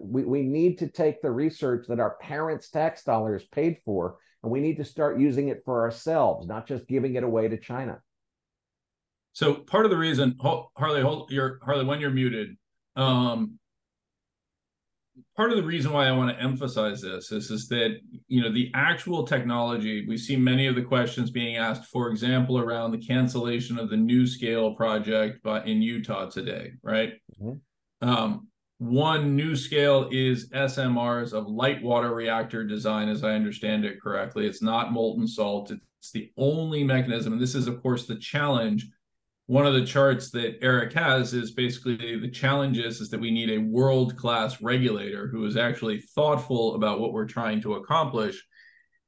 We, 0.00 0.24
we 0.24 0.42
need 0.42 0.78
to 0.78 0.88
take 0.88 1.20
the 1.20 1.30
research 1.30 1.86
that 1.88 2.00
our 2.00 2.16
parents' 2.20 2.70
tax 2.70 3.02
dollars 3.02 3.44
paid 3.52 3.78
for, 3.84 4.16
and 4.42 4.50
we 4.50 4.60
need 4.60 4.76
to 4.78 4.84
start 4.84 5.18
using 5.18 5.48
it 5.48 5.62
for 5.64 5.82
ourselves, 5.82 6.46
not 6.46 6.66
just 6.66 6.86
giving 6.86 7.14
it 7.16 7.24
away 7.24 7.48
to 7.48 7.58
China. 7.58 8.00
So 9.32 9.54
part 9.54 9.84
of 9.84 9.90
the 9.90 9.98
reason, 9.98 10.38
Harley, 10.40 11.02
hold, 11.02 11.30
you're, 11.30 11.58
Harley, 11.62 11.84
when 11.84 12.00
you're 12.00 12.10
muted, 12.10 12.56
um, 12.96 13.58
part 15.36 15.50
of 15.50 15.56
the 15.56 15.62
reason 15.62 15.92
why 15.92 16.06
I 16.06 16.12
want 16.12 16.36
to 16.36 16.42
emphasize 16.42 17.02
this 17.02 17.32
is, 17.32 17.50
is 17.50 17.68
that 17.68 17.98
you 18.28 18.42
know 18.42 18.52
the 18.52 18.70
actual 18.74 19.26
technology 19.26 20.06
we 20.06 20.16
see 20.16 20.36
many 20.36 20.66
of 20.66 20.74
the 20.74 20.82
questions 20.82 21.30
being 21.30 21.56
asked, 21.56 21.86
for 21.86 22.10
example, 22.10 22.58
around 22.58 22.92
the 22.92 22.98
cancellation 22.98 23.78
of 23.78 23.90
the 23.90 23.96
NuScale 23.96 24.76
project 24.76 25.46
in 25.66 25.82
Utah 25.82 26.26
today, 26.26 26.72
right? 26.82 27.14
Mm-hmm. 27.40 28.08
Um, 28.08 28.48
one 28.78 29.38
NuScale 29.38 30.12
is 30.12 30.50
SMRs 30.50 31.32
of 31.32 31.48
light 31.48 31.82
water 31.82 32.14
reactor 32.14 32.64
design, 32.64 33.08
as 33.08 33.24
I 33.24 33.34
understand 33.34 33.84
it 33.84 34.00
correctly. 34.00 34.46
It's 34.46 34.62
not 34.62 34.92
molten 34.92 35.26
salt. 35.26 35.70
It's 35.70 36.12
the 36.12 36.30
only 36.36 36.84
mechanism, 36.84 37.32
and 37.32 37.42
this 37.42 37.54
is 37.54 37.66
of 37.66 37.82
course 37.82 38.06
the 38.06 38.16
challenge 38.16 38.86
one 39.46 39.64
of 39.64 39.74
the 39.74 39.84
charts 39.84 40.30
that 40.30 40.58
Erik 40.60 40.92
has 40.92 41.32
is 41.32 41.52
basically 41.52 42.18
the 42.18 42.30
challenge 42.30 42.78
is, 42.78 43.00
is 43.00 43.08
that 43.10 43.20
we 43.20 43.30
need 43.30 43.50
a 43.50 43.58
world 43.62 44.16
class 44.16 44.60
regulator 44.60 45.28
who 45.28 45.46
is 45.46 45.56
actually 45.56 46.00
thoughtful 46.00 46.74
about 46.74 46.98
what 46.98 47.12
we're 47.12 47.26
trying 47.26 47.60
to 47.60 47.74
accomplish 47.74 48.44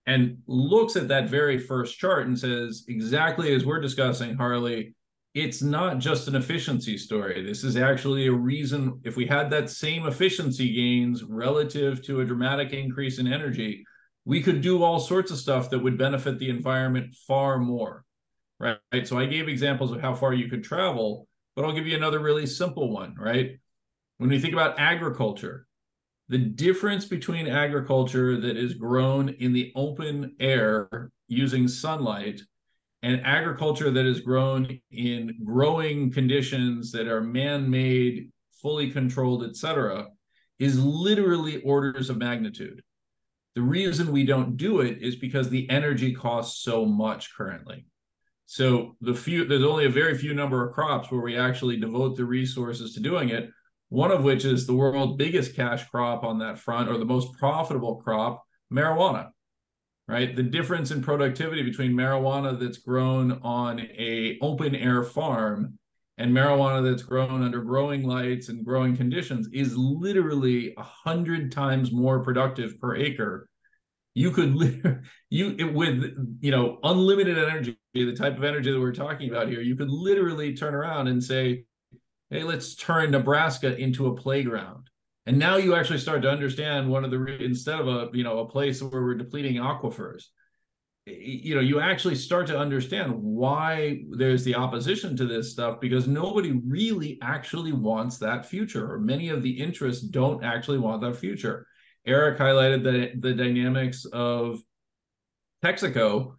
and 0.07 0.39
looks 0.47 0.97
at 0.97 1.09
that 1.09 1.29
very 1.29 1.59
first 1.59 1.99
chart 1.99 2.29
and 2.29 2.39
says, 2.39 2.85
exactly 2.89 3.53
as 3.53 3.66
we're 3.66 3.81
discussing, 3.81 4.37
Harley, 4.37 4.95
it's 5.43 5.62
not 5.62 5.99
just 5.99 6.28
an 6.28 6.34
efficiency 6.34 6.97
story. 6.97 7.45
This 7.45 7.64
is 7.64 7.76
actually 7.76 8.26
a 8.26 8.32
reason, 8.32 9.01
if 9.05 9.16
we 9.16 9.26
had 9.26 9.51
that 9.51 9.70
same 9.70 10.07
efficiency 10.07 10.72
gains 10.72 11.24
relative 11.24 12.03
to 12.07 12.20
a 12.20 12.24
dramatic 12.24 12.72
increase 12.72 13.18
in 13.18 13.32
energy, 13.32 13.84
we 14.24 14.43
could 14.43 14.61
do 14.61 14.82
all 14.82 15.01
sorts 15.01 15.30
of 15.30 15.39
stuff 15.39 15.70
that 15.70 15.78
would 15.78 15.99
benefit 15.99 16.39
the 16.39 16.51
environment 16.51 17.14
far 17.26 17.59
more 17.59 18.05
right? 18.59 18.78
So 19.05 19.18
I 19.18 19.26
gave 19.26 19.49
examples 19.49 19.93
of 19.93 20.01
how 20.01 20.14
far 20.14 20.32
you 20.34 20.49
could 20.49 20.64
travel, 20.64 21.26
but 21.55 21.64
I'll 21.64 21.72
give 21.72 21.86
you 21.86 21.97
another 21.97 22.20
really 22.20 22.47
simple 22.47 22.91
one, 22.91 23.14
right? 23.16 23.59
When 24.18 24.30
we 24.30 24.41
think 24.41 24.53
about 24.53 24.78
agriculture, 24.78 25.66
the 26.28 26.39
difference 26.39 27.05
between 27.05 27.47
agriculture 27.47 28.39
that 28.41 28.57
is 28.57 28.74
grown 28.74 29.30
in 29.30 29.53
the 29.53 29.72
open 29.74 30.36
air 30.41 31.11
using 31.28 31.68
sunlight 31.68 32.41
and 33.03 33.21
agriculture 33.25 33.91
that 33.91 34.07
is 34.07 34.21
grown 34.21 34.81
in 34.91 35.39
growing 35.45 36.11
conditions 36.11 36.91
that 36.93 37.07
are 37.07 37.21
man-made, 37.21 38.31
fully 38.61 38.91
controlled, 38.91 39.45
etc., 39.45 40.09
is 40.59 40.83
literally 40.83 41.63
orders 41.63 42.11
of 42.11 42.19
magnitude. 42.19 42.83
The 43.55 43.63
reason 43.63 44.13
we 44.13 44.25
don't 44.25 44.57
do 44.57 44.81
it 44.81 44.99
is 45.01 45.17
because 45.17 45.49
the 45.49 45.69
energy 45.71 46.13
costs 46.13 46.63
so 46.63 46.85
much 46.85 47.35
currently. 47.37 47.87
So 48.47 48.97
the 49.01 49.15
few 49.15 49.45
there's 49.45 49.63
only 49.63 49.85
a 49.85 49.91
very 49.91 50.17
few 50.17 50.33
number 50.33 50.67
of 50.67 50.75
crops 50.75 51.11
where 51.11 51.21
we 51.21 51.37
actually 51.37 51.77
devote 51.77 52.17
the 52.17 52.25
resources 52.25 52.95
to 52.95 53.01
doing 53.01 53.29
it. 53.29 53.51
One 53.91 54.11
of 54.11 54.25
which 54.25 54.45
is 54.45 54.67
the 54.67 54.75
world's 54.75 55.17
biggest 55.17 55.55
cash 55.55 55.89
crop 55.89 56.25
on 56.25 56.39
that 56.39 56.59
front, 56.59 56.89
or 56.89 56.99
the 56.99 57.05
most 57.05 57.33
profitable 57.39 57.97
crop, 57.97 58.43
marijuana. 58.73 59.31
Right, 60.09 60.35
the 60.35 60.43
difference 60.43 60.91
in 60.91 61.03
productivity 61.03 61.63
between 61.63 61.93
marijuana 61.93 62.59
that's 62.59 62.79
grown 62.79 63.41
on 63.43 63.81
a 63.81 64.39
open 64.41 64.75
air 64.75 65.05
farm 65.05 65.79
and 66.17 66.33
marijuana 66.33 66.83
that's 66.83 67.03
grown 67.03 67.43
under 67.43 67.61
growing 67.61 68.05
lights 68.05 68.49
and 68.49 68.65
growing 68.65 68.97
conditions 68.97 69.51
is 69.53 69.77
literally 69.77 70.73
a 70.79 70.83
hundred 70.83 71.53
times 71.53 71.93
more 71.93 72.21
productive 72.21 72.81
per 72.81 72.97
acre. 72.97 73.51
You 74.15 74.31
could 74.31 74.55
you 75.31 75.55
it, 75.59 75.75
with 75.75 76.39
you 76.41 76.51
know 76.53 76.79
unlimited 76.83 77.37
energy 77.37 77.79
the 77.95 78.15
type 78.15 78.37
of 78.37 78.45
energy 78.45 78.71
that 78.73 78.81
we're 78.81 78.93
talking 78.93 79.29
about 79.31 79.49
here 79.49 79.61
you 79.61 79.77
could 79.77 79.91
literally 79.91 80.55
turn 80.55 80.75
around 80.75 81.09
and 81.09 81.23
say 81.23 81.65
hey 82.31 82.43
let's 82.43 82.75
turn 82.75 83.11
nebraska 83.11 83.77
into 83.77 84.07
a 84.07 84.15
playground 84.15 84.88
and 85.29 85.39
now 85.39 85.57
you 85.57 85.74
actually 85.74 85.99
start 85.99 86.22
to 86.22 86.31
understand 86.31 86.89
one 86.89 87.05
of 87.05 87.11
the 87.11 87.45
instead 87.45 87.79
of 87.79 87.87
a 87.87 88.09
you 88.12 88.24
know 88.24 88.39
a 88.39 88.49
place 88.49 88.83
where 88.83 89.03
we're 89.03 89.14
depleting 89.14 89.57
aquifers 89.57 90.24
you 91.07 91.55
know 91.55 91.61
you 91.61 91.81
actually 91.81 92.14
start 92.14 92.47
to 92.47 92.59
understand 92.59 93.12
why 93.14 94.01
there's 94.11 94.43
the 94.45 94.55
opposition 94.55 95.16
to 95.16 95.26
this 95.26 95.53
stuff 95.53 95.81
because 95.81 96.09
nobody 96.09 96.53
really 96.66 97.18
actually 97.22 97.72
wants 97.72 98.18
that 98.18 98.47
future 98.47 98.91
or 98.93 98.99
many 98.99 99.29
of 99.29 99.43
the 99.43 99.51
interests 99.51 100.03
don't 100.03 100.43
actually 100.43 100.79
want 100.79 101.01
that 101.03 101.16
future 101.16 101.66
Erik 102.07 102.39
highlighted 102.39 102.83
the 102.83 103.20
the 103.20 103.35
dynamics 103.35 104.07
of 104.07 104.61
Texaco. 105.62 106.37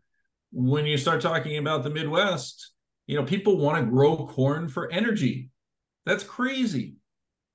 When 0.52 0.86
you 0.86 0.98
start 0.98 1.22
talking 1.22 1.58
about 1.58 1.84
the 1.84 1.92
Midwest, 1.92 2.72
you 3.06 3.16
know, 3.16 3.24
people 3.24 3.58
want 3.58 3.78
to 3.78 3.90
grow 3.90 4.26
corn 4.26 4.68
for 4.68 4.92
energy. 4.92 5.52
That's 6.08 6.24
crazy. 6.24 6.96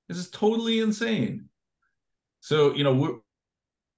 This 0.09 0.19
is 0.19 0.31
totally 0.31 0.81
insane. 0.81 1.49
So, 2.41 2.75
you 2.75 2.85
know, 2.85 3.23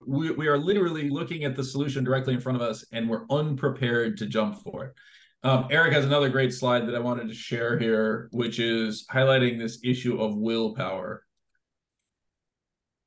we're, 0.00 0.32
we 0.34 0.46
are 0.46 0.58
literally 0.58 1.10
looking 1.10 1.44
at 1.44 1.56
the 1.56 1.64
solution 1.64 2.04
directly 2.04 2.34
in 2.34 2.40
front 2.40 2.56
of 2.56 2.62
us 2.62 2.84
and 2.92 3.08
we're 3.08 3.26
unprepared 3.30 4.18
to 4.18 4.26
jump 4.26 4.62
for 4.62 4.84
it. 4.84 4.94
Um, 5.42 5.66
Erik 5.70 5.92
has 5.92 6.04
another 6.04 6.28
great 6.28 6.52
slide 6.52 6.86
that 6.86 6.94
I 6.94 7.00
wanted 7.00 7.28
to 7.28 7.34
share 7.34 7.78
here, 7.78 8.28
which 8.32 8.58
is 8.58 9.06
highlighting 9.12 9.58
this 9.58 9.80
issue 9.84 10.20
of 10.20 10.36
willpower. 10.36 11.22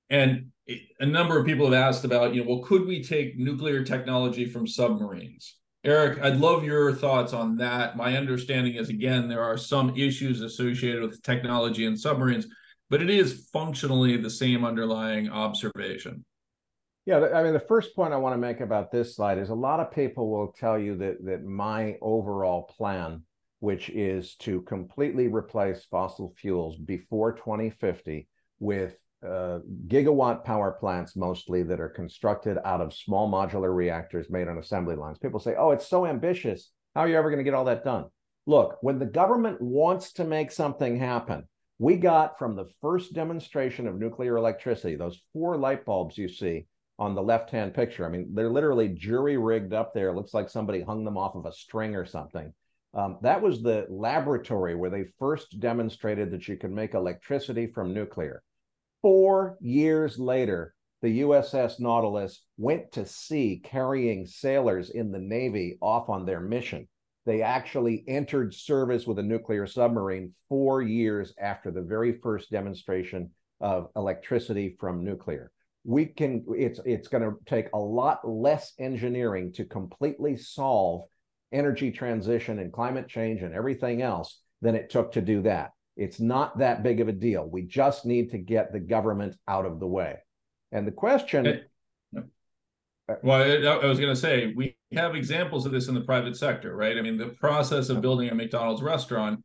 And 0.09 0.51
a 0.99 1.05
number 1.05 1.37
of 1.37 1.45
people 1.45 1.65
have 1.65 1.73
asked 1.73 2.05
about, 2.05 2.33
you 2.33 2.43
know, 2.43 2.49
well, 2.49 2.63
could 2.63 2.85
we 2.85 3.03
take 3.03 3.37
nuclear 3.37 3.83
technology 3.83 4.45
from 4.45 4.67
submarines? 4.67 5.55
Erik, 5.83 6.21
I'd 6.21 6.37
love 6.37 6.63
your 6.63 6.93
thoughts 6.93 7.33
on 7.33 7.55
that. 7.57 7.95
My 7.95 8.17
understanding 8.17 8.75
is, 8.75 8.89
again, 8.89 9.27
there 9.27 9.43
are 9.43 9.57
some 9.57 9.95
issues 9.95 10.41
associated 10.41 11.01
with 11.01 11.23
technology 11.23 11.85
and 11.85 11.99
submarines, 11.99 12.47
but 12.89 13.01
it 13.01 13.09
is 13.09 13.47
functionally 13.53 14.17
the 14.17 14.29
same 14.29 14.65
underlying 14.65 15.29
observation. 15.29 16.25
Yeah, 17.05 17.27
I 17.33 17.43
mean, 17.43 17.53
the 17.53 17.59
first 17.59 17.95
point 17.95 18.13
I 18.13 18.17
want 18.17 18.33
to 18.33 18.37
make 18.37 18.59
about 18.59 18.91
this 18.91 19.15
slide 19.15 19.37
is 19.37 19.49
a 19.49 19.55
lot 19.55 19.79
of 19.79 19.91
people 19.91 20.29
will 20.29 20.51
tell 20.51 20.77
you 20.77 20.95
that 20.97 21.23
that 21.25 21.43
my 21.43 21.97
overall 22.01 22.63
plan, 22.77 23.23
which 23.59 23.89
is 23.89 24.35
to 24.37 24.61
completely 24.61 25.27
replace 25.27 25.85
fossil 25.85 26.33
fuels 26.37 26.77
before 26.77 27.33
2050 27.33 28.27
with 28.59 28.95
uh, 29.25 29.59
gigawatt 29.87 30.43
power 30.43 30.71
plants 30.71 31.15
mostly 31.15 31.63
that 31.63 31.79
are 31.79 31.89
constructed 31.89 32.57
out 32.63 32.79
of 32.79 32.93
small 32.93 33.29
modular 33.29 33.75
reactors 33.75 34.29
made 34.29 34.47
on 34.47 34.57
assembly 34.57 34.95
lines. 34.95 35.17
People 35.17 35.39
say, 35.39 35.55
oh, 35.57 35.71
it's 35.71 35.87
so 35.87 36.05
ambitious. 36.05 36.69
How 36.95 37.01
are 37.01 37.09
you 37.09 37.17
ever 37.17 37.29
going 37.29 37.39
to 37.39 37.43
get 37.43 37.53
all 37.53 37.65
that 37.65 37.83
done? 37.83 38.05
Look, 38.45 38.77
when 38.81 38.99
the 38.99 39.05
government 39.05 39.61
wants 39.61 40.13
to 40.13 40.23
make 40.23 40.51
something 40.51 40.97
happen, 40.97 41.47
we 41.79 41.95
got 41.95 42.37
from 42.37 42.55
the 42.55 42.69
first 42.81 43.13
demonstration 43.13 43.87
of 43.87 43.97
nuclear 43.97 44.35
electricity, 44.35 44.95
those 44.95 45.21
four 45.31 45.57
light 45.57 45.85
bulbs 45.85 46.17
you 46.17 46.27
see 46.27 46.67
on 46.99 47.15
the 47.15 47.23
left 47.23 47.49
hand 47.49 47.73
picture. 47.73 48.05
I 48.05 48.09
mean, 48.09 48.35
they're 48.35 48.49
literally 48.49 48.89
jury 48.89 49.37
rigged 49.37 49.73
up 49.73 49.93
there. 49.93 50.09
It 50.09 50.15
looks 50.15 50.33
like 50.33 50.49
somebody 50.49 50.81
hung 50.81 51.05
them 51.05 51.17
off 51.17 51.35
of 51.35 51.45
a 51.45 51.53
string 51.53 51.95
or 51.95 52.05
something. 52.05 52.53
Um, 52.93 53.17
that 53.21 53.41
was 53.41 53.61
the 53.61 53.87
laboratory 53.89 54.75
where 54.75 54.89
they 54.89 55.05
first 55.17 55.59
demonstrated 55.61 56.31
that 56.31 56.47
you 56.49 56.57
could 56.57 56.71
make 56.71 56.95
electricity 56.95 57.67
from 57.67 57.93
nuclear. 57.93 58.43
Four 59.01 59.57
years 59.61 60.19
later, 60.19 60.73
the 61.01 61.21
USS 61.21 61.79
Nautilus 61.79 62.43
went 62.57 62.91
to 62.93 63.05
sea 63.05 63.61
carrying 63.63 64.25
sailors 64.25 64.89
in 64.89 65.11
the 65.13 65.19
Navy 65.19 65.77
off 65.81 66.09
on 66.09 66.25
their 66.25 66.41
mission. 66.41 66.89
They 67.29 67.43
actually 67.43 68.03
entered 68.07 68.55
service 68.55 69.05
with 69.05 69.19
a 69.19 69.23
nuclear 69.23 69.67
submarine 69.67 70.33
four 70.47 70.81
years 70.81 71.31
after 71.39 71.69
the 71.69 71.83
very 71.83 72.13
first 72.23 72.49
demonstration 72.49 73.29
of 73.61 73.89
electricity 73.95 74.75
from 74.79 75.03
nuclear. 75.03 75.51
We 75.83 76.07
can 76.07 76.43
it's 76.57 76.79
it's 76.85 77.07
going 77.07 77.21
to 77.21 77.37
take 77.45 77.67
a 77.71 77.77
lot 77.77 78.27
less 78.27 78.73
engineering 78.79 79.53
to 79.53 79.65
completely 79.65 80.37
solve 80.37 81.03
energy 81.51 81.91
transition 81.91 82.57
and 82.57 82.73
climate 82.73 83.07
change 83.07 83.43
and 83.43 83.53
everything 83.53 84.01
else 84.01 84.41
than 84.63 84.73
it 84.73 84.89
took 84.89 85.11
to 85.11 85.21
do 85.21 85.43
that. 85.43 85.69
It's 85.95 86.19
not 86.19 86.57
that 86.57 86.81
big 86.81 86.99
of 86.99 87.09
a 87.09 87.11
deal. 87.13 87.47
We 87.47 87.61
just 87.61 88.07
need 88.07 88.31
to 88.31 88.39
get 88.39 88.73
the 88.73 88.79
government 88.79 89.35
out 89.47 89.67
of 89.67 89.79
the 89.79 89.85
way. 89.85 90.15
And 90.71 90.87
the 90.87 90.91
question. 90.91 91.61
Well, 93.23 93.41
I 93.41 93.85
was 93.85 93.99
going 93.99 94.13
to 94.13 94.19
say, 94.19 94.53
we 94.55 94.77
have 94.93 95.15
examples 95.15 95.65
of 95.65 95.71
this 95.71 95.87
in 95.87 95.95
the 95.95 96.01
private 96.01 96.35
sector, 96.35 96.75
right? 96.75 96.97
I 96.97 97.01
mean, 97.01 97.17
the 97.17 97.27
process 97.27 97.89
of 97.89 98.01
building 98.01 98.29
a 98.29 98.35
McDonald's 98.35 98.81
restaurant 98.81 99.43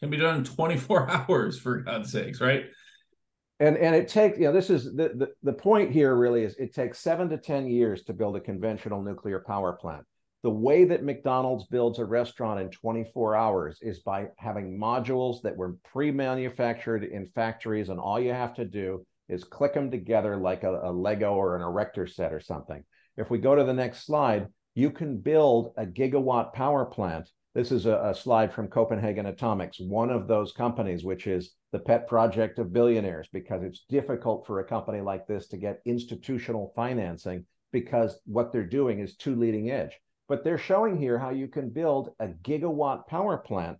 can 0.00 0.10
be 0.10 0.16
done 0.16 0.38
in 0.38 0.44
24 0.44 1.10
hours, 1.28 1.58
for 1.58 1.78
God's 1.78 2.12
sakes, 2.12 2.40
right? 2.40 2.64
And 3.60 3.76
and 3.76 3.94
it 3.94 4.08
takes, 4.08 4.38
you 4.38 4.44
know, 4.44 4.52
this 4.52 4.70
is 4.70 4.84
the, 4.84 5.12
the, 5.14 5.28
the 5.42 5.52
point 5.52 5.92
here 5.92 6.16
really 6.16 6.42
is 6.42 6.56
it 6.56 6.74
takes 6.74 6.98
seven 6.98 7.28
to 7.28 7.36
10 7.36 7.68
years 7.68 8.02
to 8.04 8.12
build 8.12 8.36
a 8.36 8.40
conventional 8.40 9.02
nuclear 9.02 9.44
power 9.46 9.74
plant 9.74 10.04
the 10.42 10.50
way 10.50 10.84
that 10.84 11.04
McDonald's 11.04 11.66
builds 11.66 12.00
a 12.00 12.04
restaurant 12.04 12.60
in 12.60 12.68
24 12.70 13.36
hours 13.36 13.78
is 13.80 14.00
by 14.00 14.26
having 14.38 14.76
modules 14.76 15.40
that 15.42 15.56
were 15.56 15.76
pre-manufactured 15.84 17.04
in 17.04 17.26
factories, 17.26 17.90
and 17.90 18.00
all 18.00 18.18
you 18.18 18.32
have 18.32 18.54
to 18.54 18.64
do 18.64 19.06
is 19.28 19.44
click 19.44 19.72
them 19.72 19.90
together 19.90 20.36
like 20.36 20.64
a, 20.64 20.80
a 20.82 20.90
Lego 20.90 21.34
or 21.34 21.54
an 21.54 21.62
erector 21.62 22.08
set 22.08 22.32
or 22.32 22.40
something. 22.40 22.82
If 23.16 23.30
we 23.30 23.38
go 23.38 23.54
to 23.54 23.64
the 23.64 23.72
next 23.72 24.06
slide, 24.06 24.48
you 24.74 24.90
can 24.90 25.18
build 25.18 25.72
a 25.76 25.84
gigawatt 25.84 26.52
power 26.52 26.84
plant. 26.84 27.28
This 27.54 27.70
is 27.70 27.86
a, 27.86 28.00
a 28.04 28.14
slide 28.14 28.52
from 28.52 28.68
Copenhagen 28.68 29.26
Atomics, 29.26 29.78
one 29.80 30.10
of 30.10 30.26
those 30.26 30.52
companies, 30.52 31.04
which 31.04 31.26
is 31.26 31.54
the 31.72 31.78
pet 31.78 32.08
project 32.08 32.58
of 32.58 32.72
billionaires, 32.72 33.28
because 33.32 33.62
it's 33.62 33.84
difficult 33.88 34.46
for 34.46 34.60
a 34.60 34.64
company 34.64 35.00
like 35.00 35.26
this 35.26 35.48
to 35.48 35.56
get 35.56 35.82
institutional 35.84 36.72
financing 36.74 37.44
because 37.72 38.20
what 38.24 38.52
they're 38.52 38.64
doing 38.64 39.00
is 39.00 39.16
too 39.16 39.34
leading 39.34 39.70
edge 39.70 39.98
but 40.32 40.44
they're 40.44 40.56
showing 40.56 40.96
here 40.96 41.18
how 41.18 41.28
you 41.28 41.46
can 41.46 41.68
build 41.68 42.14
a 42.18 42.28
gigawatt 42.28 43.06
power 43.06 43.36
plant 43.36 43.76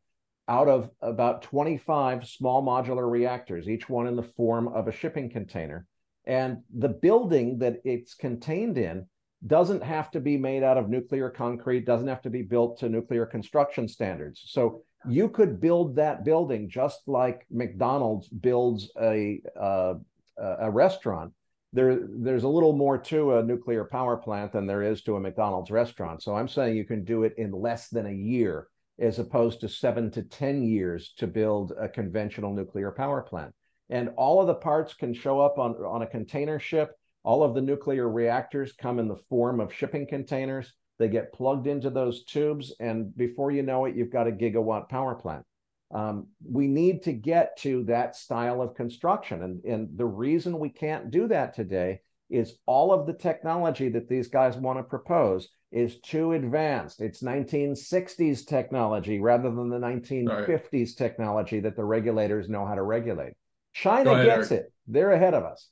out 0.49 0.69
of 0.69 0.91
about 1.01 1.41
25 1.41 2.29
small 2.29 2.63
modular 2.63 3.11
reactors, 3.11 3.71
each 3.71 3.89
one 3.89 4.07
in 4.07 4.17
the 4.17 4.23
form 4.23 4.69
of 4.69 4.87
a 4.87 4.93
shipping 4.93 5.31
container. 5.31 5.87
And 6.27 6.59
the 6.71 6.91
building 6.91 7.59
that 7.61 7.77
it's 7.85 8.15
contained 8.15 8.77
in 8.77 9.07
doesn't 9.47 9.83
have 9.83 10.11
to 10.13 10.21
be 10.21 10.37
made 10.37 10.63
out 10.63 10.79
of 10.79 10.89
nuclear 10.89 11.31
concrete, 11.31 11.85
doesn't 11.85 12.09
have 12.09 12.23
to 12.23 12.31
be 12.31 12.43
built 12.43 12.79
to 12.79 12.89
nuclear 12.89 13.27
construction 13.27 13.89
standards. 13.89 14.43
So 14.47 14.83
you 15.09 15.29
could 15.29 15.61
build 15.61 15.97
that 15.97 16.25
building 16.25 16.69
just 16.69 17.03
like 17.07 17.47
McDonald's 17.51 18.29
builds 18.29 18.91
a 19.01 19.41
uh, 19.61 19.95
a 20.39 20.71
restaurant. 20.71 21.33
There, 21.73 22.01
there's 22.09 22.45
a 22.45 22.49
little 22.49 22.73
more 22.73 22.99
to 22.99 23.39
a 23.39 23.43
nuclear 23.43 23.85
power 23.85 24.17
plant 24.17 24.53
than 24.53 24.67
there 24.67 24.83
is 24.83 25.03
to 25.03 25.17
a 25.17 25.21
McDonald's 25.21 25.71
restaurant. 25.71 26.23
So 26.23 26.37
I'm 26.37 26.49
saying 26.49 26.77
you 26.77 26.85
can 26.85 27.05
do 27.05 27.25
it 27.25 27.35
in 27.39 27.51
less 27.51 27.89
than 27.89 28.07
a 28.07 28.13
year, 28.13 28.69
as 28.99 29.19
opposed 29.19 29.61
to 29.61 29.69
seven 29.69 30.11
to 30.13 30.23
ten 30.23 30.63
years 30.63 31.15
to 31.17 31.27
build 31.27 31.73
a 31.81 31.89
conventional 31.89 32.53
nuclear 32.53 32.93
power 32.93 33.23
plant. 33.23 33.55
And 33.91 34.11
all 34.17 34.41
of 34.41 34.47
the 34.47 34.55
parts 34.55 34.95
can 34.95 35.15
show 35.15 35.41
up 35.41 35.59
on 35.59 35.73
on 35.77 36.03
a 36.03 36.07
container 36.07 36.59
ship. 36.59 36.93
All 37.25 37.43
of 37.43 37.55
the 37.55 37.61
nuclear 37.61 38.09
reactors 38.09 38.73
come 38.73 38.99
in 38.99 39.09
the 39.09 39.23
form 39.29 39.61
of 39.61 39.73
shipping 39.73 40.07
containers. 40.07 40.73
They 40.99 41.09
get 41.09 41.33
plugged 41.33 41.67
into 41.67 41.91
those 41.91 42.25
tubes, 42.25 42.75
and 42.81 43.17
before 43.17 43.51
you 43.51 43.63
know 43.63 43.85
it, 43.87 43.97
you've 43.97 44.13
got 44.13 44.29
a 44.29 44.33
gigawatt 44.33 44.89
power 44.89 45.15
plant. 45.15 45.45
Um, 45.93 46.29
we 46.51 46.69
need 46.69 47.03
to 47.03 47.13
get 47.13 47.57
to 47.59 47.85
that 47.85 48.17
style 48.17 48.63
of 48.63 48.75
construction. 48.75 49.43
And, 49.43 49.65
and 49.65 49.89
the 49.97 50.07
reason 50.07 50.59
we 50.59 50.71
can't 50.71 51.11
do 51.11 51.29
that 51.29 51.55
today 51.55 52.01
is 52.31 52.55
all 52.67 52.93
of 52.93 53.07
the 53.07 53.13
technology 53.13 53.91
that 53.91 54.09
these 54.09 54.29
guys 54.29 54.57
want 54.57 54.79
to 54.79 54.83
propose 54.83 55.49
is 55.71 56.01
too 56.01 56.33
advanced. 56.33 57.01
It's 57.01 57.23
1960s 57.23 58.47
technology 58.47 59.21
rather 59.21 59.51
than 59.51 59.69
the 59.69 59.79
1950s 59.79 60.73
right. 60.73 60.97
technology 60.97 61.61
that 61.61 61.77
the 61.77 61.85
regulators 61.85 62.49
know 62.49 62.67
how 62.67 62.75
to 62.75 62.83
regulate. 62.83 63.35
China 63.75 64.13
ahead, 64.13 64.27
gets 64.27 64.51
Erik. 64.51 64.65
it. 64.65 64.73
They're 64.87 65.13
ahead 65.13 65.35
of 65.35 65.45
us. 65.45 65.69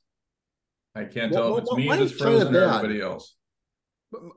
I 0.95 1.05
can't 1.05 1.31
tell 1.31 1.51
well, 1.51 1.57
if 1.57 1.61
it's 1.63 1.71
well, 1.71 1.77
me 1.79 1.87
that's 1.87 2.11
frozen 2.11 2.55
or 2.55 2.63
everybody 2.63 3.01
else. 3.01 3.35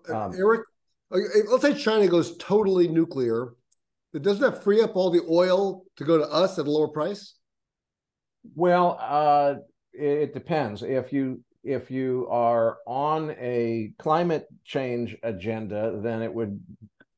Um, 0.09 0.33
Erik, 0.37 0.63
let's 1.11 1.63
say 1.63 1.75
China 1.75 2.07
goes 2.07 2.37
totally 2.37 2.87
nuclear 2.89 3.55
doesn't 4.23 4.43
that 4.43 4.63
free 4.63 4.81
up 4.81 4.97
all 4.97 5.11
the 5.11 5.25
oil 5.29 5.85
to 5.97 6.05
go 6.05 6.19
to 6.19 6.25
us 6.25 6.59
at 6.59 6.67
a 6.67 6.71
lower 6.71 6.89
price? 6.89 7.35
Well, 8.55 8.97
uh, 9.01 9.57
it 9.93 10.35
depends. 10.35 10.83
If 10.83 11.13
you 11.13 11.43
if 11.65 11.91
you 11.91 12.29
are 12.31 12.79
on 12.87 13.31
a 13.41 13.93
climate 13.99 14.47
change 14.65 15.17
agenda, 15.23 15.99
then 16.03 16.23
it 16.23 16.33
would 16.33 16.61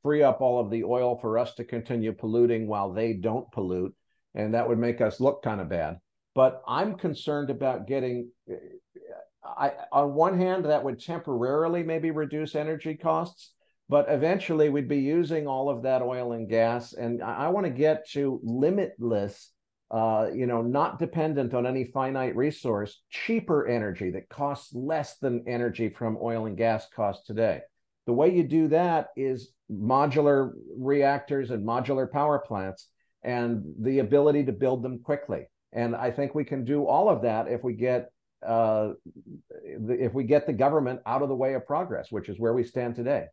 free 0.02 0.22
up 0.22 0.40
all 0.40 0.60
of 0.60 0.70
the 0.70 0.84
oil 0.84 1.18
for 1.18 1.36
us 1.36 1.54
to 1.54 1.64
continue 1.64 2.12
polluting 2.12 2.68
while 2.68 2.92
they 2.92 3.12
don't 3.12 3.50
pollute, 3.50 3.94
and 4.34 4.54
that 4.54 4.68
would 4.68 4.78
make 4.78 5.00
us 5.00 5.20
look 5.20 5.42
kind 5.42 5.60
of 5.60 5.68
bad. 5.68 5.98
But 6.34 6.62
I'm 6.66 6.96
concerned 6.96 7.50
about 7.50 7.86
getting. 7.86 8.30
I, 9.56 9.72
on 9.92 10.14
one 10.14 10.38
hand, 10.38 10.64
that 10.64 10.82
would 10.82 11.00
temporarily 11.00 11.82
maybe 11.82 12.10
reduce 12.10 12.54
energy 12.54 12.94
costs 12.94 13.52
but 13.88 14.06
eventually 14.08 14.68
we'd 14.68 14.88
be 14.88 14.98
using 14.98 15.46
all 15.46 15.68
of 15.68 15.82
that 15.82 16.02
oil 16.02 16.32
and 16.32 16.48
gas. 16.48 16.92
And 16.92 17.22
i, 17.22 17.46
I 17.46 17.48
want 17.48 17.66
to 17.66 17.70
get 17.70 18.08
to 18.10 18.40
limitless 18.42 19.52
uh, 19.88 20.26
you 20.34 20.48
know 20.48 20.62
not 20.62 20.98
dependent 20.98 21.54
on 21.54 21.64
any 21.64 21.84
finite 21.84 22.34
resource 22.34 23.02
cheaper 23.08 23.68
energy 23.68 24.10
that 24.10 24.28
costs 24.28 24.74
less 24.74 25.18
than 25.18 25.44
energy 25.46 25.88
from 25.88 26.18
oil 26.20 26.46
and 26.46 26.56
gas 26.56 26.88
costs 26.94 27.24
today. 27.24 27.60
The 28.06 28.12
way 28.12 28.34
you 28.34 28.42
do 28.42 28.68
that 28.68 29.08
is 29.16 29.52
modular 29.70 30.52
reactors 30.76 31.50
and 31.50 31.64
modular 31.64 32.10
power 32.10 32.40
plants 32.40 32.88
and 33.22 33.64
the 33.80 34.00
ability 34.00 34.44
to 34.44 34.52
build 34.52 34.82
them 34.82 34.98
quickly. 35.00 35.46
And 35.72 35.94
i 35.94 36.10
think 36.10 36.34
we 36.34 36.44
can 36.44 36.64
do 36.64 36.86
all 36.86 37.08
of 37.08 37.22
that 37.22 37.46
if 37.48 37.62
we 37.62 37.74
get 37.74 38.10
uh, 38.46 38.90
if 39.62 40.12
we 40.12 40.24
get 40.24 40.46
the 40.46 40.52
government 40.52 41.00
out 41.06 41.22
of 41.22 41.28
the 41.28 41.34
way 41.34 41.54
of 41.54 41.66
progress 41.66 42.10
which 42.10 42.28
is 42.28 42.38
where 42.38 42.52
we 42.52 42.64
stand 42.64 42.94
today 42.94 43.26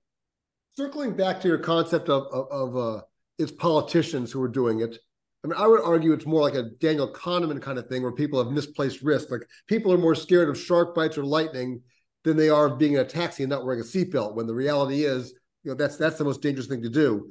circling 0.75 1.15
back 1.15 1.41
to 1.41 1.47
your 1.47 1.57
concept 1.57 2.09
of 2.09 2.23
of, 2.31 2.47
of 2.51 2.77
uh, 2.77 3.01
it's 3.39 3.51
politicians 3.51 4.31
who 4.31 4.41
are 4.41 4.47
doing 4.49 4.81
it. 4.81 4.97
I 5.43 5.47
mean, 5.47 5.57
I 5.57 5.67
would 5.67 5.81
argue 5.81 6.13
it's 6.13 6.25
more 6.25 6.41
like 6.41 6.55
a 6.55 6.69
Daniel 6.79 7.11
Kahneman 7.11 7.61
kind 7.61 7.77
of 7.77 7.87
thing 7.87 8.01
where 8.01 8.13
people 8.13 8.41
have 8.41 8.53
misplaced 8.53 9.01
risk. 9.01 9.29
Like 9.29 9.45
people 9.67 9.91
are 9.91 9.97
more 9.97 10.15
scared 10.15 10.49
of 10.49 10.57
shark 10.57 10.95
bites 10.95 11.17
or 11.17 11.25
lightning 11.25 11.81
than 12.23 12.37
they 12.37 12.49
are 12.49 12.67
of 12.67 12.79
being 12.79 12.93
in 12.93 13.01
a 13.01 13.05
taxi 13.05 13.43
and 13.43 13.49
not 13.49 13.65
wearing 13.65 13.81
a 13.81 13.83
seatbelt. 13.83 14.35
When 14.35 14.47
the 14.47 14.53
reality 14.53 15.03
is, 15.03 15.33
you 15.63 15.71
know, 15.71 15.75
that's 15.75 15.97
that's 15.97 16.17
the 16.17 16.23
most 16.23 16.41
dangerous 16.41 16.67
thing 16.67 16.83
to 16.83 16.89
do. 16.89 17.29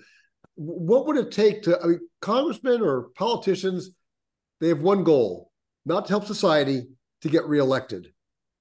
What 0.57 1.07
would 1.07 1.17
it 1.17 1.31
take 1.31 1.63
to? 1.63 1.81
I 1.83 1.87
mean, 1.87 2.01
congressmen 2.21 2.83
or 2.83 3.09
politicians, 3.15 3.91
they 4.61 4.69
have 4.69 4.83
one 4.83 5.05
goal: 5.05 5.51
not 5.87 6.07
to 6.07 6.13
help 6.13 6.27
society, 6.27 6.89
to 7.23 7.29
get 7.29 7.47
reelected. 7.47 8.13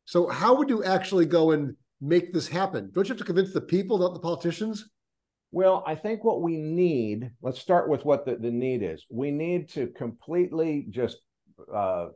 So, 0.05 0.28
how 0.28 0.55
would 0.55 0.70
you 0.70 0.84
actually 0.84 1.26
go 1.26 1.51
and 1.51 1.76
make 1.99 2.34
this 2.34 2.47
happen? 2.47 2.91
Don't 2.93 3.07
you 3.07 3.14
have 3.14 3.20
to 3.20 3.24
convince 3.24 3.53
the 3.53 3.62
people, 3.62 3.97
not 3.97 4.14
the 4.14 4.20
politicians? 4.20 4.89
Well, 5.51 5.84
I 5.86 5.95
think 5.95 6.24
what 6.24 6.41
we 6.41 6.57
need, 6.57 7.30
let's 7.41 7.59
start 7.59 7.89
with 7.89 8.05
what 8.05 8.26
the, 8.26 8.36
the 8.38 8.51
need 8.51 8.84
is. 8.84 9.05
We 9.09 9.32
need 9.32 9.70
to 9.72 9.88
completely 9.88 10.88
just 10.89 11.18
uh, 11.74 12.07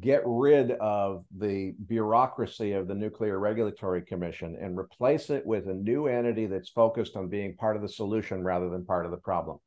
get 0.00 0.22
rid 0.24 0.72
of 0.72 1.24
the 1.36 1.74
bureaucracy 1.86 2.72
of 2.72 2.86
the 2.86 2.94
Nuclear 2.94 3.38
Regulatory 3.38 4.02
Commission 4.02 4.56
and 4.60 4.78
replace 4.78 5.30
it 5.30 5.44
with 5.44 5.66
a 5.68 5.74
new 5.74 6.06
entity 6.06 6.46
that's 6.46 6.68
focused 6.68 7.16
on 7.16 7.28
being 7.28 7.56
part 7.56 7.74
of 7.74 7.82
the 7.82 7.88
solution 7.88 8.44
rather 8.44 8.68
than 8.68 8.84
part 8.84 9.06
of 9.06 9.10
the 9.10 9.16
problem. 9.16 9.58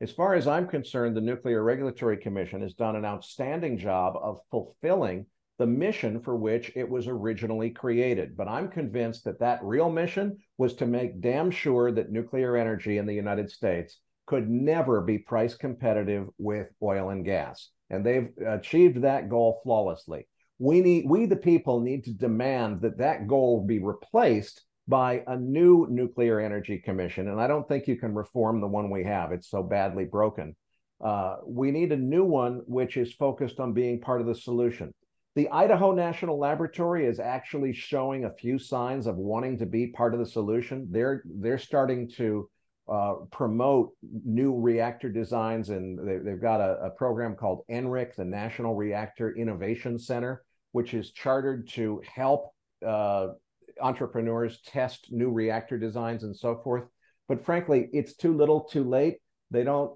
As 0.00 0.12
far 0.12 0.34
as 0.34 0.46
I'm 0.46 0.68
concerned, 0.68 1.16
the 1.16 1.22
Nuclear 1.22 1.62
Regulatory 1.62 2.18
Commission 2.18 2.62
has 2.62 2.74
done 2.74 2.96
an 2.96 3.04
outstanding 3.04 3.78
job 3.78 4.14
of 4.20 4.40
fulfilling 4.50 5.26
the 5.58 5.66
mission 5.66 6.20
for 6.20 6.36
which 6.36 6.70
it 6.76 6.88
was 6.88 7.08
originally 7.08 7.70
created. 7.70 8.36
But 8.36 8.48
I'm 8.48 8.68
convinced 8.68 9.24
that 9.24 9.40
that 9.40 9.62
real 9.62 9.90
mission 9.90 10.38
was 10.56 10.74
to 10.74 10.86
make 10.86 11.20
damn 11.20 11.50
sure 11.50 11.90
that 11.92 12.12
nuclear 12.12 12.56
energy 12.56 12.98
in 12.98 13.06
the 13.06 13.14
United 13.14 13.50
States 13.50 13.98
could 14.26 14.48
never 14.48 15.00
be 15.00 15.18
price 15.18 15.54
competitive 15.54 16.28
with 16.38 16.68
oil 16.82 17.10
and 17.10 17.24
gas. 17.24 17.70
And 17.90 18.04
they've 18.04 18.28
achieved 18.46 19.02
that 19.02 19.28
goal 19.28 19.60
flawlessly. 19.64 20.28
We 20.58 20.80
need 20.80 21.08
we 21.08 21.26
the 21.26 21.36
people 21.36 21.80
need 21.80 22.04
to 22.04 22.12
demand 22.12 22.82
that 22.82 22.98
that 22.98 23.26
goal 23.26 23.64
be 23.64 23.78
replaced 23.78 24.64
by 24.86 25.22
a 25.26 25.36
new 25.36 25.86
nuclear 25.90 26.40
energy 26.40 26.78
commission 26.78 27.28
and 27.28 27.40
I 27.40 27.46
don't 27.46 27.66
think 27.68 27.86
you 27.86 27.96
can 27.96 28.14
reform 28.14 28.60
the 28.60 28.66
one 28.66 28.90
we 28.90 29.04
have. 29.04 29.32
It's 29.32 29.50
so 29.50 29.62
badly 29.62 30.04
broken. 30.04 30.56
Uh, 31.00 31.36
we 31.46 31.70
need 31.70 31.92
a 31.92 31.96
new 31.96 32.24
one 32.24 32.62
which 32.66 32.96
is 32.96 33.12
focused 33.12 33.60
on 33.60 33.72
being 33.72 34.00
part 34.00 34.20
of 34.20 34.26
the 34.26 34.34
solution. 34.34 34.92
The 35.38 35.48
Idaho 35.50 35.92
National 35.92 36.36
Laboratory 36.36 37.06
is 37.06 37.20
actually 37.20 37.72
showing 37.72 38.24
a 38.24 38.32
few 38.32 38.58
signs 38.58 39.06
of 39.06 39.18
wanting 39.18 39.56
to 39.58 39.66
be 39.66 39.86
part 39.86 40.12
of 40.12 40.18
the 40.18 40.26
solution. 40.26 40.88
They're 40.90 41.22
they're 41.24 41.58
starting 41.58 42.08
to 42.16 42.50
uh, 42.88 43.14
promote 43.30 43.92
new 44.02 44.58
reactor 44.58 45.08
designs, 45.08 45.68
and 45.68 45.96
they, 46.26 46.28
have 46.28 46.42
got 46.42 46.60
a, 46.60 46.86
a, 46.86 46.90
program 46.90 47.36
called 47.36 47.62
NRIC, 47.70 48.16
the 48.16 48.24
National 48.24 48.74
Reactor 48.74 49.36
Innovation 49.36 49.96
Center, 49.96 50.42
which 50.72 50.92
is 50.92 51.12
chartered 51.12 51.68
to 51.68 52.02
help 52.12 52.52
uh, 52.84 53.28
entrepreneurs 53.80 54.60
test 54.62 55.06
new 55.12 55.30
reactor 55.30 55.78
designs 55.78 56.24
and 56.24 56.36
so 56.36 56.60
forth. 56.64 56.82
But 57.28 57.44
frankly, 57.44 57.88
it's 57.92 58.16
too 58.16 58.36
little, 58.36 58.64
too 58.64 58.82
late 58.82 59.18
they 59.50 59.64
don't 59.64 59.92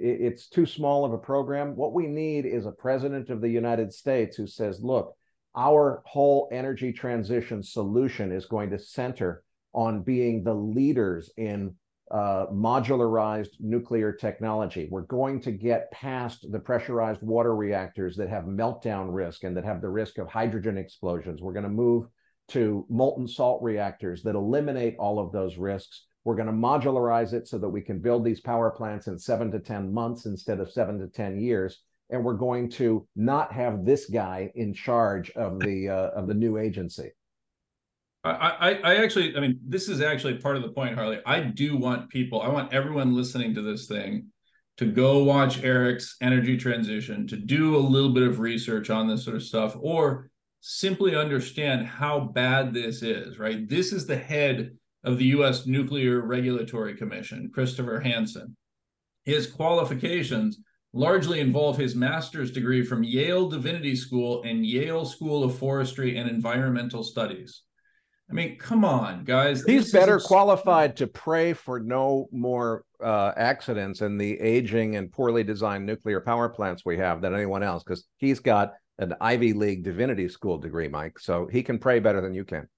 it's 0.00 0.48
too 0.48 0.66
small 0.66 1.04
of 1.04 1.12
a 1.12 1.18
program 1.18 1.74
what 1.76 1.92
we 1.92 2.06
need 2.06 2.44
is 2.44 2.66
a 2.66 2.72
president 2.72 3.30
of 3.30 3.40
the 3.40 3.48
united 3.48 3.92
states 3.92 4.36
who 4.36 4.46
says 4.46 4.80
look 4.82 5.14
our 5.56 6.02
whole 6.06 6.48
energy 6.52 6.92
transition 6.92 7.62
solution 7.62 8.32
is 8.32 8.46
going 8.46 8.70
to 8.70 8.78
center 8.78 9.42
on 9.74 10.02
being 10.02 10.44
the 10.44 10.54
leaders 10.54 11.30
in 11.36 11.74
uh, 12.12 12.46
modularized 12.52 13.52
nuclear 13.58 14.12
technology. 14.12 14.86
We're 14.90 15.02
going 15.02 15.40
to 15.42 15.50
get 15.50 15.90
past 15.90 16.50
the 16.52 16.58
pressurized 16.58 17.22
water 17.22 17.56
reactors 17.56 18.16
that 18.16 18.28
have 18.28 18.44
meltdown 18.44 19.14
risk 19.14 19.44
and 19.44 19.56
that 19.56 19.64
have 19.64 19.80
the 19.80 19.88
risk 19.88 20.18
of 20.18 20.28
hydrogen 20.28 20.76
explosions. 20.76 21.40
We're 21.40 21.54
going 21.54 21.62
to 21.62 21.70
move 21.70 22.06
to 22.48 22.84
molten 22.90 23.26
salt 23.26 23.62
reactors 23.62 24.22
that 24.24 24.34
eliminate 24.34 24.96
all 24.98 25.18
of 25.18 25.32
those 25.32 25.56
risks. 25.56 26.06
We're 26.24 26.36
going 26.36 26.46
to 26.46 26.52
modularize 26.52 27.32
it 27.32 27.48
so 27.48 27.58
that 27.58 27.68
we 27.68 27.80
can 27.80 27.98
build 27.98 28.24
these 28.24 28.40
power 28.40 28.70
plants 28.70 29.06
in 29.06 29.18
seven 29.18 29.50
to 29.52 29.58
10 29.58 29.92
months 29.92 30.26
instead 30.26 30.60
of 30.60 30.70
seven 30.70 30.98
to 31.00 31.08
10 31.08 31.40
years. 31.40 31.80
And 32.10 32.24
we're 32.24 32.34
going 32.34 32.70
to 32.72 33.06
not 33.16 33.52
have 33.52 33.84
this 33.84 34.06
guy 34.06 34.52
in 34.54 34.74
charge 34.74 35.30
of 35.30 35.58
the 35.58 35.88
uh, 35.88 36.10
of 36.10 36.26
the 36.26 36.34
new 36.34 36.58
agency. 36.58 37.10
I, 38.24 38.30
I, 38.30 38.70
I 38.70 38.96
actually, 38.96 39.36
I 39.36 39.40
mean, 39.40 39.58
this 39.66 39.88
is 39.88 40.00
actually 40.00 40.34
part 40.34 40.56
of 40.56 40.62
the 40.62 40.68
point, 40.68 40.94
Harley. 40.94 41.18
I 41.26 41.40
do 41.40 41.76
want 41.76 42.08
people, 42.08 42.40
I 42.40 42.48
want 42.48 42.72
everyone 42.72 43.16
listening 43.16 43.54
to 43.54 43.62
this 43.62 43.86
thing 43.86 44.26
to 44.76 44.86
go 44.86 45.24
watch 45.24 45.62
Erik's 45.62 46.16
energy 46.20 46.56
transition, 46.56 47.26
to 47.28 47.36
do 47.36 47.76
a 47.76 47.78
little 47.78 48.12
bit 48.12 48.22
of 48.22 48.38
research 48.38 48.90
on 48.90 49.08
this 49.08 49.24
sort 49.24 49.36
of 49.36 49.42
stuff, 49.42 49.76
or 49.78 50.30
simply 50.60 51.16
understand 51.16 51.86
how 51.86 52.20
bad 52.20 52.72
this 52.72 53.02
is, 53.02 53.38
right? 53.38 53.68
This 53.68 53.92
is 53.92 54.06
the 54.06 54.16
head 54.16 54.76
of 55.04 55.18
the 55.18 55.26
U.S. 55.26 55.66
Nuclear 55.66 56.20
Regulatory 56.20 56.94
Commission, 56.94 57.50
Christopher 57.52 58.00
Hanson. 58.00 58.56
His 59.24 59.46
qualifications 59.46 60.58
largely 60.92 61.40
involve 61.40 61.76
his 61.76 61.94
master's 61.94 62.50
degree 62.50 62.84
from 62.84 63.02
Yale 63.02 63.48
Divinity 63.48 63.96
School 63.96 64.42
and 64.42 64.66
Yale 64.66 65.04
School 65.04 65.42
of 65.44 65.58
Forestry 65.58 66.18
and 66.18 66.28
Environmental 66.28 67.02
Studies. 67.02 67.62
I 68.30 68.34
mean, 68.34 68.58
come 68.58 68.84
on, 68.84 69.24
guys. 69.24 69.62
He's 69.64 69.92
better 69.92 70.18
qualified 70.18 70.96
to 70.96 71.06
pray 71.06 71.52
for 71.52 71.80
no 71.80 72.28
more 72.32 72.84
uh, 73.02 73.32
accidents 73.36 74.00
in 74.00 74.16
the 74.16 74.40
aging 74.40 74.96
and 74.96 75.12
poorly 75.12 75.44
designed 75.44 75.84
nuclear 75.84 76.20
power 76.20 76.48
plants 76.48 76.82
we 76.84 76.96
have 76.98 77.20
than 77.20 77.34
anyone 77.34 77.62
else 77.62 77.82
because 77.82 78.04
he's 78.16 78.40
got 78.40 78.72
an 78.98 79.14
Ivy 79.20 79.52
League 79.52 79.82
divinity 79.82 80.28
school 80.28 80.56
degree, 80.56 80.88
Mike. 80.88 81.18
So 81.18 81.46
he 81.46 81.62
can 81.62 81.78
pray 81.78 81.98
better 81.98 82.20
than 82.20 82.32
you 82.32 82.44
can. 82.44 82.68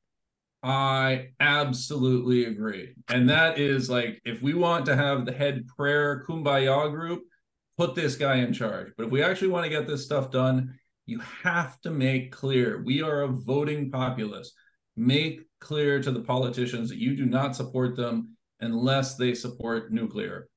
I 0.65 1.29
absolutely 1.41 2.47
agree. 2.47 2.95
And 3.09 3.29
that 3.29 3.59
is 3.59 3.91
like, 3.91 4.19
if 4.25 4.41
we 4.41 4.55
want 4.55 4.87
to 4.87 4.97
have 4.97 5.27
the 5.27 5.33
head 5.33 5.69
prayer 5.77 6.25
kumbaya 6.27 6.91
group, 6.91 7.25
put 7.77 7.95
this 7.95 8.17
guy 8.17 8.37
in 8.37 8.55
charge. 8.55 8.91
But 8.97 9.07
if 9.07 9.13
we 9.13 9.23
actually 9.23 9.49
want 9.49 9.65
to 9.65 9.71
get 9.71 9.87
this 9.87 10.07
stuff 10.07 10.31
done, 10.31 10.79
you 11.05 11.21
have 11.43 11.79
to 11.83 11.91
make 11.91 12.33
clear 12.33 12.83
we 12.83 13.03
are 13.03 13.23
a 13.23 13.29
voting 13.29 13.91
populace. 13.91 14.53
Make 14.97 15.43
clear 15.61 16.01
to 16.03 16.11
the 16.11 16.23
politicians 16.23 16.89
that 16.89 16.99
you 16.99 17.15
do 17.15 17.27
not 17.27 17.55
support 17.55 17.95
them 17.95 18.37
unless 18.61 19.17
they 19.17 19.35
support 19.35 19.93
nuclear. 19.93 20.49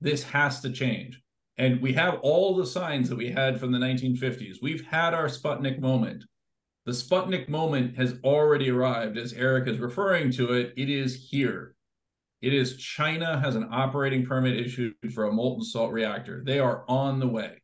This 0.00 0.22
has 0.22 0.60
to 0.60 0.70
change. 0.70 1.20
And 1.56 1.82
we 1.82 1.92
have 1.94 2.20
all 2.22 2.54
the 2.54 2.66
signs 2.66 3.08
that 3.08 3.18
we 3.18 3.28
had 3.28 3.58
from 3.58 3.72
the 3.72 3.78
1950s. 3.78 4.58
We've 4.62 4.86
had 4.86 5.14
our 5.14 5.26
Sputnik 5.26 5.80
moment. 5.80 6.22
The 6.88 6.94
Sputnik 6.94 7.50
moment 7.50 7.98
has 7.98 8.14
already 8.24 8.70
arrived, 8.70 9.18
as 9.18 9.34
Erik 9.34 9.68
is 9.68 9.76
referring 9.76 10.32
to 10.32 10.54
it. 10.54 10.72
It 10.74 10.88
is 10.88 11.28
here. 11.28 11.74
It 12.40 12.54
is 12.54 12.78
China 12.78 13.38
has 13.38 13.56
an 13.56 13.68
operating 13.70 14.24
permit 14.24 14.56
issued 14.56 14.94
for 15.12 15.24
a 15.24 15.30
molten 15.30 15.64
salt 15.64 15.92
reactor. 15.92 16.42
They 16.42 16.58
are 16.58 16.86
on 16.88 17.20
the 17.20 17.28
way. 17.28 17.60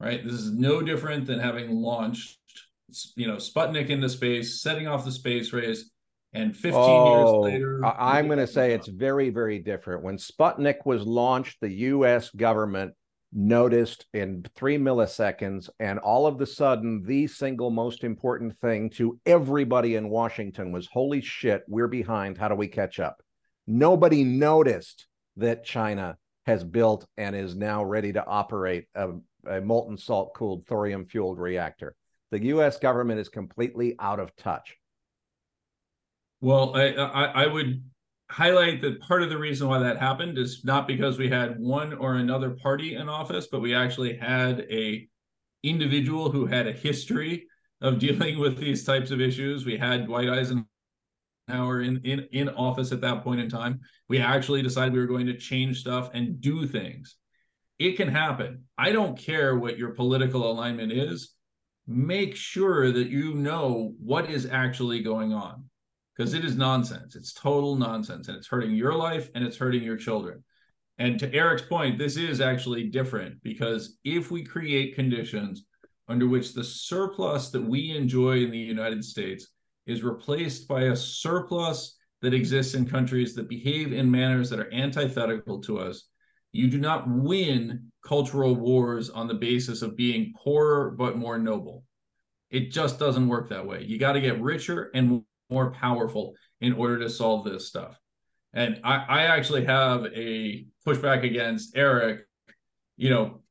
Right? 0.00 0.24
This 0.24 0.34
is 0.34 0.50
no 0.50 0.82
different 0.82 1.28
than 1.28 1.38
having 1.38 1.76
launched, 1.76 2.40
you 3.14 3.28
know, 3.28 3.36
Sputnik 3.36 3.88
into 3.88 4.08
space, 4.08 4.60
setting 4.60 4.88
off 4.88 5.04
the 5.04 5.12
space 5.12 5.52
race, 5.52 5.88
and 6.32 6.56
15 6.56 6.72
oh, 6.74 7.46
years 7.46 7.52
later. 7.52 7.84
I'm 7.84 8.26
going 8.26 8.38
to 8.44 8.48
say 8.48 8.72
it's 8.72 8.88
very, 8.88 9.30
very 9.30 9.60
different. 9.60 10.02
When 10.02 10.16
Sputnik 10.16 10.84
was 10.84 11.06
launched, 11.06 11.58
the 11.60 11.70
US 11.70 12.30
government 12.30 12.94
noticed 13.34 14.06
in 14.14 14.46
three 14.54 14.78
milliseconds, 14.78 15.68
and 15.80 15.98
all 15.98 16.26
of 16.26 16.38
the 16.38 16.46
sudden, 16.46 17.02
the 17.02 17.26
single 17.26 17.70
most 17.70 18.04
important 18.04 18.56
thing 18.58 18.88
to 18.90 19.18
everybody 19.26 19.96
in 19.96 20.08
Washington 20.08 20.70
was 20.70 20.86
holy 20.86 21.20
shit, 21.20 21.64
we're 21.68 21.88
behind. 21.88 22.38
How 22.38 22.48
do 22.48 22.54
we 22.54 22.68
catch 22.68 23.00
up? 23.00 23.20
Nobody 23.66 24.22
noticed 24.22 25.06
that 25.36 25.64
China 25.64 26.16
has 26.46 26.62
built 26.62 27.06
and 27.16 27.34
is 27.34 27.56
now 27.56 27.82
ready 27.82 28.12
to 28.12 28.24
operate 28.24 28.86
a, 28.94 29.10
a 29.46 29.60
molten 29.60 29.98
salt 29.98 30.34
cooled 30.34 30.66
thorium 30.66 31.06
fueled 31.06 31.38
reactor. 31.38 31.96
The 32.30 32.44
US 32.46 32.78
government 32.78 33.20
is 33.20 33.28
completely 33.28 33.96
out 33.98 34.20
of 34.20 34.34
touch. 34.36 34.76
Well, 36.40 36.76
I, 36.76 36.88
I, 36.90 37.24
I 37.44 37.46
would 37.46 37.82
highlight 38.30 38.80
that 38.82 39.00
part 39.00 39.22
of 39.22 39.28
the 39.28 39.38
reason 39.38 39.68
why 39.68 39.78
that 39.78 39.98
happened 39.98 40.38
is 40.38 40.64
not 40.64 40.86
because 40.86 41.18
we 41.18 41.28
had 41.28 41.58
one 41.58 41.92
or 41.94 42.16
another 42.16 42.50
party 42.50 42.96
in 42.96 43.08
office, 43.08 43.46
but 43.50 43.60
we 43.60 43.74
actually 43.74 44.16
had 44.16 44.66
a 44.70 45.06
individual 45.62 46.30
who 46.30 46.46
had 46.46 46.66
a 46.66 46.72
history 46.72 47.46
of 47.80 47.98
dealing 47.98 48.38
with 48.38 48.58
these 48.58 48.84
types 48.84 49.10
of 49.10 49.20
issues. 49.20 49.64
We 49.64 49.76
had 49.76 50.06
Dwight 50.06 50.28
Eisenhower 50.28 51.82
in, 51.82 52.00
in 52.04 52.26
in 52.32 52.48
office 52.50 52.92
at 52.92 53.00
that 53.02 53.22
point 53.22 53.40
in 53.40 53.48
time. 53.48 53.80
We 54.08 54.18
actually 54.18 54.62
decided 54.62 54.94
we 54.94 55.00
were 55.00 55.06
going 55.06 55.26
to 55.26 55.36
change 55.36 55.80
stuff 55.80 56.10
and 56.14 56.40
do 56.40 56.66
things. 56.66 57.16
It 57.78 57.96
can 57.96 58.08
happen. 58.08 58.64
I 58.78 58.92
don't 58.92 59.18
care 59.18 59.56
what 59.56 59.78
your 59.78 59.90
political 59.90 60.50
alignment 60.50 60.92
is. 60.92 61.34
Make 61.86 62.36
sure 62.36 62.90
that 62.92 63.08
you 63.08 63.34
know 63.34 63.92
what 63.98 64.30
is 64.30 64.46
actually 64.46 65.02
going 65.02 65.34
on 65.34 65.68
because 66.16 66.34
it 66.34 66.44
is 66.44 66.56
nonsense. 66.56 67.16
It's 67.16 67.32
total 67.32 67.76
nonsense 67.76 68.28
and 68.28 68.36
it's 68.36 68.46
hurting 68.46 68.74
your 68.74 68.94
life 68.94 69.30
and 69.34 69.44
it's 69.44 69.56
hurting 69.56 69.82
your 69.82 69.96
children. 69.96 70.44
And 70.98 71.18
to 71.18 71.32
Erik's 71.34 71.62
point, 71.62 71.98
this 71.98 72.16
is 72.16 72.40
actually 72.40 72.84
different 72.84 73.42
because 73.42 73.98
if 74.04 74.30
we 74.30 74.44
create 74.44 74.94
conditions 74.94 75.64
under 76.08 76.28
which 76.28 76.52
the 76.52 76.62
surplus 76.62 77.50
that 77.50 77.62
we 77.62 77.96
enjoy 77.96 78.44
in 78.44 78.50
the 78.50 78.58
United 78.58 79.04
States 79.04 79.48
is 79.86 80.04
replaced 80.04 80.68
by 80.68 80.84
a 80.84 80.96
surplus 80.96 81.96
that 82.22 82.34
exists 82.34 82.74
in 82.74 82.88
countries 82.88 83.34
that 83.34 83.48
behave 83.48 83.92
in 83.92 84.10
manners 84.10 84.48
that 84.50 84.60
are 84.60 84.72
antithetical 84.72 85.60
to 85.62 85.78
us. 85.78 86.08
You 86.52 86.68
do 86.68 86.78
not 86.78 87.08
win 87.08 87.90
cultural 88.06 88.54
wars 88.54 89.10
on 89.10 89.26
the 89.26 89.34
basis 89.34 89.82
of 89.82 89.96
being 89.96 90.32
poorer 90.42 90.92
but 90.92 91.18
more 91.18 91.38
noble. 91.38 91.84
It 92.50 92.70
just 92.70 92.98
doesn't 93.00 93.26
work 93.26 93.48
that 93.48 93.66
way. 93.66 93.82
You 93.82 93.98
got 93.98 94.12
to 94.12 94.20
get 94.20 94.40
richer 94.40 94.90
and 94.94 95.22
more 95.50 95.70
powerful 95.70 96.34
in 96.60 96.72
order 96.72 96.98
to 97.00 97.10
solve 97.10 97.44
this 97.44 97.66
stuff. 97.68 97.98
And 98.52 98.80
I, 98.84 98.96
I 98.96 99.22
actually 99.24 99.64
have 99.64 100.06
a 100.14 100.66
pushback 100.86 101.24
against 101.24 101.76
Erik. 101.76 102.20
You 102.96 103.10
know, 103.10 103.42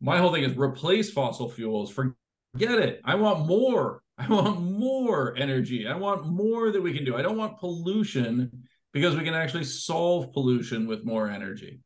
my 0.00 0.18
whole 0.18 0.32
thing 0.32 0.44
is 0.44 0.56
replace 0.56 1.10
fossil 1.10 1.48
fuels. 1.48 1.90
Forget 1.90 2.78
it. 2.78 3.00
I 3.04 3.14
want 3.14 3.46
more. 3.46 4.02
I 4.18 4.28
want 4.28 4.60
more 4.60 5.34
energy. 5.36 5.86
I 5.86 5.96
want 5.96 6.26
more 6.26 6.70
that 6.70 6.82
we 6.82 6.92
can 6.92 7.04
do. 7.04 7.16
I 7.16 7.22
don't 7.22 7.38
want 7.38 7.58
pollution 7.58 8.50
because 8.92 9.16
we 9.16 9.24
can 9.24 9.34
actually 9.34 9.64
solve 9.64 10.32
pollution 10.32 10.86
with 10.86 11.04
more 11.04 11.30
energy, 11.30 11.80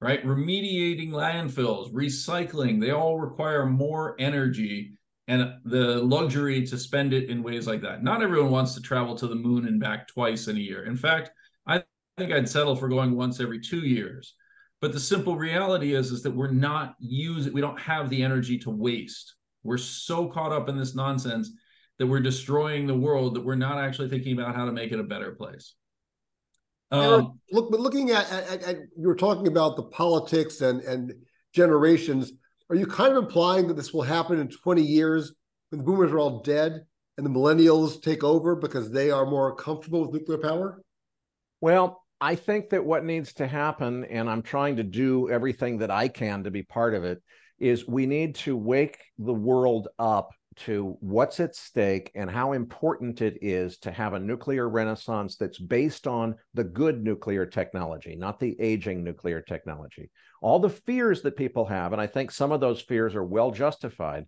right? 0.00 0.24
Remediating 0.24 1.10
landfills, 1.10 1.92
recycling, 1.92 2.80
they 2.80 2.92
all 2.92 3.18
require 3.18 3.66
more 3.66 4.16
energy 4.18 4.92
and 5.26 5.54
the 5.64 6.02
luxury 6.02 6.66
to 6.66 6.78
spend 6.78 7.14
it 7.14 7.30
in 7.30 7.42
ways 7.42 7.66
like 7.66 7.80
that. 7.82 8.02
Not 8.02 8.22
everyone 8.22 8.50
wants 8.50 8.74
to 8.74 8.82
travel 8.82 9.14
to 9.16 9.26
the 9.26 9.34
moon 9.34 9.66
and 9.66 9.80
back 9.80 10.08
twice 10.08 10.48
in 10.48 10.56
a 10.56 10.60
year. 10.60 10.84
In 10.84 10.96
fact, 10.96 11.30
I 11.66 11.82
think 12.18 12.32
I'd 12.32 12.48
settle 12.48 12.76
for 12.76 12.88
going 12.88 13.16
once 13.16 13.40
every 13.40 13.60
two 13.60 13.80
years. 13.80 14.34
But 14.80 14.92
the 14.92 15.00
simple 15.00 15.36
reality 15.36 15.94
is, 15.94 16.10
is 16.10 16.22
that 16.22 16.34
we're 16.34 16.50
not 16.50 16.94
using, 16.98 17.54
we 17.54 17.62
don't 17.62 17.80
have 17.80 18.10
the 18.10 18.22
energy 18.22 18.58
to 18.58 18.70
waste. 18.70 19.34
We're 19.62 19.78
so 19.78 20.28
caught 20.28 20.52
up 20.52 20.68
in 20.68 20.76
this 20.76 20.94
nonsense 20.94 21.50
that 21.98 22.06
we're 22.06 22.20
destroying 22.20 22.86
the 22.86 22.96
world 22.96 23.34
that 23.34 23.44
we're 23.44 23.54
not 23.54 23.78
actually 23.78 24.10
thinking 24.10 24.38
about 24.38 24.54
how 24.54 24.66
to 24.66 24.72
make 24.72 24.92
it 24.92 25.00
a 25.00 25.04
better 25.04 25.32
place. 25.32 25.74
Um, 26.90 27.40
look, 27.50 27.70
but 27.70 27.80
looking 27.80 28.10
at, 28.10 28.30
at, 28.30 28.62
at, 28.62 28.76
you 28.96 29.08
were 29.08 29.16
talking 29.16 29.48
about 29.48 29.76
the 29.76 29.84
politics 29.84 30.60
and 30.60 30.80
and 30.82 31.14
generations. 31.52 32.32
Are 32.74 32.76
you 32.76 32.88
kind 32.88 33.16
of 33.16 33.22
implying 33.22 33.68
that 33.68 33.76
this 33.76 33.94
will 33.94 34.02
happen 34.02 34.40
in 34.40 34.48
20 34.48 34.82
years 34.82 35.32
when 35.70 35.78
the 35.78 35.84
boomers 35.84 36.10
are 36.10 36.18
all 36.18 36.42
dead 36.42 36.84
and 37.16 37.24
the 37.24 37.30
millennials 37.30 38.02
take 38.02 38.24
over 38.24 38.56
because 38.56 38.90
they 38.90 39.12
are 39.12 39.24
more 39.24 39.54
comfortable 39.54 40.00
with 40.00 40.12
nuclear 40.12 40.38
power? 40.38 40.82
Well, 41.60 42.02
I 42.20 42.34
think 42.34 42.70
that 42.70 42.84
what 42.84 43.04
needs 43.04 43.32
to 43.34 43.46
happen, 43.46 44.04
and 44.06 44.28
I'm 44.28 44.42
trying 44.42 44.74
to 44.78 44.82
do 44.82 45.30
everything 45.30 45.78
that 45.78 45.92
I 45.92 46.08
can 46.08 46.42
to 46.42 46.50
be 46.50 46.64
part 46.64 46.96
of 46.96 47.04
it, 47.04 47.22
is 47.60 47.86
we 47.86 48.06
need 48.06 48.34
to 48.36 48.56
wake 48.56 48.98
the 49.18 49.32
world 49.32 49.86
up 50.00 50.30
to 50.56 50.96
what's 51.00 51.40
at 51.40 51.54
stake 51.54 52.10
and 52.14 52.30
how 52.30 52.52
important 52.52 53.20
it 53.20 53.38
is 53.42 53.78
to 53.78 53.90
have 53.90 54.12
a 54.12 54.18
nuclear 54.18 54.68
renaissance 54.68 55.36
that's 55.36 55.58
based 55.58 56.06
on 56.06 56.34
the 56.54 56.64
good 56.64 57.02
nuclear 57.02 57.46
technology, 57.46 58.16
not 58.16 58.38
the 58.38 58.56
aging 58.60 59.02
nuclear 59.02 59.40
technology. 59.40 60.10
All 60.42 60.58
the 60.58 60.70
fears 60.70 61.22
that 61.22 61.36
people 61.36 61.64
have, 61.66 61.92
and 61.92 62.00
I 62.00 62.06
think 62.06 62.30
some 62.30 62.52
of 62.52 62.60
those 62.60 62.80
fears 62.80 63.14
are 63.14 63.24
well 63.24 63.50
justified, 63.50 64.26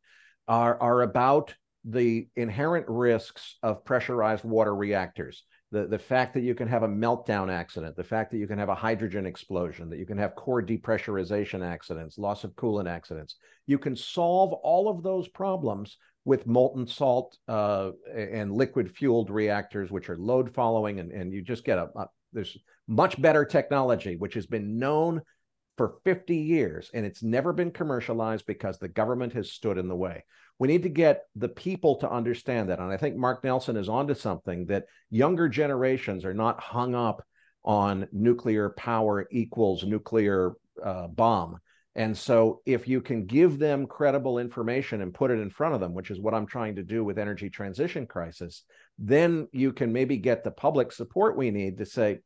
are, 0.48 0.80
are 0.80 1.02
about 1.02 1.54
the 1.84 2.28
inherent 2.36 2.86
risks 2.88 3.56
of 3.62 3.84
pressurized 3.84 4.44
water 4.44 4.74
reactors. 4.74 5.44
The, 5.72 5.86
the 5.86 5.98
fact 5.98 6.34
that 6.34 6.42
you 6.42 6.54
can 6.54 6.68
have 6.68 6.84
a 6.84 6.88
meltdown 6.88 7.50
accident, 7.50 7.96
the 7.96 8.04
fact 8.04 8.30
that 8.30 8.38
you 8.38 8.46
can 8.46 8.58
have 8.58 8.68
a 8.68 8.74
hydrogen 8.74 9.26
explosion, 9.26 9.90
that 9.90 9.98
you 9.98 10.06
can 10.06 10.18
have 10.18 10.34
core 10.34 10.62
depressurization 10.62 11.64
accidents, 11.64 12.18
loss 12.18 12.44
of 12.44 12.52
coolant 12.52 12.88
accidents. 12.88 13.36
You 13.66 13.78
can 13.78 13.96
solve 13.96 14.52
all 14.52 14.88
of 14.88 15.02
those 15.02 15.28
problems 15.28 15.96
with 16.26 16.44
molten 16.44 16.88
salt 16.88 17.38
uh, 17.46 17.92
and 18.12 18.52
liquid 18.52 18.90
fueled 18.90 19.30
reactors, 19.30 19.92
which 19.92 20.10
are 20.10 20.18
load 20.18 20.52
following, 20.52 20.98
and, 20.98 21.12
and 21.12 21.32
you 21.32 21.40
just 21.40 21.64
get 21.64 21.78
a, 21.78 21.88
a 21.96 22.08
there's 22.32 22.58
much 22.88 23.20
better 23.22 23.44
technology, 23.44 24.16
which 24.16 24.34
has 24.34 24.44
been 24.44 24.76
known 24.76 25.22
for 25.78 25.94
50 26.04 26.36
years, 26.36 26.90
and 26.92 27.06
it's 27.06 27.22
never 27.22 27.52
been 27.52 27.70
commercialized 27.70 28.44
because 28.44 28.78
the 28.78 28.88
government 28.88 29.32
has 29.34 29.52
stood 29.52 29.78
in 29.78 29.86
the 29.86 29.94
way. 29.94 30.24
We 30.58 30.66
need 30.66 30.82
to 30.82 30.88
get 30.88 31.22
the 31.36 31.48
people 31.48 31.96
to 32.00 32.10
understand 32.10 32.70
that. 32.70 32.80
And 32.80 32.90
I 32.90 32.96
think 32.96 33.16
Mark 33.16 33.44
Nelson 33.44 33.76
is 33.76 33.88
onto 33.88 34.14
something 34.14 34.66
that 34.66 34.86
younger 35.10 35.48
generations 35.48 36.24
are 36.24 36.34
not 36.34 36.60
hung 36.60 36.96
up 36.96 37.22
on 37.64 38.08
nuclear 38.10 38.70
power 38.70 39.28
equals 39.30 39.84
nuclear 39.84 40.54
uh, 40.82 41.06
bomb. 41.06 41.58
And 41.96 42.16
so, 42.16 42.60
if 42.66 42.86
you 42.86 43.00
can 43.00 43.24
give 43.24 43.58
them 43.58 43.86
credible 43.86 44.38
information 44.38 45.00
and 45.00 45.14
put 45.14 45.30
it 45.30 45.40
in 45.40 45.48
front 45.48 45.74
of 45.74 45.80
them, 45.80 45.94
which 45.94 46.10
is 46.10 46.20
what 46.20 46.34
I'm 46.34 46.46
trying 46.46 46.76
to 46.76 46.82
do 46.82 47.02
with 47.02 47.18
energy 47.18 47.48
transition 47.48 48.06
crisis, 48.06 48.64
then 48.98 49.48
you 49.50 49.72
can 49.72 49.94
maybe 49.94 50.18
get 50.18 50.44
the 50.44 50.50
public 50.50 50.92
support 50.92 51.38
we 51.38 51.50
need 51.50 51.78
to 51.78 51.86
say, 51.86 52.18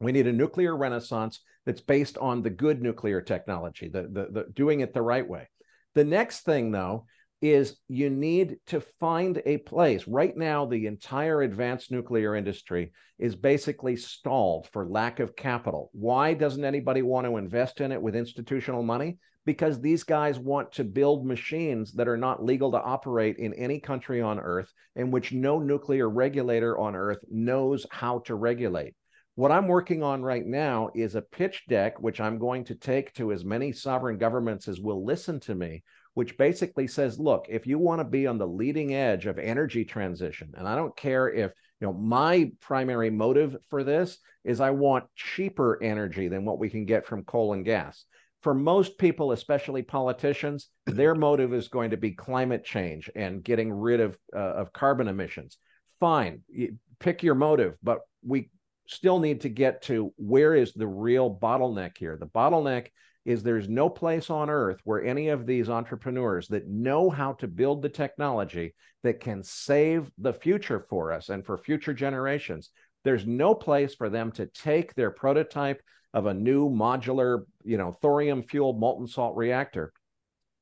we 0.00 0.12
need 0.12 0.28
a 0.28 0.32
nuclear 0.32 0.76
renaissance 0.76 1.40
that's 1.66 1.80
based 1.80 2.16
on 2.18 2.42
the 2.42 2.50
good 2.50 2.80
nuclear 2.80 3.20
technology, 3.20 3.88
the, 3.88 4.02
the, 4.02 4.28
the 4.30 4.46
doing 4.54 4.80
it 4.80 4.94
the 4.94 5.02
right 5.02 5.28
way. 5.28 5.48
The 5.96 6.04
next 6.04 6.42
thing, 6.42 6.70
though, 6.70 7.06
is 7.40 7.76
you 7.88 8.10
need 8.10 8.56
to 8.66 8.80
find 8.98 9.40
a 9.46 9.58
place. 9.58 10.06
Right 10.08 10.36
now, 10.36 10.66
the 10.66 10.86
entire 10.86 11.42
advanced 11.42 11.92
nuclear 11.92 12.34
industry 12.34 12.92
is 13.18 13.36
basically 13.36 13.96
stalled 13.96 14.68
for 14.72 14.86
lack 14.86 15.20
of 15.20 15.36
capital. 15.36 15.90
Why 15.92 16.34
doesn't 16.34 16.64
anybody 16.64 17.02
want 17.02 17.26
to 17.26 17.36
invest 17.36 17.80
in 17.80 17.92
it 17.92 18.02
with 18.02 18.16
institutional 18.16 18.82
money? 18.82 19.18
Because 19.44 19.80
these 19.80 20.02
guys 20.02 20.38
want 20.38 20.72
to 20.72 20.84
build 20.84 21.24
machines 21.24 21.92
that 21.92 22.08
are 22.08 22.16
not 22.16 22.44
legal 22.44 22.72
to 22.72 22.82
operate 22.82 23.38
in 23.38 23.54
any 23.54 23.80
country 23.80 24.20
on 24.20 24.38
earth, 24.38 24.70
in 24.96 25.10
which 25.10 25.32
no 25.32 25.58
nuclear 25.58 26.10
regulator 26.10 26.76
on 26.76 26.94
earth 26.94 27.18
knows 27.30 27.86
how 27.90 28.18
to 28.20 28.34
regulate. 28.34 28.94
What 29.36 29.52
I'm 29.52 29.68
working 29.68 30.02
on 30.02 30.22
right 30.22 30.44
now 30.44 30.90
is 30.96 31.14
a 31.14 31.22
pitch 31.22 31.62
deck, 31.68 32.00
which 32.00 32.20
I'm 32.20 32.40
going 32.40 32.64
to 32.64 32.74
take 32.74 33.14
to 33.14 33.30
as 33.30 33.44
many 33.44 33.70
sovereign 33.70 34.18
governments 34.18 34.66
as 34.66 34.80
will 34.80 35.04
listen 35.04 35.38
to 35.40 35.54
me, 35.54 35.84
which 36.18 36.36
basically 36.36 36.88
says, 36.88 37.20
look, 37.20 37.46
if 37.48 37.64
you 37.64 37.78
want 37.78 38.00
to 38.00 38.04
be 38.04 38.26
on 38.26 38.38
the 38.38 38.44
leading 38.44 38.92
edge 38.92 39.26
of 39.26 39.38
energy 39.38 39.84
transition, 39.84 40.52
and 40.58 40.66
I 40.66 40.74
don't 40.74 40.96
care 40.96 41.28
if, 41.28 41.52
you 41.80 41.86
know, 41.86 41.92
my 41.92 42.50
primary 42.58 43.08
motive 43.08 43.56
for 43.70 43.84
this 43.84 44.18
is 44.42 44.58
I 44.58 44.70
want 44.70 45.04
cheaper 45.14 45.80
energy 45.80 46.26
than 46.26 46.44
what 46.44 46.58
we 46.58 46.70
can 46.70 46.86
get 46.86 47.06
from 47.06 47.22
coal 47.22 47.52
and 47.52 47.64
gas. 47.64 48.04
For 48.42 48.52
most 48.52 48.98
people, 48.98 49.30
especially 49.30 49.82
politicians, 49.82 50.70
their 50.86 51.14
motive 51.14 51.54
is 51.54 51.68
going 51.68 51.90
to 51.90 51.96
be 51.96 52.10
climate 52.10 52.64
change 52.64 53.08
and 53.14 53.44
getting 53.44 53.70
rid 53.72 54.00
of, 54.00 54.18
uh, 54.34 54.40
of 54.40 54.72
carbon 54.72 55.06
emissions. 55.06 55.58
Fine, 56.00 56.42
pick 56.98 57.22
your 57.22 57.36
motive, 57.36 57.78
but 57.80 58.00
we 58.26 58.50
still 58.88 59.20
need 59.20 59.42
to 59.42 59.48
get 59.48 59.82
to 59.82 60.12
where 60.16 60.56
is 60.56 60.72
the 60.72 60.88
real 60.88 61.32
bottleneck 61.32 61.96
here. 61.96 62.16
The 62.18 62.26
bottleneck 62.26 62.88
is 63.28 63.42
there's 63.42 63.68
no 63.68 63.88
place 63.88 64.30
on 64.30 64.48
earth 64.48 64.80
where 64.84 65.04
any 65.04 65.28
of 65.28 65.46
these 65.46 65.68
entrepreneurs 65.68 66.48
that 66.48 66.68
know 66.68 67.10
how 67.10 67.32
to 67.34 67.46
build 67.46 67.82
the 67.82 67.88
technology 67.88 68.74
that 69.02 69.20
can 69.20 69.42
save 69.42 70.10
the 70.18 70.32
future 70.32 70.86
for 70.88 71.12
us 71.12 71.28
and 71.28 71.44
for 71.44 71.58
future 71.58 71.92
generations 71.92 72.70
there's 73.04 73.26
no 73.26 73.54
place 73.54 73.94
for 73.94 74.08
them 74.08 74.32
to 74.32 74.46
take 74.46 74.94
their 74.94 75.10
prototype 75.10 75.82
of 76.14 76.26
a 76.26 76.34
new 76.34 76.68
modular 76.68 77.44
you 77.64 77.78
know 77.78 77.92
thorium 77.92 78.42
fueled 78.42 78.80
molten 78.80 79.06
salt 79.06 79.36
reactor. 79.36 79.92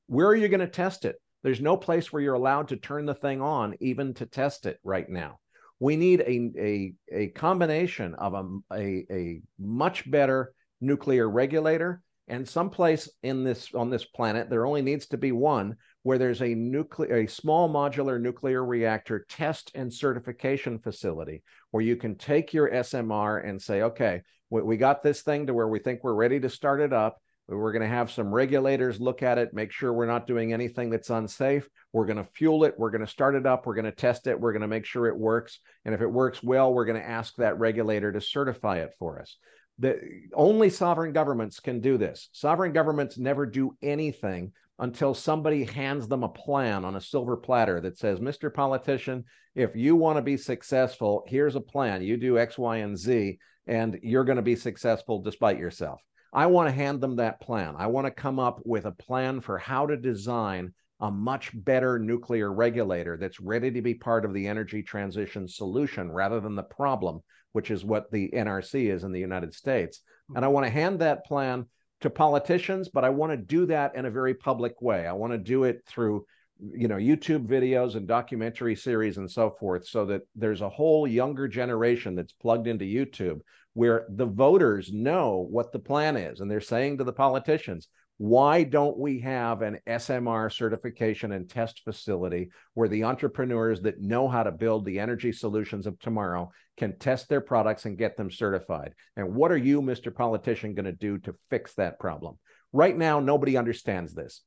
Where 0.07 0.29
are 0.29 0.37
you 0.37 0.49
going 0.49 0.61
to 0.61 0.67
test 0.67 1.05
it? 1.05 1.17
There's 1.43 1.61
no 1.61 1.77
place 1.77 2.13
where 2.13 2.23
you're 2.23 2.35
allowed 2.35 2.69
to 2.69 2.77
turn 2.77 3.07
the 3.07 3.15
thing 3.15 3.41
on 3.41 3.75
even 3.81 4.15
to 4.15 4.27
test 4.27 4.67
it 4.67 4.79
right 4.85 5.09
now. 5.09 5.39
We 5.79 5.97
need 5.97 6.21
a, 6.21 6.51
a, 6.59 6.95
a 7.13 7.29
combination 7.29 8.15
of 8.15 8.35
a, 8.35 8.75
a, 8.75 9.07
a 9.11 9.41
much 9.59 10.11
better 10.11 10.53
nuclear 10.81 11.29
regulator 11.29 12.03
and 12.29 12.49
someplace 12.49 13.09
in 13.23 13.45
this 13.45 13.71
on 13.75 13.91
this 13.91 14.05
planet 14.05 14.51
there 14.51 14.67
only 14.67 14.83
needs 14.83 15.07
to 15.07 15.17
be 15.17 15.33
one 15.33 15.77
where 16.03 16.19
there's 16.19 16.43
a 16.43 16.55
nuclear 16.55 17.17
a 17.17 17.27
small 17.27 17.69
modular 17.69 18.21
nuclear 18.21 18.65
reactor 18.65 19.27
test 19.29 19.71
and 19.75 19.93
certification 19.93 20.79
facility 20.79 21.43
where 21.71 21.83
you 21.83 21.97
can 21.97 22.17
take 22.17 22.53
your 22.53 22.71
smr 22.71 23.49
and 23.49 23.61
say 23.61 23.83
okay 23.83 24.23
we, 24.51 24.63
we 24.63 24.77
got 24.77 25.03
this 25.03 25.23
thing 25.23 25.47
to 25.47 25.55
where 25.55 25.69
we 25.69 25.79
think 25.79 26.03
we're 26.03 26.15
ready 26.15 26.41
to 26.41 26.51
start 26.51 26.81
it 26.81 26.93
up. 26.93 27.21
We're 27.49 27.73
going 27.73 27.83
to 27.83 27.89
have 27.89 28.11
some 28.11 28.35
regulators 28.35 29.01
look 29.01 29.23
at 29.23 29.39
it 29.39 29.55
make 29.55 29.71
sure 29.71 29.93
we're 29.93 30.07
not 30.07 30.27
doing 30.27 30.53
anything 30.53 30.91
that's 30.91 31.11
unsafe. 31.11 31.69
We're 31.93 32.07
going 32.07 32.17
to 32.17 32.29
fuel 32.35 32.65
it. 32.65 32.75
We're 32.77 32.91
going 32.91 33.05
to 33.05 33.11
start 33.11 33.37
it 33.37 33.47
up. 33.47 33.67
We're 33.67 33.77
going 33.77 33.85
to 33.85 33.93
test 33.93 34.27
it. 34.27 34.39
We're 34.39 34.53
going 34.53 34.63
to 34.63 34.69
make 34.69 34.85
sure 34.85 35.07
it 35.07 35.17
works. 35.17 35.61
And 35.85 35.95
if 35.95 36.01
it 36.01 36.11
works 36.11 36.43
well 36.43 36.75
we're 36.75 36.87
going 36.87 37.01
to 37.01 37.09
ask 37.09 37.37
that 37.37 37.59
regulator 37.59 38.13
to 38.13 38.21
certify 38.21 38.79
it 38.79 38.95
for 38.99 39.21
us 39.21 39.37
the 39.79 40.01
only 40.33 40.71
sovereign 40.71 41.13
governments 41.13 41.61
can 41.61 41.81
do 41.81 41.99
this. 41.99 42.29
Sovereign 42.33 42.73
governments 42.73 43.19
never 43.19 43.45
do 43.45 43.77
anything 43.83 44.53
until 44.79 45.15
somebody 45.15 45.65
hands 45.65 46.09
them 46.09 46.23
a 46.23 46.29
plan 46.29 46.85
on 46.85 46.97
a 46.97 47.01
silver 47.01 47.37
platter 47.37 47.81
that 47.81 47.99
says, 47.99 48.21
Mr. 48.21 48.53
Politician, 48.53 49.25
if 49.55 49.75
you 49.75 49.97
want 49.97 50.17
to 50.17 50.23
be 50.23 50.37
successful, 50.37 51.25
here's 51.27 51.57
a 51.57 51.61
plan. 51.61 52.03
You 52.03 52.17
do 52.17 52.39
X, 52.39 52.59
Y, 52.59 52.79
and 52.79 52.97
Z, 52.97 53.39
and 53.67 53.99
you're 54.03 54.25
going 54.25 54.37
to 54.37 54.43
be 54.43 54.57
successful 54.57 55.23
despite 55.23 55.59
yourself. 55.59 56.01
I 56.33 56.47
want 56.47 56.69
to 56.69 56.75
hand 56.75 57.01
them 57.01 57.17
that 57.17 57.41
plan. 57.41 57.75
I 57.79 57.87
want 57.87 58.07
to 58.07 58.11
come 58.11 58.39
up 58.39 58.61
with 58.65 58.85
a 58.85 58.93
plan 58.93 59.41
for 59.41 59.57
how 59.57 59.87
to 59.87 59.97
design 59.97 60.75
a 61.01 61.11
much 61.11 61.51
better 61.55 61.99
nuclear 61.99 62.53
regulator 62.53 63.17
that's 63.17 63.41
ready 63.41 63.71
to 63.71 63.83
be 63.83 63.95
part 63.95 64.25
of 64.25 64.33
the 64.33 64.47
energy 64.47 64.83
transition 64.83 65.47
solution 65.47 66.11
rather 66.11 66.41
than 66.41 66.55
the 66.55 66.63
problem 66.63 67.23
which 67.57 67.71
is 67.71 67.87
what 67.87 68.11
the 68.11 68.29
NRC 68.35 68.93
is 68.93 69.03
in 69.03 69.13
the 69.13 69.19
United 69.19 69.55
States. 69.55 70.03
And 70.29 70.37
I 70.37 70.41
mm-hmm. 70.43 70.53
want 70.53 70.67
to 70.67 70.71
hand 70.71 70.99
that 70.99 71.25
plan 71.25 71.65
to 72.03 72.11
politicians, 72.11 72.91
but 72.91 73.03
I 73.03 73.09
want 73.09 73.33
to 73.33 73.39
do 73.39 73.65
that 73.65 73.97
in 73.97 74.05
a 74.05 74.11
very 74.11 74.35
public 74.35 74.83
way. 74.83 75.07
I 75.07 75.15
want 75.15 75.33
to 75.33 75.39
do 75.39 75.65
it 75.65 75.83
through 75.87 76.27
you 76.61 76.87
know 76.87 76.97
YouTube 76.97 77.47
videos 77.47 77.95
and 77.95 78.07
documentary 78.07 78.77
series 78.77 79.17
and 79.17 79.31
so 79.31 79.49
forth 79.59 79.87
so 79.89 80.05
that 80.05 80.21
there's 80.35 80.61
a 80.61 80.69
whole 80.69 81.07
younger 81.07 81.49
generation 81.49 82.15
that's 82.15 82.35
plugged 82.35 82.67
into 82.67 82.85
YouTube 82.85 83.41
where 83.73 84.05
the 84.11 84.27
voters 84.27 84.93
know 84.93 85.47
what 85.51 85.73
the 85.73 85.79
plan 85.79 86.15
is 86.19 86.41
and 86.41 86.51
they're 86.51 86.61
saying 86.61 86.99
to 86.99 87.05
the 87.05 87.13
politicians 87.25 87.89
why 88.19 88.63
don't 88.63 88.99
we 88.99 89.21
have 89.21 89.61
an 89.61 89.79
SMR 89.87 90.51
certification 90.51 91.33
and 91.33 91.49
test 91.49 91.83
facility 91.85 92.51
where 92.73 92.89
the 92.89 93.05
entrepreneurs 93.05 93.83
that 93.83 94.01
know 94.01 94.27
how 94.27 94.43
to 94.43 94.53
build 94.53 94.87
the 94.87 94.99
energy 94.99 95.33
solutions 95.33 95.87
of 95.87 95.99
tomorrow 95.99 96.51
can 96.79 96.99
test 96.99 97.29
their 97.29 97.43
products 97.43 97.85
and 97.85 97.99
get 97.99 98.17
them 98.17 98.31
certified? 98.31 98.95
And 99.17 99.35
what 99.35 99.53
are 99.53 99.57
you, 99.59 99.83
Mr. 99.83 100.15
Politician, 100.15 100.75
going 100.75 100.87
to 100.87 100.93
do 100.93 101.19
to 101.19 101.35
fix 101.51 101.75
that 101.75 102.01
problem? 102.01 102.39
Right 102.73 102.97
now, 102.97 103.21
nobody 103.21 103.57
understands 103.57 104.15
this. 104.15 104.43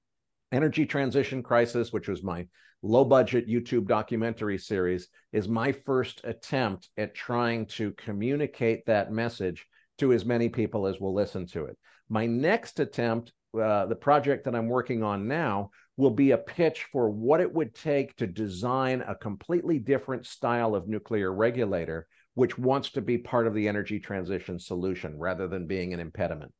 Energy 0.52 0.88
Transition 0.88 1.44
Crisis, 1.44 1.94
which 1.94 2.08
was 2.08 2.24
my 2.24 2.48
low 2.82 3.06
budget 3.06 3.48
YouTube 3.48 3.88
documentary 3.88 4.58
series, 4.58 5.10
is 5.32 5.48
my 5.48 5.72
first 5.72 6.22
attempt 6.24 6.90
at 6.98 7.14
trying 7.14 7.68
to 7.68 7.92
communicate 7.92 8.86
that 8.88 9.12
message 9.12 9.68
to 10.00 10.12
as 10.12 10.26
many 10.26 10.50
people 10.50 10.88
as 10.88 11.00
will 11.00 11.14
listen 11.14 11.46
to 11.46 11.66
it. 11.66 11.78
My 12.10 12.26
next 12.26 12.80
attempt 12.80 13.32
uh, 13.54 13.86
the 13.86 13.96
project 13.96 14.46
that 14.46 14.56
I'm 14.56 14.68
working 14.68 15.04
on 15.04 15.28
now 15.28 15.72
will 15.98 16.12
be 16.12 16.32
a 16.32 16.38
pitch 16.38 16.88
for 16.92 17.10
what 17.10 17.42
it 17.42 17.54
would 17.54 17.74
take 17.76 18.16
to 18.18 18.28
design 18.28 19.04
a 19.08 19.16
completely 19.16 19.80
different 19.80 20.26
style 20.26 20.76
of 20.76 20.88
nuclear 20.88 21.34
regulator, 21.34 22.08
which 22.36 22.58
wants 22.58 22.92
to 22.92 23.02
be 23.02 23.18
part 23.18 23.48
of 23.48 23.54
the 23.54 23.68
energy 23.68 24.00
transition 24.00 24.60
solution 24.60 25.18
rather 25.18 25.48
than 25.48 25.68
being 25.68 25.94
an 25.94 26.00
impediment. 26.00 26.54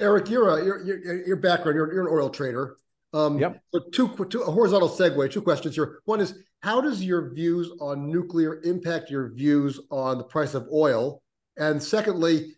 Erik, 0.00 0.28
you're 0.28 0.48
a, 0.48 0.64
your 0.64 1.26
your 1.26 1.36
background. 1.36 1.74
You're, 1.76 1.92
you're 1.92 2.06
an 2.06 2.12
oil 2.12 2.30
trader. 2.30 2.76
Um, 3.12 3.38
yep. 3.38 3.62
So 3.72 3.80
two, 3.92 4.26
two 4.28 4.42
a 4.42 4.50
horizontal 4.50 4.88
segue. 4.88 5.30
Two 5.32 5.42
questions 5.42 5.74
here. 5.74 6.00
One 6.04 6.20
is 6.20 6.34
how 6.60 6.80
does 6.80 7.02
your 7.02 7.32
views 7.32 7.70
on 7.80 8.10
nuclear 8.10 8.60
impact 8.62 9.10
your 9.10 9.32
views 9.32 9.80
on 9.90 10.18
the 10.18 10.24
price 10.24 10.54
of 10.54 10.68
oil? 10.72 11.22
And 11.56 11.82
secondly, 11.82 12.57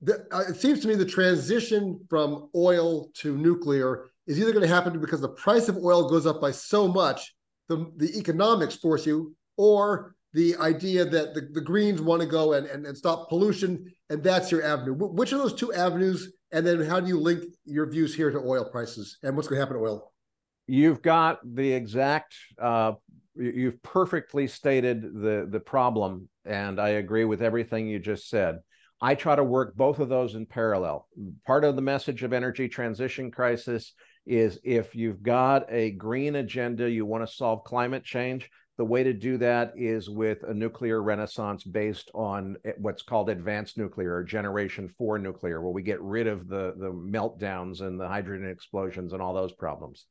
the, 0.00 0.26
uh, 0.32 0.44
it 0.48 0.56
seems 0.56 0.80
to 0.80 0.88
me 0.88 0.94
the 0.94 1.04
transition 1.04 2.00
from 2.08 2.48
oil 2.54 3.08
to 3.14 3.36
nuclear 3.36 4.06
is 4.26 4.38
either 4.38 4.52
going 4.52 4.66
to 4.66 4.74
happen 4.74 4.98
because 5.00 5.20
the 5.20 5.28
price 5.28 5.68
of 5.68 5.76
oil 5.78 6.08
goes 6.08 6.26
up 6.26 6.40
by 6.40 6.50
so 6.50 6.88
much, 6.88 7.34
the, 7.68 7.90
the 7.96 8.16
economics 8.18 8.76
force 8.76 9.06
you, 9.06 9.34
or 9.56 10.14
the 10.32 10.56
idea 10.56 11.04
that 11.04 11.34
the, 11.34 11.48
the 11.52 11.60
Greens 11.60 12.02
want 12.02 12.20
to 12.20 12.28
go 12.28 12.54
and, 12.54 12.66
and, 12.66 12.86
and 12.86 12.96
stop 12.96 13.28
pollution, 13.28 13.90
and 14.10 14.22
that's 14.22 14.50
your 14.50 14.62
avenue. 14.62 14.94
Which 14.94 15.32
of 15.32 15.38
those 15.38 15.54
two 15.54 15.72
avenues, 15.72 16.32
and 16.52 16.66
then 16.66 16.84
how 16.84 17.00
do 17.00 17.08
you 17.08 17.18
link 17.18 17.44
your 17.64 17.88
views 17.88 18.14
here 18.14 18.30
to 18.30 18.38
oil 18.38 18.64
prices 18.64 19.18
and 19.22 19.34
what's 19.34 19.48
going 19.48 19.56
to 19.58 19.60
happen 19.60 19.76
to 19.76 19.82
oil? 19.82 20.12
You've 20.66 21.00
got 21.00 21.38
the 21.42 21.72
exact, 21.72 22.34
uh, 22.60 22.92
you've 23.36 23.82
perfectly 23.82 24.46
stated 24.46 25.02
the, 25.02 25.46
the 25.48 25.60
problem, 25.60 26.28
and 26.44 26.80
I 26.80 26.90
agree 26.90 27.24
with 27.24 27.40
everything 27.40 27.86
you 27.88 27.98
just 27.98 28.28
said. 28.28 28.58
I 29.00 29.14
try 29.14 29.36
to 29.36 29.44
work 29.44 29.76
both 29.76 29.98
of 29.98 30.08
those 30.08 30.34
in 30.34 30.46
parallel. 30.46 31.06
Part 31.46 31.64
of 31.64 31.76
the 31.76 31.82
message 31.82 32.22
of 32.22 32.32
energy 32.32 32.68
transition 32.68 33.30
crisis 33.30 33.92
is 34.24 34.58
if 34.64 34.94
you've 34.94 35.22
got 35.22 35.70
a 35.70 35.92
green 35.92 36.36
agenda, 36.36 36.90
you 36.90 37.04
want 37.04 37.26
to 37.26 37.34
solve 37.34 37.64
climate 37.64 38.04
change, 38.04 38.50
the 38.78 38.84
way 38.84 39.02
to 39.02 39.12
do 39.12 39.38
that 39.38 39.72
is 39.76 40.10
with 40.10 40.42
a 40.42 40.52
nuclear 40.52 41.02
renaissance 41.02 41.64
based 41.64 42.10
on 42.14 42.56
what's 42.78 43.02
called 43.02 43.30
advanced 43.30 43.78
nuclear 43.78 44.16
or 44.16 44.24
generation 44.24 44.88
four 44.98 45.18
nuclear, 45.18 45.62
where 45.62 45.72
we 45.72 45.82
get 45.82 46.00
rid 46.02 46.26
of 46.26 46.48
the, 46.48 46.74
the 46.76 46.92
meltdowns 46.92 47.80
and 47.80 47.98
the 47.98 48.08
hydrogen 48.08 48.48
explosions 48.50 49.12
and 49.12 49.22
all 49.22 49.32
those 49.32 49.52
problems. 49.52 50.06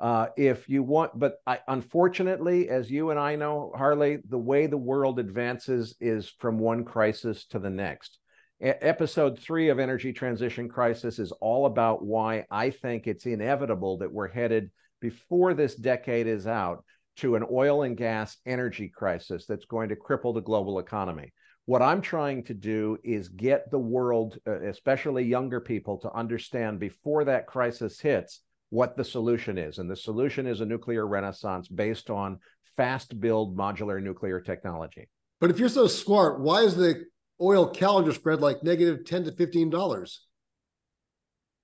Uh, 0.00 0.28
if 0.36 0.68
you 0.68 0.82
want, 0.82 1.16
but 1.18 1.38
I, 1.46 1.58
unfortunately, 1.66 2.68
as 2.68 2.90
you 2.90 3.10
and 3.10 3.18
I 3.18 3.36
know, 3.36 3.72
Harley, 3.76 4.18
the 4.28 4.38
way 4.38 4.66
the 4.66 4.76
world 4.76 5.18
advances 5.18 5.96
is 6.00 6.28
from 6.38 6.58
one 6.58 6.84
crisis 6.84 7.46
to 7.46 7.58
the 7.58 7.70
next 7.70 8.18
episode 8.60 9.38
three 9.38 9.68
of 9.68 9.78
Energy 9.78 10.12
Transition 10.12 10.68
Crisis 10.68 11.18
is 11.18 11.32
all 11.32 11.66
about 11.66 12.04
why 12.04 12.44
I 12.50 12.70
think 12.70 13.06
it's 13.06 13.26
inevitable 13.26 13.98
that 13.98 14.12
we're 14.12 14.28
headed 14.28 14.70
before 15.00 15.54
this 15.54 15.74
decade 15.74 16.26
is 16.26 16.46
out 16.46 16.84
to 17.18 17.36
an 17.36 17.44
oil 17.50 17.82
and 17.82 17.96
gas 17.96 18.36
energy 18.46 18.88
crisis 18.88 19.46
that's 19.46 19.64
going 19.64 19.88
to 19.88 19.96
cripple 19.96 20.34
the 20.34 20.40
global 20.40 20.78
economy. 20.78 21.32
What 21.66 21.82
I'm 21.82 22.00
trying 22.00 22.44
to 22.44 22.54
do 22.54 22.98
is 23.04 23.28
get 23.28 23.70
the 23.70 23.78
world, 23.78 24.38
especially 24.46 25.24
younger 25.24 25.60
people, 25.60 25.98
to 25.98 26.12
understand 26.12 26.80
before 26.80 27.24
that 27.24 27.46
crisis 27.46 28.00
hits 28.00 28.40
what 28.70 28.96
the 28.96 29.04
solution 29.04 29.58
is. 29.58 29.78
And 29.78 29.90
the 29.90 29.96
solution 29.96 30.46
is 30.46 30.60
a 30.60 30.66
nuclear 30.66 31.06
renaissance 31.06 31.68
based 31.68 32.10
on 32.10 32.38
fast 32.76 33.20
build 33.20 33.56
modular 33.56 34.02
nuclear 34.02 34.40
technology. 34.40 35.08
But 35.40 35.50
if 35.50 35.58
you're 35.58 35.68
so 35.68 35.86
smart, 35.86 36.40
why 36.40 36.62
is 36.62 36.76
the 36.76 37.04
oil 37.40 37.68
calendar 37.68 38.12
spread 38.12 38.40
like 38.40 38.62
negative 38.62 39.04
10 39.04 39.24
to 39.24 39.32
15 39.32 39.70
dollars? 39.70 40.24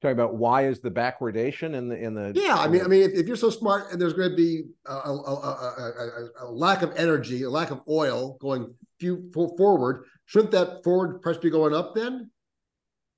Talking 0.02 0.12
about 0.12 0.36
why 0.36 0.66
is 0.66 0.80
the 0.80 0.90
backwardation 0.90 1.74
in 1.74 1.88
the 1.88 1.96
in 1.96 2.12
the 2.12 2.32
yeah 2.34 2.58
i 2.58 2.68
mean 2.68 2.82
i 2.82 2.86
mean 2.86 3.00
if, 3.00 3.14
if 3.14 3.26
you're 3.26 3.36
so 3.36 3.48
smart 3.48 3.90
and 3.90 3.98
there's 3.98 4.12
going 4.12 4.28
to 4.28 4.36
be 4.36 4.64
a, 4.84 4.92
a, 4.92 5.14
a, 5.14 6.28
a, 6.42 6.50
lack 6.50 6.82
of 6.82 6.94
energy 6.94 7.44
a 7.44 7.48
lack 7.48 7.70
of 7.70 7.80
oil 7.88 8.36
going 8.38 8.74
few, 9.00 9.30
forward 9.32 10.04
shouldn't 10.26 10.50
that 10.50 10.84
forward 10.84 11.22
price 11.22 11.38
be 11.38 11.48
going 11.48 11.74
up 11.74 11.94
then 11.94 12.30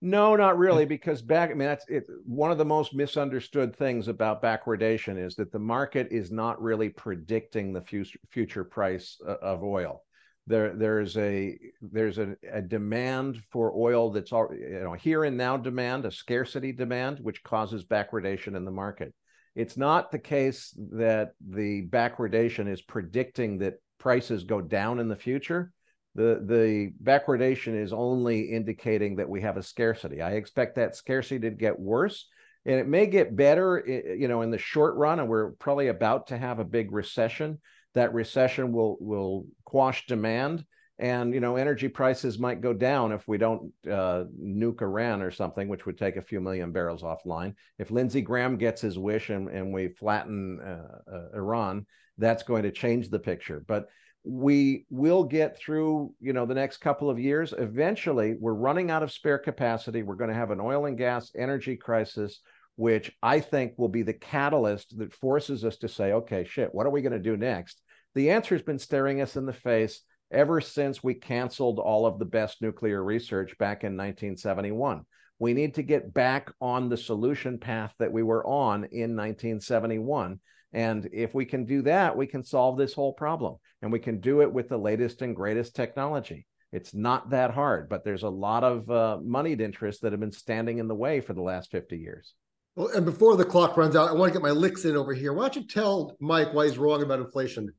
no, 0.02 0.36
not 0.36 0.58
really, 0.58 0.84
because 0.84 1.22
back. 1.22 1.50
I 1.50 1.54
mean, 1.54 1.66
that's 1.66 1.88
it. 1.88 2.04
One 2.24 2.50
of 2.50 2.58
the 2.58 2.64
most 2.64 2.94
misunderstood 2.94 3.74
things 3.74 4.08
about 4.08 4.42
backwardation 4.42 5.18
is 5.18 5.34
that 5.36 5.50
the 5.50 5.58
market 5.58 6.08
is 6.10 6.30
not 6.30 6.60
really 6.60 6.90
predicting 6.90 7.72
the 7.72 7.80
future 7.80 8.18
future 8.30 8.62
price 8.62 9.18
uh, 9.26 9.36
of 9.40 9.64
oil. 9.64 10.02
There, 10.46 10.74
there's 10.74 11.16
a 11.16 11.58
there's 11.80 12.18
a, 12.18 12.36
a 12.52 12.62
demand 12.62 13.42
for 13.50 13.72
oil 13.76 14.10
that's 14.10 14.32
all 14.32 14.48
you 14.52 14.80
know 14.80 14.92
here 14.92 15.24
and 15.24 15.36
now 15.36 15.56
demand, 15.56 16.04
a 16.04 16.10
scarcity 16.10 16.72
demand, 16.72 17.18
which 17.20 17.42
causes 17.42 17.84
backwardation 17.84 18.56
in 18.56 18.64
the 18.64 18.70
market. 18.70 19.12
It's 19.54 19.76
not 19.76 20.10
the 20.10 20.18
case 20.18 20.76
that 20.92 21.32
the 21.40 21.86
backwardation 21.88 22.70
is 22.70 22.82
predicting 22.82 23.58
that 23.58 23.74
prices 23.98 24.44
go 24.44 24.60
down 24.60 25.00
in 25.00 25.08
the 25.08 25.16
future 25.16 25.72
the 26.16 26.42
the 26.42 26.92
backwardation 27.04 27.80
is 27.80 27.92
only 27.92 28.50
indicating 28.50 29.16
that 29.16 29.28
we 29.28 29.42
have 29.42 29.58
a 29.58 29.62
scarcity. 29.62 30.22
I 30.22 30.32
expect 30.32 30.76
that 30.76 30.96
scarcity 30.96 31.38
to 31.40 31.50
get 31.50 31.78
worse, 31.78 32.26
and 32.64 32.76
it 32.76 32.88
may 32.88 33.06
get 33.06 33.36
better, 33.36 33.84
you 33.86 34.26
know, 34.26 34.40
in 34.40 34.50
the 34.50 34.58
short 34.58 34.96
run. 34.96 35.20
And 35.20 35.28
we're 35.28 35.52
probably 35.52 35.88
about 35.88 36.28
to 36.28 36.38
have 36.38 36.58
a 36.58 36.64
big 36.64 36.90
recession. 36.90 37.60
That 37.96 38.14
recession 38.14 38.72
will 38.72 38.96
will 39.00 39.46
quash 39.64 40.06
demand, 40.06 40.64
and 40.98 41.34
you 41.34 41.40
know, 41.40 41.56
energy 41.56 41.88
prices 41.88 42.38
might 42.38 42.60
go 42.60 42.72
down 42.72 43.10
if 43.10 43.26
we 43.26 43.38
don't 43.38 43.72
uh, 43.90 44.24
nuke 44.40 44.82
Iran 44.82 45.20
or 45.22 45.30
something, 45.30 45.66
which 45.66 45.86
would 45.86 45.98
take 45.98 46.16
a 46.16 46.22
few 46.22 46.40
million 46.40 46.70
barrels 46.70 47.02
offline. 47.02 47.54
If 47.78 47.90
Lindsey 47.90 48.20
Graham 48.20 48.56
gets 48.56 48.80
his 48.80 48.98
wish 48.98 49.30
and 49.30 49.48
and 49.48 49.72
we 49.72 49.88
flatten 49.88 50.60
uh, 50.60 51.12
uh, 51.12 51.28
Iran, 51.34 51.86
that's 52.18 52.44
going 52.44 52.62
to 52.62 52.70
change 52.70 53.10
the 53.10 53.18
picture. 53.18 53.64
But 53.66 53.88
we 54.26 54.86
will 54.90 55.22
get 55.22 55.56
through 55.56 56.12
you 56.20 56.32
know 56.32 56.46
the 56.46 56.54
next 56.54 56.78
couple 56.78 57.08
of 57.08 57.18
years 57.18 57.54
eventually 57.56 58.34
we're 58.40 58.52
running 58.52 58.90
out 58.90 59.04
of 59.04 59.12
spare 59.12 59.38
capacity 59.38 60.02
we're 60.02 60.16
going 60.16 60.30
to 60.30 60.34
have 60.34 60.50
an 60.50 60.60
oil 60.60 60.86
and 60.86 60.98
gas 60.98 61.30
energy 61.36 61.76
crisis 61.76 62.40
which 62.74 63.12
i 63.22 63.38
think 63.38 63.74
will 63.76 63.88
be 63.88 64.02
the 64.02 64.12
catalyst 64.12 64.98
that 64.98 65.14
forces 65.14 65.64
us 65.64 65.76
to 65.76 65.88
say 65.88 66.12
okay 66.12 66.44
shit 66.44 66.74
what 66.74 66.86
are 66.86 66.90
we 66.90 67.02
going 67.02 67.12
to 67.12 67.20
do 67.20 67.36
next 67.36 67.80
the 68.16 68.30
answer 68.30 68.56
has 68.56 68.62
been 68.62 68.78
staring 68.78 69.20
us 69.20 69.36
in 69.36 69.46
the 69.46 69.52
face 69.52 70.02
ever 70.32 70.60
since 70.60 71.04
we 71.04 71.14
canceled 71.14 71.78
all 71.78 72.04
of 72.04 72.18
the 72.18 72.24
best 72.24 72.60
nuclear 72.60 73.02
research 73.02 73.56
back 73.58 73.84
in 73.84 73.92
1971 73.96 75.02
we 75.38 75.52
need 75.54 75.74
to 75.74 75.82
get 75.82 76.12
back 76.12 76.50
on 76.60 76.88
the 76.88 76.96
solution 76.96 77.58
path 77.58 77.94
that 78.00 78.12
we 78.12 78.24
were 78.24 78.44
on 78.44 78.84
in 78.84 79.14
1971 79.14 80.40
and 80.72 81.08
if 81.10 81.34
we 81.34 81.46
can 81.46 81.64
do 81.64 81.80
that, 81.82 82.16
we 82.16 82.26
can 82.26 82.44
solve 82.44 82.76
this 82.76 82.92
whole 82.92 83.14
problem. 83.14 83.56
And 83.80 83.90
we 83.90 83.98
can 83.98 84.20
do 84.20 84.42
it 84.42 84.52
with 84.52 84.68
the 84.68 84.76
latest 84.76 85.22
and 85.22 85.34
greatest 85.34 85.74
technology. 85.74 86.46
It's 86.70 86.92
not 86.92 87.30
that 87.30 87.52
hard, 87.52 87.88
but 87.88 88.04
there's 88.04 88.24
a 88.24 88.28
lot 88.28 88.62
of 88.62 88.90
uh, 88.90 89.18
moneyed 89.24 89.62
interests 89.62 90.02
that 90.02 90.12
have 90.12 90.20
been 90.20 90.32
standing 90.32 90.78
in 90.78 90.86
the 90.86 90.94
way 90.94 91.20
for 91.20 91.32
the 91.32 91.42
last 91.42 91.70
50 91.70 91.96
years. 91.96 92.34
Well, 92.74 92.88
and 92.88 93.06
before 93.06 93.36
the 93.36 93.44
clock 93.44 93.78
runs 93.78 93.96
out, 93.96 94.10
I 94.10 94.12
want 94.12 94.32
to 94.32 94.38
get 94.38 94.44
my 94.44 94.50
licks 94.50 94.84
in 94.84 94.96
over 94.96 95.14
here. 95.14 95.32
Why 95.32 95.44
don't 95.44 95.56
you 95.56 95.66
tell 95.66 96.16
Mike 96.20 96.52
why 96.52 96.66
he's 96.66 96.76
wrong 96.76 97.02
about 97.02 97.20
inflation? 97.20 97.70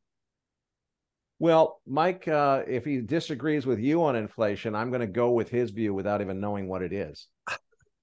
Well, 1.39 1.81
Mike, 1.85 2.27
uh, 2.27 2.63
if 2.67 2.83
he 2.83 2.99
disagrees 3.01 3.65
with 3.65 3.79
you 3.79 4.03
on 4.03 4.15
inflation, 4.15 4.73
I'm 4.73 4.89
going 4.89 5.01
to 5.01 5.07
go 5.07 5.31
with 5.31 5.49
his 5.49 5.69
view 5.69 5.93
without 5.93 6.21
even 6.21 6.39
knowing 6.39 6.67
what 6.67 6.81
it 6.81 6.91
is. 6.91 7.27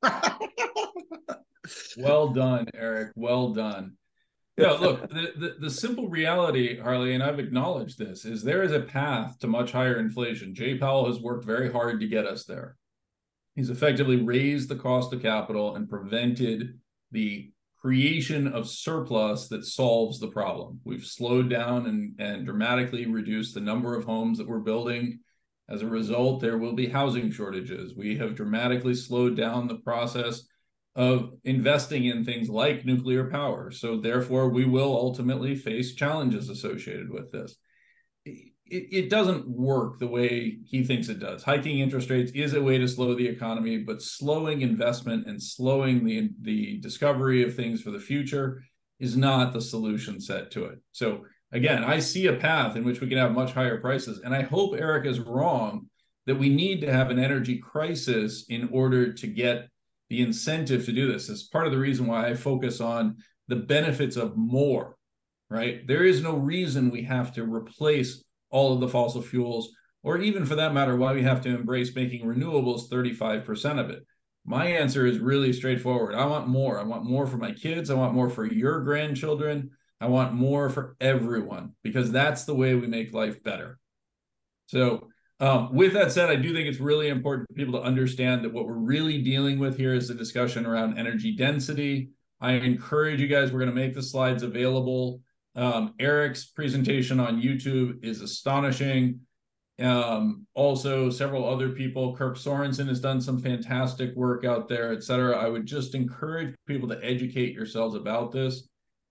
well 1.97 2.29
done, 2.29 2.69
Erik. 2.75 3.13
Well 3.17 3.53
done. 3.53 3.97
Yeah, 4.57 4.71
look, 4.73 5.09
the, 5.09 5.33
the, 5.37 5.57
the, 5.63 5.71
simple 5.71 6.09
reality, 6.09 6.79
Harley, 6.79 7.15
and 7.15 7.25
I've 7.25 7.41
acknowledged 7.41 7.99
this, 7.99 8.25
is 8.25 8.45
there 8.45 8.63
is 8.63 8.71
a 8.71 8.83
path 8.83 9.37
to 9.41 9.49
much 9.49 9.73
higher 9.73 9.99
inflation. 9.99 10.55
Jay 10.55 10.79
Powell 10.79 11.07
has 11.07 11.19
worked 11.19 11.45
very 11.45 11.73
hard 11.73 11.99
to 12.01 12.07
get 12.07 12.25
us 12.25 12.45
there. 12.45 12.77
He's 13.57 13.71
effectively 13.71 14.23
raised 14.23 14.69
the 14.69 14.77
cost 14.77 15.13
of 15.13 15.23
capital 15.23 15.75
and 15.75 15.89
prevented 15.89 16.79
the 17.11 17.51
creation 17.85 18.49
of 18.49 18.67
surplus 18.67 19.49
that 19.49 19.63
solves 19.63 20.19
the 20.19 20.29
problem. 20.29 20.81
We've 20.85 21.05
slowed 21.05 21.51
down 21.51 21.85
and, 21.85 22.19
and 22.19 22.47
dramatically 22.47 23.05
reduced 23.05 23.53
the 23.53 23.61
number 23.61 23.95
of 23.95 24.07
homes 24.07 24.39
that 24.39 24.49
we're 24.49 24.61
building. 24.61 25.19
As 25.69 25.83
a 25.83 25.87
result, 25.87 26.41
there 26.41 26.57
will 26.57 26.73
be 26.73 26.89
housing 26.89 27.31
shortages. 27.31 27.95
We 27.95 28.17
have 28.17 28.37
dramatically 28.37 28.95
slowed 28.95 29.37
down 29.37 29.69
the 29.69 29.81
process 29.81 30.45
of 30.97 31.33
investing 31.45 32.07
in 32.07 32.25
things 32.25 32.49
like 32.49 32.87
nuclear 32.87 33.29
power. 33.29 33.71
So, 33.71 34.01
therefore, 34.01 34.49
we 34.49 34.65
will 34.65 34.97
ultimately 34.97 35.55
face 35.55 35.95
challenges 35.95 36.49
associated 36.49 37.11
with 37.11 37.33
this. 37.33 37.55
It, 38.67 38.89
it, 38.91 39.11
doesn't 39.11 39.47
work 39.47 39.99
the 39.99 40.07
way 40.07 40.59
he 40.65 40.85
thinks 40.85 41.09
it 41.09 41.21
does. 41.21 41.43
Hiking 41.43 41.81
interest 41.81 42.09
rates 42.09 42.33
is 42.35 42.55
a 42.55 42.63
way 42.63 42.79
to 42.79 42.89
slow 42.89 43.15
the 43.15 43.29
economy, 43.29 43.79
but 43.79 44.01
slowing 44.01 44.63
investment 44.63 45.27
and 45.27 45.43
slowing 45.43 46.05
the, 46.05 46.31
the 46.41 46.79
discovery 46.79 47.43
of 47.43 47.55
things 47.55 47.83
for 47.83 47.91
the 47.91 47.99
future 47.99 48.63
is 49.01 49.17
not 49.19 49.53
the 49.53 49.61
solution 49.61 50.19
set 50.19 50.51
to 50.53 50.65
it. 50.65 50.79
So, 50.93 51.25
again, 51.53 51.85
I 51.85 51.99
see 51.99 52.27
a 52.27 52.37
path 52.37 52.75
in 52.75 52.85
which 52.85 53.01
we 53.01 53.09
can 53.09 53.19
have 53.19 53.33
much 53.33 53.53
higher 53.53 53.79
prices. 53.81 54.21
And 54.25 54.35
I 54.35 54.43
hope 54.43 54.75
Erik 54.75 55.05
is 55.05 55.21
wrong 55.21 55.91
that 56.27 56.37
we 56.37 56.49
need 56.49 56.81
to 56.81 56.93
have 56.93 57.11
an 57.11 57.19
energy 57.19 57.59
crisis 57.59 58.47
in 58.49 58.71
order 58.73 59.13
to 59.13 59.27
get 59.27 59.69
the 60.11 60.23
incentive 60.23 60.85
to 60.85 60.93
do 60.93 61.11
this 61.11 61.29
is 61.29 61.45
part 61.45 61.67
of 61.67 61.73
the 61.73 61.79
reason 61.79 62.07
why 62.07 62.29
I 62.29 62.35
focus 62.35 62.81
on 62.81 63.17
the 63.49 63.57
benefits 63.57 64.17
of 64.17 64.37
more, 64.37 64.97
right? 65.51 65.87
There 65.87 66.05
is 66.05 66.23
no 66.23 66.37
reason 66.37 66.91
we 66.91 67.03
have 67.03 67.33
to 67.35 67.45
replace 67.45 68.23
all 68.55 68.73
of 68.73 68.81
the 68.81 68.89
fossil 68.89 69.21
fuels, 69.21 69.71
or 70.05 70.19
even 70.19 70.47
for 70.47 70.55
that 70.55 70.73
matter, 70.73 70.97
why 70.97 71.13
we 71.13 71.23
have 71.23 71.41
to 71.43 71.49
embrace 71.49 71.95
making 71.95 72.25
renewables 72.25 72.89
35% 72.89 73.81
of 73.81 73.91
it. 73.91 74.07
My 74.47 74.67
answer 74.67 75.07
is 75.07 75.19
really 75.19 75.53
straightforward. 75.53 76.15
I 76.15 76.25
want 76.27 76.47
more. 76.47 76.79
I 76.79 76.85
want 76.85 77.05
more 77.05 77.27
for 77.27 77.37
my 77.37 77.51
kids. 77.51 77.91
I 77.91 77.95
want 77.95 78.15
more 78.15 78.31
for 78.31 78.47
your 78.47 78.81
grandchildren. 78.81 79.71
I 80.01 80.07
want 80.07 80.35
more 80.35 80.71
for 80.71 80.97
everyone 81.01 81.73
because 81.83 82.13
that's 82.13 82.45
the 82.45 82.55
way 82.55 82.75
we 82.75 82.87
make 82.87 83.13
life 83.13 83.43
better. 83.43 83.79
So 84.67 85.09
um, 85.41 85.75
with 85.75 85.95
that 85.95 86.13
said, 86.13 86.31
I 86.31 86.37
do 86.37 86.53
think 86.53 86.69
it's 86.69 86.79
really 86.79 87.09
important 87.09 87.49
for 87.49 87.55
people 87.55 87.75
to 87.75 87.85
understand 87.85 88.45
that 88.45 88.53
what 88.53 88.67
we're 88.67 88.75
really 88.75 89.21
dealing 89.21 89.59
with 89.59 89.77
here 89.77 89.95
is 89.95 90.11
a 90.11 90.15
discussion 90.15 90.65
around 90.65 90.97
energy 90.97 91.35
density. 91.35 92.11
I 92.41 92.53
encourage 92.53 93.21
you 93.21 93.27
guys, 93.27 93.51
we're 93.51 93.61
going 93.61 93.75
to 93.75 93.75
make 93.75 93.95
the 93.95 94.03
slides 94.03 94.43
available. 94.43 95.23
Um, 95.57 95.95
Erik's 95.99 96.47
presentation 96.47 97.21
on 97.21 97.41
YouTube 97.41 98.05
is 98.05 98.21
astonishing. 98.21 99.21
Um, 99.81 100.47
also, 100.55 101.11
several 101.11 101.49
other 101.49 101.71
people, 101.71 102.17
Kirk 102.17 102.37
Sorensen 102.37 102.89
has 102.89 103.01
done 103.01 103.21
some 103.21 103.41
fantastic 103.41 104.15
work 104.15 104.45
out 104.45 104.69
there, 104.69 104.93
et 104.93 105.03
cetera. 105.03 105.37
I 105.37 105.49
would 105.49 105.67
just 105.67 105.95
encourage 105.95 106.55
people 106.67 106.89
to 106.89 107.05
educate 107.05 107.55
yourselves 107.55 107.95
about 107.95 108.33
this 108.33 108.69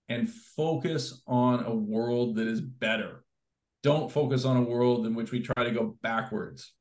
and 0.08 0.28
focus 0.28 1.22
on 1.26 1.64
a 1.64 1.74
world 1.74 2.36
that 2.36 2.46
is 2.46 2.60
better 2.60 3.24
don't 3.84 4.10
focus 4.10 4.46
on 4.46 4.56
a 4.56 4.62
world 4.62 5.06
in 5.06 5.14
which 5.14 5.30
we 5.30 5.40
try 5.40 5.62
to 5.62 5.70
go 5.70 5.96
backwards. 6.02 6.72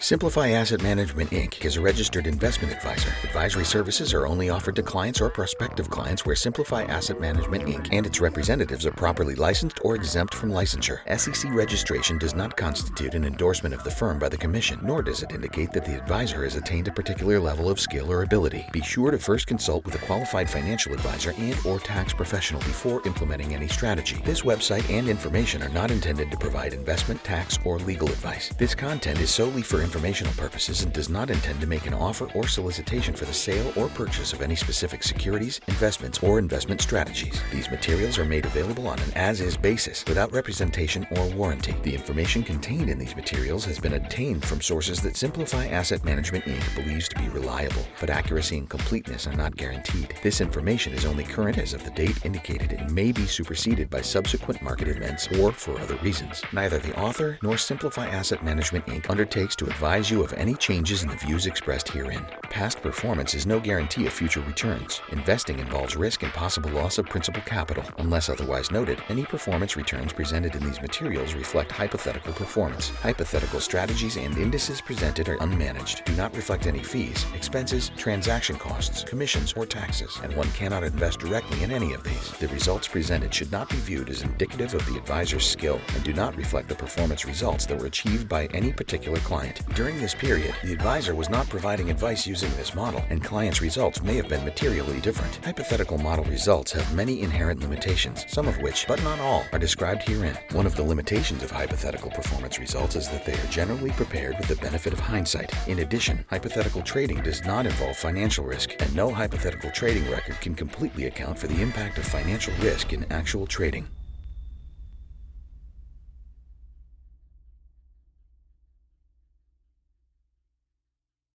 Simplify 0.00 0.50
Asset 0.50 0.82
Management 0.82 1.30
Inc. 1.30 1.64
is 1.64 1.76
a 1.76 1.80
registered 1.80 2.26
investment 2.26 2.74
advisor. 2.74 3.08
Advisory 3.22 3.64
services 3.64 4.12
are 4.12 4.26
only 4.26 4.50
offered 4.50 4.76
to 4.76 4.82
clients 4.82 5.20
or 5.20 5.30
prospective 5.30 5.88
clients 5.88 6.26
where 6.26 6.36
Simplify 6.36 6.82
Asset 6.82 7.20
Management 7.20 7.64
Inc. 7.64 7.88
and 7.90 8.04
its 8.04 8.20
representatives 8.20 8.84
are 8.84 8.90
properly 8.90 9.34
licensed 9.36 9.78
or 9.82 9.94
exempt 9.94 10.34
from 10.34 10.50
licensure. 10.50 10.98
SEC 11.16 11.50
registration 11.54 12.18
does 12.18 12.34
not 12.34 12.56
constitute 12.56 13.14
an 13.14 13.24
endorsement 13.24 13.74
of 13.74 13.82
the 13.84 13.90
firm 13.90 14.18
by 14.18 14.28
the 14.28 14.36
Commission, 14.36 14.78
nor 14.82 15.00
does 15.00 15.22
it 15.22 15.32
indicate 15.32 15.72
that 15.72 15.86
the 15.86 15.96
advisor 15.96 16.42
has 16.42 16.56
attained 16.56 16.88
a 16.88 16.92
particular 16.92 17.40
level 17.40 17.70
of 17.70 17.80
skill 17.80 18.12
or 18.12 18.24
ability. 18.24 18.66
Be 18.72 18.82
sure 18.82 19.12
to 19.12 19.18
first 19.18 19.46
consult 19.46 19.86
with 19.86 19.94
a 19.94 20.06
qualified 20.06 20.50
financial 20.50 20.92
advisor 20.92 21.32
and 21.38 21.56
or 21.64 21.78
tax 21.78 22.12
professional 22.12 22.60
before 22.62 23.00
implementing 23.06 23.54
any 23.54 23.68
strategy. 23.68 24.20
This 24.24 24.42
website 24.42 24.90
and 24.90 25.08
information 25.08 25.62
are 25.62 25.70
not 25.70 25.92
intended 25.92 26.30
to 26.32 26.36
provide 26.36 26.74
investment, 26.74 27.22
tax, 27.24 27.58
or 27.64 27.78
legal 27.78 28.08
advice. 28.08 28.50
This 28.58 28.74
content 28.74 29.20
is 29.20 29.30
solely 29.30 29.62
for 29.62 29.83
informational 29.84 30.32
purposes 30.32 30.82
and 30.82 30.92
does 30.92 31.08
not 31.08 31.30
intend 31.30 31.60
to 31.60 31.66
make 31.66 31.86
an 31.86 31.94
offer 31.94 32.28
or 32.34 32.48
solicitation 32.48 33.14
for 33.14 33.26
the 33.26 33.32
sale 33.32 33.72
or 33.76 33.88
purchase 33.90 34.32
of 34.32 34.42
any 34.42 34.56
specific 34.56 35.02
securities, 35.02 35.60
investments, 35.68 36.18
or 36.22 36.38
investment 36.38 36.80
strategies. 36.80 37.40
These 37.52 37.70
materials 37.70 38.18
are 38.18 38.24
made 38.24 38.46
available 38.46 38.88
on 38.88 38.98
an 38.98 39.12
as 39.14 39.40
is 39.40 39.56
basis 39.56 40.04
without 40.06 40.32
representation 40.32 41.06
or 41.12 41.28
warranty. 41.30 41.74
The 41.82 41.94
information 41.94 42.42
contained 42.42 42.90
in 42.90 42.98
these 42.98 43.14
materials 43.14 43.64
has 43.66 43.78
been 43.78 43.94
obtained 43.94 44.44
from 44.44 44.60
sources 44.60 45.00
that 45.02 45.16
Simplify 45.16 45.66
Asset 45.66 46.04
Management 46.04 46.44
Inc. 46.44 46.74
believes 46.74 47.08
to 47.08 47.16
be 47.16 47.28
reliable, 47.28 47.86
but 48.00 48.10
accuracy 48.10 48.58
and 48.58 48.68
completeness 48.68 49.26
are 49.26 49.36
not 49.36 49.56
guaranteed. 49.56 50.14
This 50.22 50.40
information 50.40 50.92
is 50.94 51.04
only 51.04 51.24
current 51.24 51.58
as 51.58 51.74
of 51.74 51.84
the 51.84 51.90
date 51.90 52.24
indicated 52.24 52.72
and 52.72 52.92
may 52.92 53.12
be 53.12 53.26
superseded 53.26 53.90
by 53.90 54.00
subsequent 54.00 54.62
market 54.62 54.88
events 54.88 55.28
or 55.38 55.52
for 55.52 55.78
other 55.80 55.96
reasons. 55.96 56.42
Neither 56.52 56.78
the 56.78 56.98
author 56.98 57.38
nor 57.42 57.58
Simplify 57.58 58.06
Asset 58.06 58.44
Management 58.44 58.86
Inc. 58.86 59.10
undertakes 59.10 59.56
to 59.56 59.66
advise 59.74 60.08
you 60.08 60.22
of 60.22 60.32
any 60.34 60.54
changes 60.54 61.02
in 61.02 61.08
the 61.08 61.16
views 61.16 61.46
expressed 61.46 61.88
herein. 61.88 62.24
Past 62.44 62.80
performance 62.80 63.34
is 63.34 63.44
no 63.44 63.58
guarantee 63.58 64.06
of 64.06 64.12
future 64.12 64.40
returns. 64.42 65.02
Investing 65.10 65.58
involves 65.58 65.96
risk 65.96 66.22
and 66.22 66.32
possible 66.32 66.70
loss 66.70 66.96
of 66.98 67.06
principal 67.06 67.42
capital. 67.42 67.82
Unless 67.98 68.28
otherwise 68.28 68.70
noted, 68.70 69.02
any 69.08 69.24
performance 69.24 69.76
returns 69.76 70.12
presented 70.12 70.54
in 70.54 70.64
these 70.64 70.80
materials 70.80 71.34
reflect 71.34 71.72
hypothetical 71.72 72.32
performance. 72.32 72.90
Hypothetical 72.90 73.58
strategies 73.58 74.16
and 74.16 74.38
indices 74.38 74.80
presented 74.80 75.28
are 75.28 75.38
unmanaged, 75.38 76.04
do 76.04 76.14
not 76.14 76.36
reflect 76.36 76.68
any 76.68 76.82
fees, 76.84 77.26
expenses, 77.34 77.90
transaction 77.96 78.56
costs, 78.56 79.02
commissions, 79.02 79.54
or 79.54 79.66
taxes, 79.66 80.20
and 80.22 80.36
one 80.36 80.50
cannot 80.52 80.84
invest 80.84 81.18
directly 81.18 81.64
in 81.64 81.72
any 81.72 81.94
of 81.94 82.04
these. 82.04 82.30
The 82.38 82.46
results 82.46 82.86
presented 82.86 83.34
should 83.34 83.50
not 83.50 83.68
be 83.70 83.78
viewed 83.78 84.08
as 84.08 84.22
indicative 84.22 84.72
of 84.74 84.86
the 84.86 84.96
advisor's 84.96 85.44
skill 85.44 85.80
and 85.96 86.04
do 86.04 86.12
not 86.12 86.36
reflect 86.36 86.68
the 86.68 86.76
performance 86.76 87.24
results 87.24 87.66
that 87.66 87.76
were 87.76 87.86
achieved 87.86 88.28
by 88.28 88.46
any 88.46 88.72
particular 88.72 89.18
client. 89.18 89.63
During 89.72 89.98
this 89.98 90.14
period, 90.14 90.54
the 90.62 90.72
advisor 90.72 91.14
was 91.14 91.28
not 91.28 91.48
providing 91.48 91.90
advice 91.90 92.26
using 92.26 92.50
this 92.56 92.74
model, 92.74 93.02
and 93.10 93.24
clients' 93.24 93.60
results 93.60 94.02
may 94.02 94.14
have 94.14 94.28
been 94.28 94.44
materially 94.44 95.00
different. 95.00 95.44
Hypothetical 95.44 95.98
model 95.98 96.24
results 96.26 96.70
have 96.72 96.94
many 96.94 97.22
inherent 97.22 97.60
limitations, 97.60 98.24
some 98.28 98.46
of 98.46 98.58
which, 98.58 98.86
but 98.86 99.02
not 99.02 99.18
all, 99.18 99.44
are 99.52 99.58
described 99.58 100.02
herein. 100.02 100.38
One 100.52 100.66
of 100.66 100.76
the 100.76 100.84
limitations 100.84 101.42
of 101.42 101.50
hypothetical 101.50 102.10
performance 102.10 102.60
results 102.60 102.94
is 102.94 103.08
that 103.08 103.24
they 103.24 103.32
are 103.32 103.50
generally 103.50 103.90
prepared 103.90 104.38
with 104.38 104.46
the 104.46 104.56
benefit 104.56 104.92
of 104.92 105.00
hindsight. 105.00 105.52
In 105.66 105.80
addition, 105.80 106.24
hypothetical 106.30 106.82
trading 106.82 107.22
does 107.22 107.44
not 107.44 107.66
involve 107.66 107.96
financial 107.96 108.44
risk, 108.44 108.80
and 108.80 108.94
no 108.94 109.10
hypothetical 109.10 109.70
trading 109.72 110.08
record 110.08 110.40
can 110.40 110.54
completely 110.54 111.06
account 111.06 111.36
for 111.36 111.48
the 111.48 111.60
impact 111.60 111.98
of 111.98 112.04
financial 112.04 112.54
risk 112.60 112.92
in 112.92 113.10
actual 113.10 113.46
trading. 113.46 113.88